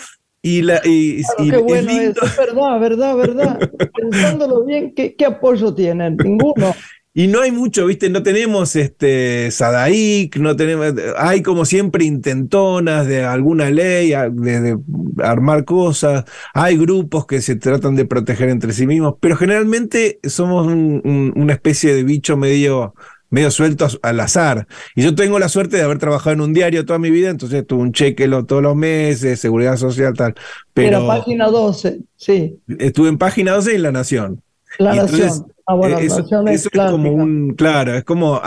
Y, 0.42 0.64
la, 0.64 0.82
y, 0.84 1.24
qué 1.38 1.58
bueno 1.58 1.92
es, 1.92 2.16
verdad, 2.38 2.80
verdad, 2.80 3.16
verdad. 3.16 3.72
Pensándolo 3.96 4.64
bien, 4.64 4.94
¿qué, 4.96 5.16
¿qué 5.16 5.26
apoyo 5.26 5.74
tienen? 5.74 6.18
Ninguno. 6.18 6.74
Y 7.18 7.28
no 7.28 7.40
hay 7.40 7.52
mucho, 7.54 7.86
¿viste? 7.86 8.10
No 8.10 8.24
tenemos 8.24 8.76
este 8.76 9.50
Sadaik, 9.50 10.36
no 10.36 10.58
tenemos. 10.58 10.94
Hay 11.18 11.42
como 11.44 11.64
siempre 11.64 12.04
intentonas 12.04 13.08
de 13.08 13.24
alguna 13.24 13.72
ley, 13.72 14.10
de, 14.10 14.78
armar 15.24 15.64
cosas. 15.64 16.26
Hay 16.54 16.76
grupos 16.76 17.26
que 17.26 17.42
se 17.42 17.56
tratan 17.56 17.96
de 17.96 18.04
proteger 18.04 18.50
entre 18.50 18.74
sí 18.74 18.86
mismos, 18.86 19.16
pero 19.22 19.38
generalmente 19.38 20.20
somos 20.24 20.68
una 20.68 21.54
especie 21.54 21.96
de 21.96 22.04
bicho 22.04 22.36
medio, 22.36 22.96
medio 23.30 23.50
suelto 23.50 23.88
al 24.02 24.20
azar. 24.20 24.68
Y 24.94 25.02
yo 25.02 25.16
tengo 25.16 25.40
la 25.40 25.48
suerte 25.48 25.78
de 25.78 25.84
haber 25.84 26.00
trabajado 26.00 26.34
en 26.34 26.42
un 26.42 26.52
diario 26.52 26.84
toda 26.84 27.00
mi 27.00 27.12
vida, 27.12 27.30
entonces 27.30 27.66
tuve 27.66 27.82
un 27.82 27.94
cheque 27.94 28.28
todos 28.28 28.62
los 28.62 28.76
meses, 28.76 29.40
seguridad 29.40 29.78
social, 29.78 30.14
tal. 30.16 30.36
Pero. 30.74 30.98
Era 30.98 31.08
página 31.08 31.48
12, 31.48 32.02
sí. 32.18 32.60
Estuve 32.78 33.08
en 33.08 33.18
página 33.18 33.54
12 33.54 33.74
en 33.74 33.84
La 33.84 33.94
Nación. 33.94 34.42
La 34.78 34.96
Nación. 34.96 35.46
Ah, 35.68 35.74
bueno, 35.74 35.98
eso, 35.98 36.24
es, 36.48 36.70
como 36.70 37.12
un, 37.12 37.56
claro, 37.56 37.96
es 37.96 38.04
como 38.04 38.40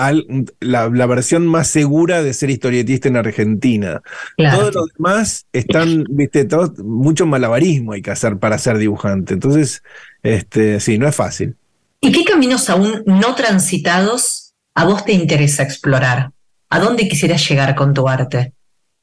la, 0.61 1.07
versión 1.07 1.49
más 1.49 1.67
segura 1.67 2.23
de 2.23 2.33
ser 2.33 2.49
historietista 2.49 3.09
en 3.09 3.17
Argentina. 3.17 4.03
Todos 4.37 4.73
los 4.73 4.93
demás 4.97 5.47
están, 5.53 6.05
viste, 6.11 6.45
todos, 6.45 6.79
mucho 6.79 7.27
malabarismo 7.27 7.93
hay 7.93 8.03
que 8.03 8.13
hacer 8.13 8.39
para 8.39 8.57
ser 8.57 8.79
dibujante. 8.79 9.35
Entonces, 9.35 9.83
este, 10.23 10.79
sí, 10.79 10.97
no 10.97 11.09
es 11.09 11.17
fácil. 11.17 11.57
¿Y 12.01 12.13
qué 12.13 12.25
caminos 12.25 12.71
aún 12.71 13.03
no 13.05 13.35
transitados 13.35 14.55
a 14.75 14.85
vos 14.85 15.05
te 15.05 15.13
interesa 15.13 15.65
explorar? 15.65 16.31
¿A 16.71 16.79
dónde 16.79 17.09
quisieras 17.09 17.49
llegar 17.49 17.75
con 17.75 17.95
tu 17.95 18.09
arte? 18.09 18.53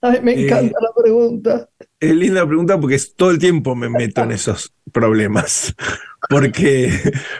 Ay, 0.01 0.21
me 0.21 0.33
eh, 0.33 0.45
encanta 0.45 0.77
la 0.79 1.03
pregunta. 1.03 1.69
Es 1.99 2.15
linda 2.15 2.45
pregunta 2.45 2.79
porque 2.79 2.99
todo 3.15 3.31
el 3.31 3.39
tiempo 3.39 3.75
me 3.75 3.89
meto 3.89 4.21
en 4.21 4.31
esos 4.31 4.73
problemas 4.91 5.73
porque, 6.29 6.91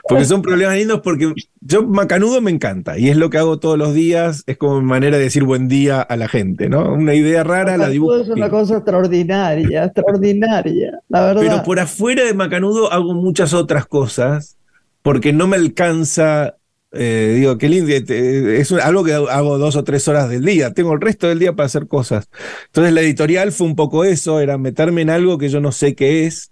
porque 0.08 0.26
son 0.26 0.42
problemas 0.42 0.76
lindos, 0.78 1.02
porque 1.02 1.34
yo 1.62 1.84
macanudo 1.84 2.42
me 2.42 2.52
encanta 2.52 2.98
y 2.98 3.10
es 3.10 3.18
lo 3.18 3.30
que 3.30 3.38
hago 3.38 3.60
todos 3.60 3.78
los 3.78 3.94
días, 3.94 4.44
es 4.48 4.58
como 4.58 4.80
mi 4.80 4.88
manera 4.88 5.18
de 5.18 5.24
decir 5.24 5.44
buen 5.44 5.68
día 5.68 6.02
a 6.02 6.16
la 6.18 6.28
gente, 6.28 6.70
¿no? 6.70 6.94
Una 6.94 7.14
idea 7.14 7.44
rara, 7.44 7.78
la 7.78 7.90
dibujo. 7.90 8.18
Es 8.18 8.30
una 8.30 8.50
cosa 8.50 8.78
extraordinaria, 8.78 9.86
extraordinaria, 9.86 11.00
la 11.10 11.26
verdad. 11.26 11.42
Pero 11.42 11.64
por 11.64 11.80
afuera 11.80 12.24
de 12.24 12.34
macanudo 12.34 12.92
hago 12.92 13.14
muchas 13.14 13.54
otras 13.54 13.86
cosas 13.86 14.58
porque 15.02 15.34
no 15.34 15.48
me 15.48 15.58
alcanza 15.58 16.56
eh, 16.96 17.34
digo, 17.36 17.58
qué 17.58 17.70
lindo, 17.70 17.92
es 17.92 18.72
algo 18.72 19.04
que 19.04 19.14
hago 19.14 19.58
dos 19.58 19.76
o 19.76 19.84
tres 19.84 20.08
horas 20.08 20.30
del 20.30 20.44
día, 20.46 20.74
tengo 20.74 20.94
el 20.94 21.02
resto 21.02 21.28
del 21.28 21.40
día 21.40 21.54
para 21.54 21.68
hacer 21.68 21.88
cosas. 21.88 22.30
Entonces 22.68 22.94
la 22.94 23.02
editorial 23.02 23.52
fue 23.52 23.68
un 23.68 23.76
poco 23.76 24.04
eso, 24.04 24.40
era 24.40 24.58
meterme 24.58 25.02
en 25.02 25.10
algo 25.10 25.38
que 25.38 25.50
yo 25.50 25.60
no 25.62 25.72
sé 25.72 25.96
qué 25.96 26.26
es, 26.26 26.52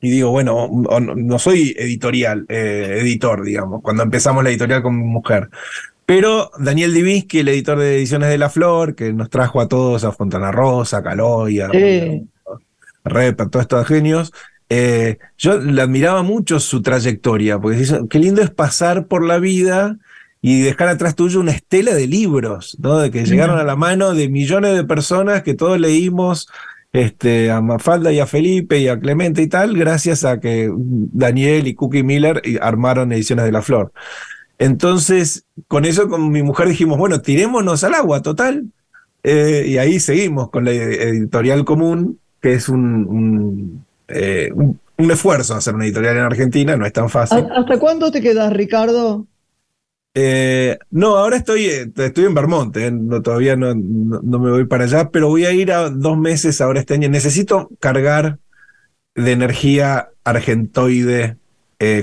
y 0.00 0.10
digo, 0.10 0.30
bueno, 0.32 0.68
no, 0.68 1.38
soy 1.38 1.76
editorial, 1.78 2.44
eh, 2.48 2.98
editor, 3.00 3.44
digamos, 3.44 3.82
cuando 3.82 4.02
empezamos 4.02 4.42
la 4.42 4.50
editorial 4.50 4.82
con 4.82 4.98
mi 4.98 5.04
mujer. 5.04 5.48
Pero 6.06 6.50
Daniel 6.58 6.92
Divinsky, 6.92 7.38
el 7.38 7.48
editor 7.48 7.78
de 7.78 7.98
Ediciones 7.98 8.28
de 8.28 8.36
la 8.36 8.50
Flor, 8.50 8.96
que 8.96 9.12
nos 9.12 9.30
trajo 9.30 9.60
a 9.60 9.68
todos, 9.68 10.02
a 10.02 10.10
Fontana 10.10 10.50
Rosa, 10.50 10.98
a 10.98 11.02
Caloy, 11.04 11.60
a, 11.60 11.68
Rep, 13.04 13.40
a 13.40 13.48
todos 13.48 13.62
estos 13.62 13.86
genios, 13.86 14.32
eh, 14.74 15.18
yo 15.36 15.58
le 15.58 15.82
admiraba 15.82 16.22
mucho 16.22 16.58
su 16.58 16.80
trayectoria, 16.80 17.58
porque 17.58 17.76
dice, 17.76 18.00
qué 18.08 18.18
lindo 18.18 18.40
es 18.40 18.48
pasar 18.48 19.06
por 19.06 19.22
la 19.22 19.38
vida 19.38 19.98
y 20.40 20.62
dejar 20.62 20.88
atrás 20.88 21.14
tuyo 21.14 21.40
una 21.40 21.52
estela 21.52 21.92
de 21.92 22.06
libros, 22.06 22.78
¿no? 22.80 22.98
De 22.98 23.10
que 23.10 23.26
llegaron 23.26 23.58
a 23.58 23.64
la 23.64 23.76
mano 23.76 24.14
de 24.14 24.30
millones 24.30 24.74
de 24.74 24.84
personas 24.84 25.42
que 25.42 25.52
todos 25.52 25.78
leímos 25.78 26.48
este, 26.90 27.50
a 27.50 27.60
Mafalda 27.60 28.12
y 28.12 28.20
a 28.20 28.26
Felipe 28.26 28.78
y 28.78 28.88
a 28.88 28.98
Clemente 28.98 29.42
y 29.42 29.46
tal, 29.46 29.76
gracias 29.76 30.24
a 30.24 30.40
que 30.40 30.70
Daniel 30.74 31.66
y 31.66 31.74
Cookie 31.74 32.02
Miller 32.02 32.40
armaron 32.62 33.12
Ediciones 33.12 33.44
de 33.44 33.52
la 33.52 33.60
Flor. 33.60 33.92
Entonces, 34.58 35.44
con 35.68 35.84
eso 35.84 36.08
con 36.08 36.30
mi 36.30 36.42
mujer 36.42 36.68
dijimos, 36.68 36.96
bueno, 36.96 37.20
tirémonos 37.20 37.84
al 37.84 37.92
agua, 37.92 38.22
total. 38.22 38.68
Eh, 39.22 39.66
y 39.68 39.76
ahí 39.76 40.00
seguimos 40.00 40.48
con 40.48 40.64
la 40.64 40.72
editorial 40.72 41.66
común, 41.66 42.18
que 42.40 42.54
es 42.54 42.70
un, 42.70 43.06
un, 43.06 43.84
eh, 44.08 44.50
un 44.54 45.10
esfuerzo 45.10 45.54
hacer 45.54 45.74
una 45.74 45.84
editorial 45.84 46.16
en 46.16 46.22
Argentina, 46.22 46.76
no 46.76 46.86
es 46.86 46.92
tan 46.92 47.08
fácil. 47.08 47.46
¿Hasta 47.54 47.78
cuándo 47.78 48.10
te 48.10 48.20
quedas, 48.20 48.52
Ricardo? 48.52 49.26
Eh, 50.14 50.78
no, 50.90 51.16
ahora 51.16 51.36
estoy, 51.36 51.66
eh, 51.66 51.90
estoy 51.96 52.26
en 52.26 52.34
Vermont, 52.34 52.76
eh, 52.76 52.90
no, 52.90 53.22
todavía 53.22 53.56
no, 53.56 53.74
no, 53.74 54.38
me 54.38 54.50
voy 54.50 54.66
para 54.66 54.84
allá, 54.84 55.08
pero 55.10 55.28
voy 55.28 55.46
a 55.46 55.52
ir 55.52 55.72
a 55.72 55.88
dos 55.88 56.18
meses 56.18 56.60
ahora 56.60 56.80
este 56.80 56.94
año. 56.94 57.08
Necesito 57.08 57.70
cargar 57.80 58.38
de 59.14 59.32
energía 59.32 60.10
argentoide 60.24 61.36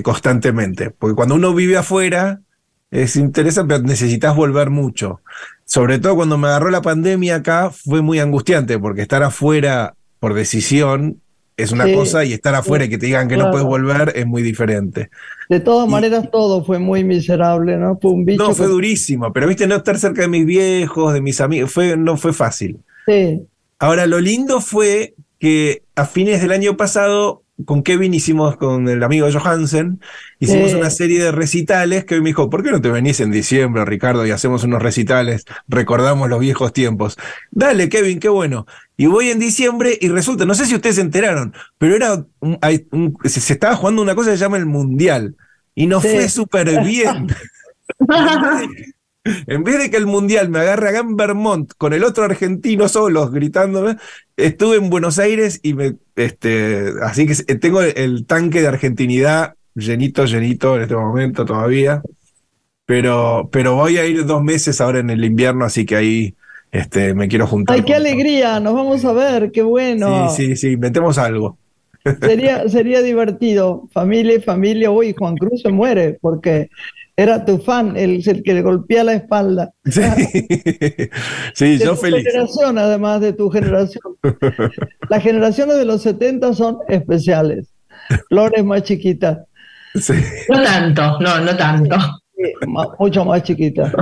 constantemente, 0.02 0.90
porque 0.90 1.14
cuando 1.14 1.36
uno 1.36 1.54
vive 1.54 1.78
afuera 1.78 2.42
es 2.90 3.16
interesante, 3.16 3.76
pero 3.76 3.86
necesitas 3.86 4.36
volver 4.36 4.68
mucho. 4.68 5.22
Sobre 5.64 5.98
todo 5.98 6.16
cuando 6.16 6.36
me 6.36 6.48
agarró 6.48 6.68
la 6.68 6.82
pandemia 6.82 7.36
acá 7.36 7.70
fue 7.70 8.02
muy 8.02 8.18
angustiante, 8.20 8.78
porque 8.78 9.00
estar 9.00 9.22
afuera 9.22 9.94
por 10.18 10.34
decisión 10.34 11.22
es 11.62 11.72
una 11.72 11.92
cosa 11.92 12.24
y 12.24 12.32
estar 12.32 12.54
afuera 12.54 12.84
y 12.84 12.88
que 12.88 12.98
te 12.98 13.06
digan 13.06 13.28
que 13.28 13.36
no 13.36 13.50
puedes 13.50 13.66
volver 13.66 14.12
es 14.14 14.26
muy 14.26 14.42
diferente. 14.42 15.10
De 15.48 15.60
todas 15.60 15.88
maneras, 15.88 16.30
todo 16.30 16.64
fue 16.64 16.78
muy 16.78 17.04
miserable, 17.04 17.76
¿no? 17.76 17.98
Fue 18.00 18.12
un 18.12 18.24
bicho. 18.24 18.42
No, 18.42 18.54
fue 18.54 18.66
durísimo, 18.66 19.32
pero 19.32 19.48
viste, 19.48 19.66
no 19.66 19.76
estar 19.76 19.98
cerca 19.98 20.22
de 20.22 20.28
mis 20.28 20.46
viejos, 20.46 21.12
de 21.12 21.20
mis 21.20 21.40
amigos, 21.40 21.72
fue, 21.72 21.96
no 21.96 22.16
fue 22.16 22.32
fácil. 22.32 22.78
Sí. 23.06 23.42
Ahora, 23.78 24.06
lo 24.06 24.20
lindo 24.20 24.60
fue 24.60 25.14
que 25.38 25.82
a 25.96 26.04
fines 26.04 26.42
del 26.42 26.52
año 26.52 26.76
pasado 26.76 27.42
con 27.64 27.82
Kevin 27.82 28.14
hicimos 28.14 28.56
con 28.56 28.88
el 28.88 29.02
amigo 29.02 29.28
Johansen, 29.30 30.00
hicimos 30.38 30.72
una 30.72 30.90
serie 30.90 31.22
de 31.22 31.32
recitales 31.32 32.04
que 32.04 32.14
hoy 32.14 32.20
me 32.20 32.28
dijo, 32.28 32.50
¿por 32.50 32.62
qué 32.62 32.70
no 32.70 32.80
te 32.80 32.90
venís 32.90 33.20
en 33.20 33.30
diciembre, 33.30 33.84
Ricardo, 33.84 34.26
y 34.26 34.30
hacemos 34.30 34.64
unos 34.64 34.82
recitales? 34.82 35.44
Recordamos 35.68 36.28
los 36.28 36.40
viejos 36.40 36.72
tiempos. 36.72 37.16
Dale, 37.50 37.88
Kevin, 37.88 38.20
qué 38.20 38.28
bueno. 38.28 38.66
Y 39.00 39.06
voy 39.06 39.30
en 39.30 39.38
diciembre 39.38 39.96
y 39.98 40.08
resulta, 40.08 40.44
no 40.44 40.54
sé 40.54 40.66
si 40.66 40.74
ustedes 40.74 40.96
se 40.96 41.00
enteraron, 41.00 41.54
pero 41.78 41.96
era 41.96 42.22
se, 43.24 43.54
estaba 43.54 43.74
jugando 43.74 44.02
una 44.02 44.14
cosa 44.14 44.30
que 44.30 44.36
se 44.36 44.42
llama 44.42 44.58
el 44.58 44.66
Mundial 44.66 45.36
y 45.74 45.86
nos 45.86 46.02
fue 46.02 46.28
súper 46.28 46.84
bien. 46.84 47.28
En 49.46 49.64
vez 49.64 49.78
de 49.78 49.90
que 49.90 49.98
el 49.98 50.06
mundial 50.06 50.48
me 50.48 50.60
agarre 50.60 50.88
acá 50.88 51.00
en 51.00 51.14
Vermont 51.14 51.70
con 51.76 51.92
el 51.92 52.04
otro 52.04 52.24
argentino 52.24 52.88
solos 52.88 53.30
gritándome, 53.30 53.96
estuve 54.36 54.76
en 54.76 54.88
Buenos 54.88 55.18
Aires 55.18 55.60
y 55.62 55.74
me. 55.74 55.96
Este, 56.16 56.92
así 57.02 57.26
que 57.26 57.34
tengo 57.56 57.82
el 57.82 58.24
tanque 58.26 58.62
de 58.62 58.68
argentinidad 58.68 59.54
llenito, 59.74 60.24
llenito 60.24 60.76
en 60.76 60.82
este 60.82 60.96
momento 60.96 61.44
todavía. 61.44 62.02
Pero, 62.86 63.50
pero 63.52 63.76
voy 63.76 63.98
a 63.98 64.06
ir 64.06 64.24
dos 64.24 64.42
meses 64.42 64.80
ahora 64.80 65.00
en 65.00 65.10
el 65.10 65.22
invierno, 65.22 65.66
así 65.66 65.84
que 65.84 65.96
ahí 65.96 66.34
este, 66.72 67.14
me 67.14 67.28
quiero 67.28 67.46
juntar. 67.46 67.76
¡Ay, 67.76 67.82
qué 67.82 67.94
alegría! 67.94 68.60
Nos 68.60 68.74
vamos 68.74 69.04
a 69.04 69.12
ver, 69.12 69.50
qué 69.50 69.62
bueno. 69.62 70.30
Sí, 70.30 70.46
sí, 70.48 70.56
sí, 70.56 70.68
inventemos 70.72 71.18
algo. 71.18 71.58
Sería, 72.20 72.68
sería 72.68 73.02
divertido. 73.02 73.88
Familia, 73.92 74.40
familia. 74.40 74.90
Uy, 74.90 75.14
Juan 75.18 75.36
Cruz 75.36 75.62
se 75.62 75.70
muere 75.70 76.18
porque 76.20 76.70
era 77.16 77.44
tu 77.44 77.58
fan, 77.58 77.96
el, 77.96 78.22
el 78.26 78.42
que 78.42 78.54
le 78.54 78.62
golpea 78.62 79.04
la 79.04 79.14
espalda. 79.14 79.72
Sí, 79.84 80.00
sí 81.54 81.76
de 81.76 81.84
yo 81.84 81.90
tu 81.90 81.96
feliz. 81.96 82.24
generación, 82.24 82.78
además 82.78 83.20
de 83.20 83.32
tu 83.32 83.50
generación. 83.50 84.02
Las 85.10 85.22
generaciones 85.22 85.76
de 85.76 85.84
los 85.84 86.02
70 86.02 86.54
son 86.54 86.78
especiales. 86.88 87.68
Flores 88.28 88.64
más 88.64 88.84
chiquita. 88.84 89.44
Sí. 89.94 90.14
No 90.48 90.62
tanto, 90.62 91.20
no, 91.20 91.40
no 91.40 91.56
tanto. 91.56 91.96
mucho 92.98 93.24
más 93.24 93.42
chiquita. 93.42 93.92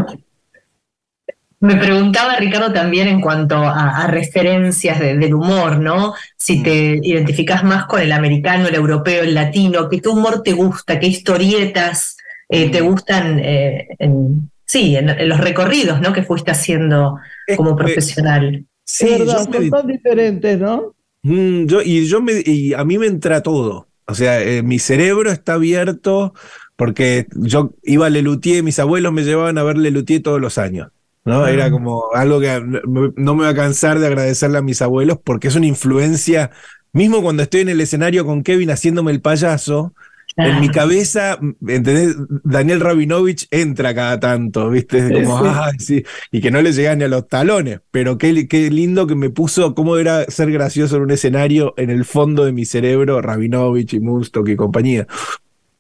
Me 1.61 1.75
preguntaba 1.77 2.37
Ricardo 2.37 2.73
también 2.73 3.09
en 3.09 3.21
cuanto 3.21 3.57
a, 3.57 4.05
a 4.05 4.07
referencias 4.07 5.01
de, 5.01 5.17
del 5.17 5.35
humor, 5.35 5.79
¿no? 5.79 6.15
Si 6.37 6.63
te 6.63 7.01
identificas 7.03 7.65
más 7.65 7.87
con 7.87 8.01
el 8.01 8.13
americano, 8.13 8.69
el 8.69 8.77
europeo, 8.77 9.25
el 9.25 9.35
latino, 9.35 9.89
¿qué, 9.89 10.01
qué 10.01 10.09
humor 10.09 10.43
te 10.45 10.53
gusta? 10.53 11.01
¿Qué 11.01 11.09
historietas 11.09 12.17
eh, 12.49 12.71
te 12.71 12.81
gustan? 12.81 13.41
Eh, 13.41 13.89
en, 13.99 14.51
sí, 14.65 14.95
en, 14.95 15.09
en, 15.09 15.29
los 15.29 15.41
recorridos, 15.41 16.01
¿no? 16.01 16.13
Que 16.13 16.23
fuiste 16.23 16.53
haciendo 16.53 17.19
como 17.57 17.75
profesional. 17.75 18.65
Sí, 18.85 19.09
es 19.09 19.19
verdad, 19.19 19.49
son 19.73 19.87
me... 19.87 19.93
diferentes, 19.93 20.59
¿no? 20.61 20.95
Mm, 21.25 21.67
yo, 21.67 21.83
y, 21.83 22.07
yo 22.07 22.23
me, 22.23 22.35
y 22.45 22.73
a 22.73 22.85
mí 22.85 22.99
me 22.99 23.07
entra 23.07 23.43
todo. 23.43 23.89
O 24.07 24.15
sea, 24.15 24.41
eh, 24.41 24.63
mi 24.63 24.79
cerebro 24.79 25.31
está 25.31 25.55
abierto 25.55 26.35
porque 26.77 27.27
yo 27.35 27.73
iba 27.83 28.07
a 28.07 28.11
Lelutier, 28.11 28.63
mis 28.63 28.79
abuelos 28.79 29.13
me 29.13 29.25
llevaban 29.25 29.59
a 29.59 29.65
ver 29.65 29.77
Lelutier 29.77 30.23
todos 30.23 30.41
los 30.41 30.57
años. 30.57 30.91
¿No? 31.29 31.47
Era 31.47 31.71
como 31.71 32.05
algo 32.15 32.41
que 32.41 32.61
no 32.61 33.35
me 33.35 33.45
voy 33.45 33.47
a 33.47 33.55
cansar 33.55 33.99
de 33.99 34.07
agradecerle 34.07 34.59
a 34.59 34.63
mis 34.63 34.83
abuelos 34.83 35.19
porque 35.23 35.49
es 35.49 35.55
una 35.55 35.67
influencia, 35.67 36.51
mismo 36.93 37.23
cuando 37.23 37.43
estoy 37.43 37.61
en 37.61 37.69
el 37.69 37.81
escenario 37.81 38.25
con 38.27 38.43
Kevin 38.43 38.71
haciéndome 38.71 39.13
el 39.13 39.21
payaso, 39.21 39.93
en 40.39 40.61
mi 40.61 40.69
cabeza, 40.69 41.39
¿entendés? 41.67 42.15
Daniel 42.45 42.81
Rabinovich 42.81 43.49
entra 43.51 43.93
cada 43.95 44.21
tanto, 44.21 44.71
¿viste? 44.71 45.13
Como, 45.13 45.39
sí. 45.41 45.45
ah, 45.49 45.71
sí, 45.79 46.05
y 46.31 46.41
que 46.41 46.51
no 46.51 46.63
le 46.63 46.73
llegan 46.73 46.99
ni 46.99 47.05
a 47.05 47.09
los 47.09 47.29
talones, 47.29 47.81
pero 47.91 48.19
qué, 48.19 48.47
qué 48.47 48.71
lindo 48.71 49.07
que 49.07 49.17
me 49.17 49.31
puso, 49.31 49.75
cómo 49.75 49.97
era 49.97 50.25
ser 50.27 50.53
gracioso 50.53 50.97
en 50.97 51.03
un 51.03 51.11
escenario 51.11 51.75
en 51.77 51.91
el 51.91 52.05
fondo 52.05 52.45
de 52.45 52.53
mi 52.53 52.65
cerebro, 52.65 53.21
Rabinovich 53.21 53.95
y 53.95 54.01
Mustok 54.01 54.49
y 54.49 54.57
compañía. 54.57 55.07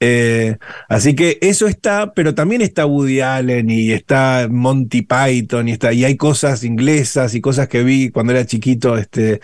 Eh, 0.01 0.57
así 0.88 1.16
que 1.16 1.38
eso 1.40 1.66
está, 1.66 2.12
pero 2.14 2.32
también 2.34 2.62
está 2.62 2.86
Woody 2.86 3.20
Allen 3.20 3.68
y 3.68 3.90
está 3.90 4.46
Monty 4.49 5.03
Python 5.03 5.68
y, 5.68 5.72
está, 5.72 5.92
y 5.92 6.05
hay 6.05 6.16
cosas 6.16 6.62
inglesas 6.62 7.34
y 7.34 7.40
cosas 7.40 7.66
que 7.68 7.82
vi 7.82 8.11
cuando 8.11 8.32
era 8.32 8.46
chiquito, 8.46 8.96
este, 8.96 9.40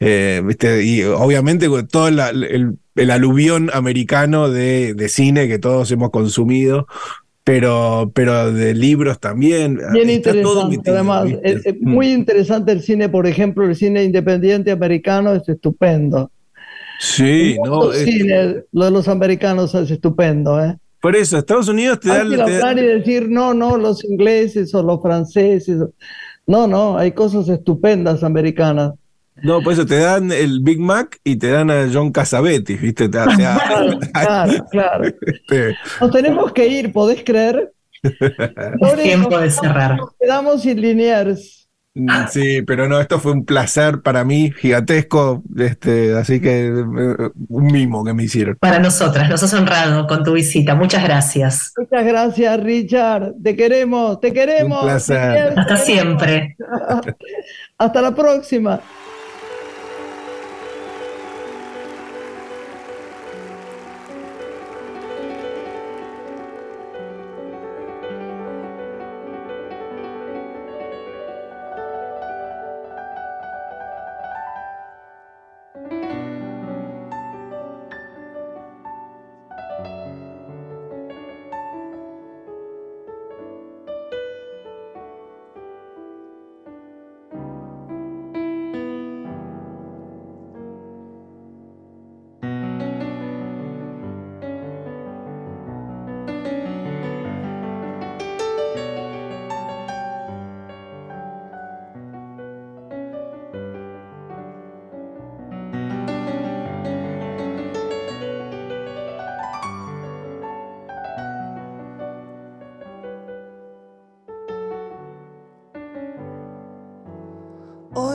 eh, 0.00 0.42
este 0.48 0.84
y 0.84 1.02
obviamente 1.04 1.68
todo 1.90 2.10
la, 2.10 2.28
el, 2.28 2.76
el, 2.94 3.10
aluvión 3.10 3.70
americano 3.72 4.50
de, 4.50 4.92
de, 4.92 5.08
cine 5.08 5.48
que 5.48 5.58
todos 5.58 5.90
hemos 5.90 6.10
consumido. 6.10 6.86
Pero, 7.46 8.10
pero 8.14 8.54
de 8.54 8.72
libros 8.72 9.20
también. 9.20 9.78
Bien 9.92 10.08
está 10.08 10.30
interesante, 10.30 10.78
todo 10.78 10.94
además. 10.94 11.26
Es, 11.42 11.66
es 11.66 11.78
muy 11.78 12.10
interesante 12.10 12.72
el 12.72 12.80
cine, 12.80 13.10
por 13.10 13.26
ejemplo, 13.26 13.66
el 13.66 13.76
cine 13.76 14.02
independiente 14.02 14.70
americano 14.70 15.34
es 15.34 15.46
estupendo. 15.46 16.30
Sí, 17.00 17.56
no. 17.64 17.92
Cine, 17.92 18.64
lo 18.72 18.84
de 18.84 18.90
los 18.90 19.08
americanos 19.08 19.74
es 19.74 19.90
estupendo, 19.90 20.62
¿eh? 20.62 20.76
Por 21.00 21.16
eso, 21.16 21.36
Estados 21.36 21.68
Unidos 21.68 22.00
te 22.00 22.08
da. 22.08 22.22
Hay 22.22 22.30
que 22.30 22.40
hablar 22.40 22.78
y 22.78 22.82
decir, 22.82 23.28
no, 23.28 23.52
no, 23.52 23.76
los 23.76 24.04
ingleses 24.04 24.74
o 24.74 24.82
los 24.82 25.02
franceses. 25.02 25.82
No, 26.46 26.66
no, 26.66 26.96
hay 26.96 27.12
cosas 27.12 27.48
estupendas 27.48 28.22
americanas. 28.22 28.92
No, 29.42 29.60
por 29.60 29.72
eso 29.72 29.84
te 29.84 29.98
dan 29.98 30.30
el 30.30 30.60
Big 30.60 30.78
Mac 30.78 31.18
y 31.24 31.36
te 31.36 31.50
dan 31.50 31.70
a 31.70 31.88
John 31.92 32.12
Casavetti, 32.12 32.76
¿viste? 32.76 33.08
Te, 33.08 33.18
te, 33.18 33.24
claro, 33.36 33.98
claro, 34.12 34.66
claro. 34.70 35.04
Este... 35.04 35.76
Nos 36.00 36.10
tenemos 36.10 36.52
que 36.52 36.68
ir, 36.68 36.92
¿podés 36.92 37.22
creer? 37.24 37.72
Es 38.02 39.02
tiempo 39.02 39.38
de 39.38 39.50
cerrar. 39.50 39.96
Nos 39.96 40.10
quedamos 40.20 40.62
sin 40.62 40.80
lineares. 40.80 41.63
Sí, 42.30 42.62
pero 42.62 42.88
no, 42.88 42.98
esto 43.00 43.20
fue 43.20 43.30
un 43.30 43.44
placer 43.44 44.02
para 44.02 44.24
mí, 44.24 44.50
gigantesco, 44.50 45.44
este, 45.56 46.16
así 46.16 46.40
que 46.40 46.72
un 46.72 47.66
mimo 47.66 48.04
que 48.04 48.12
me 48.12 48.24
hicieron. 48.24 48.56
Para 48.56 48.80
nosotras, 48.80 49.30
nos 49.30 49.42
has 49.44 49.54
honrado 49.54 50.08
con 50.08 50.24
tu 50.24 50.32
visita, 50.32 50.74
muchas 50.74 51.04
gracias. 51.04 51.72
Muchas 51.76 52.04
gracias, 52.04 52.60
Richard, 52.60 53.34
te 53.40 53.54
queremos, 53.54 54.18
te 54.20 54.32
queremos. 54.32 54.80
Un 54.80 54.88
placer. 54.88 55.54
Hasta 55.56 55.76
siempre. 55.76 56.56
Hasta 57.78 58.02
la 58.02 58.12
próxima. 58.12 58.80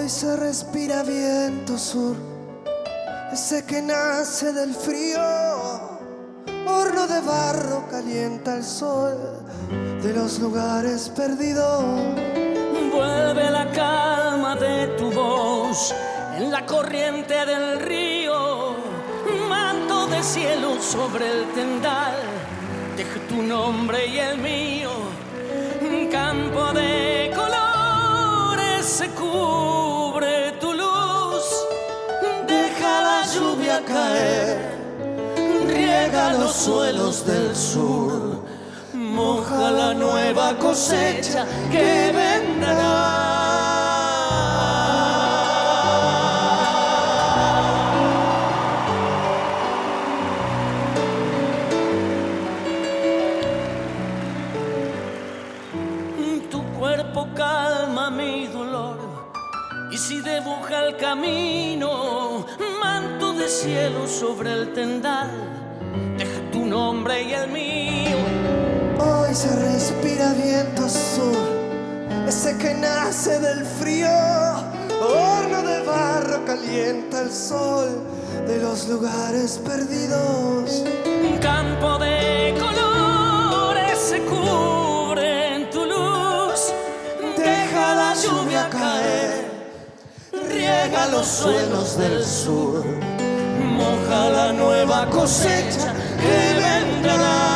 Se 0.10 0.36
respira 0.36 1.04
viento 1.04 1.78
sur, 1.78 2.16
ese 3.32 3.64
que 3.64 3.80
nace 3.80 4.52
del 4.52 4.74
frío. 4.74 5.22
Horno 6.68 7.08
de 7.08 7.22
barro 7.22 7.88
calienta 7.92 8.56
el 8.56 8.64
sol 8.64 9.16
de 10.02 10.12
los 10.12 10.40
lugares 10.40 11.10
perdidos. 11.16 11.84
Vuelve 12.92 13.52
la 13.52 13.72
calma 13.72 14.56
de 14.56 14.88
tu 14.98 15.12
voz 15.12 15.94
en 16.36 16.52
la 16.52 16.66
corriente 16.66 17.46
del 17.46 17.80
río. 17.80 18.78
Manto 19.48 20.08
de 20.08 20.24
cielo 20.24 20.82
sobre 20.82 21.32
el 21.32 21.46
tendal, 21.54 22.16
deja 22.98 23.20
tu 23.30 23.44
nombre 23.44 24.08
y 24.08 24.18
el 24.18 24.40
mío. 24.40 24.90
Un 25.82 26.08
campo 26.08 26.74
de 26.74 27.32
colores 27.36 28.86
se 28.86 29.08
caer, 33.86 34.58
riega 35.68 36.34
los 36.34 36.54
suelos 36.54 37.26
del 37.26 37.56
sur. 37.56 38.44
Moja 38.94 39.72
la 39.72 39.94
nueva 39.94 40.58
cosecha 40.58 41.46
que 41.72 42.12
vendrá. 42.14 43.26
Tu 56.50 56.62
cielo 63.62 64.08
sobre 64.08 64.54
el 64.54 64.72
tendal, 64.72 65.30
deja 66.18 66.40
tu 66.50 66.66
nombre 66.66 67.24
y 67.24 67.34
el 67.34 67.52
mío. 67.52 68.18
Hoy 68.98 69.36
se 69.36 69.54
respira 69.54 70.32
viento 70.34 70.88
sur, 70.88 71.36
ese 72.26 72.58
que 72.58 72.74
nace 72.74 73.38
del 73.38 73.66
frío. 73.66 74.08
Horno 75.02 75.62
de 75.62 75.82
barro 75.84 76.46
calienta 76.46 77.22
el 77.22 77.32
sol 77.32 78.02
de 78.48 78.60
los 78.60 78.88
lugares 78.88 79.60
perdidos. 79.66 80.86
Un 81.30 81.38
campo 81.40 81.98
de 81.98 82.56
colores 82.58 84.00
se 84.00 84.22
cubre 84.22 85.56
en 85.56 85.70
tu 85.70 85.84
luz. 85.86 86.72
Deja 87.36 87.94
la 87.94 88.14
lluvia 88.14 88.70
caer, 88.70 89.52
riega 90.48 91.08
los 91.08 91.28
suelos 91.28 91.98
del 91.98 92.24
sur. 92.24 93.19
Moja 93.80 94.30
la 94.30 94.52
nueva 94.52 95.06
cosecha 95.10 95.94
que 96.22 96.38
vendrá. 96.60 97.49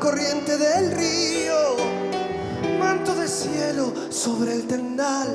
Corriente 0.00 0.56
del 0.56 0.90
río. 0.92 1.76
Manto 2.80 3.14
de 3.14 3.28
cielo 3.28 3.92
sobre 4.08 4.54
el 4.54 4.66
tendal. 4.66 5.28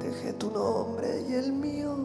Dejé 0.00 0.32
tu 0.34 0.50
nombre 0.50 1.22
y 1.28 1.34
el 1.34 1.52
mío. 1.52 1.96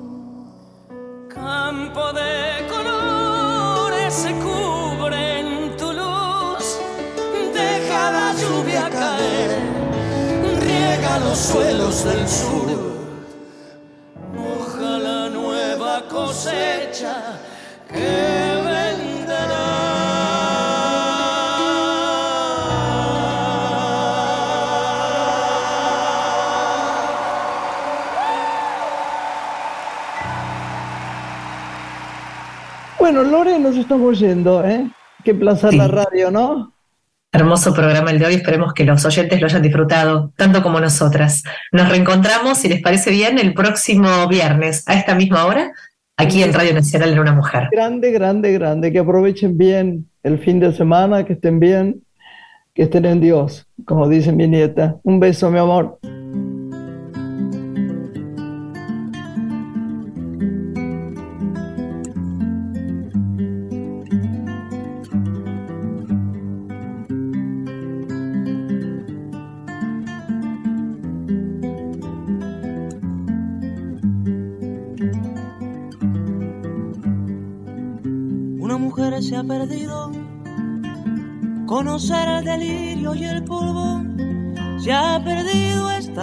Campo 1.28 2.14
de 2.14 2.66
colores 2.70 4.14
se 4.14 4.32
cubre 4.36 5.39
en 5.39 5.76
tu 5.76 5.91
luz. 5.91 6.66
Deja 7.53 8.12
la 8.12 8.34
lluvia 8.34 8.89
caer, 8.89 9.60
riega 10.62 11.20
los 11.20 11.38
suelos 11.38 12.03
del 12.05 12.28
sur. 12.28 12.68
Moja 14.34 14.99
la 14.99 15.30
nueva 15.30 16.08
cosecha 16.08 17.39
que 17.89 18.58
Bueno, 33.10 33.24
Lore, 33.24 33.58
nos 33.58 33.78
estamos 33.78 34.20
yendo, 34.20 34.66
¿eh? 34.66 34.86
Qué 35.24 35.34
placer 35.34 35.74
la 35.74 35.88
radio, 35.88 36.30
¿no? 36.30 36.74
Hermoso 37.32 37.74
programa 37.74 38.12
el 38.12 38.20
de 38.20 38.26
hoy, 38.26 38.34
esperemos 38.34 38.74
que 38.74 38.84
los 38.84 39.05
oyentes 39.05 39.39
lo 39.39 39.47
hayan 39.47 39.62
disfrutado, 39.62 40.34
tanto 40.36 40.62
como 40.62 40.82
nosotras. 40.82 41.41
Nos 41.72 41.88
reencontramos, 41.88 42.58
si 42.58 42.68
les 42.68 42.82
parece 42.82 43.12
bien, 43.12 43.39
el 43.39 43.53
próximo 43.53 44.28
viernes, 44.28 44.84
a 44.89 44.95
esta 44.95 45.16
misma 45.16 45.45
hora, 45.45 45.72
aquí 46.18 46.43
en 46.43 46.53
Radio 46.53 46.74
Nacional 46.74 47.16
de 47.16 47.22
una 47.22 47.32
Mujer. 47.32 47.70
Grande, 47.72 48.12
grande, 48.12 48.51
grande, 48.51 48.91
que 48.91 48.99
aprovechen 48.99 49.58
bien 49.58 50.10
el 50.24 50.38
fin 50.39 50.60
de 50.60 50.74
semana, 50.74 51.24
que 51.24 51.32
estén 51.32 51.62
bien, 51.62 52.03
que 52.74 52.84
estén 52.84 53.05
en 53.05 53.22
Dios, 53.22 53.66
como 53.86 54.10
dice 54.10 54.34
mi 54.34 54.49
nieta. 54.49 54.97
Un 55.03 55.22
beso, 55.22 55.49
mi 55.49 55.60
amor. 55.60 55.97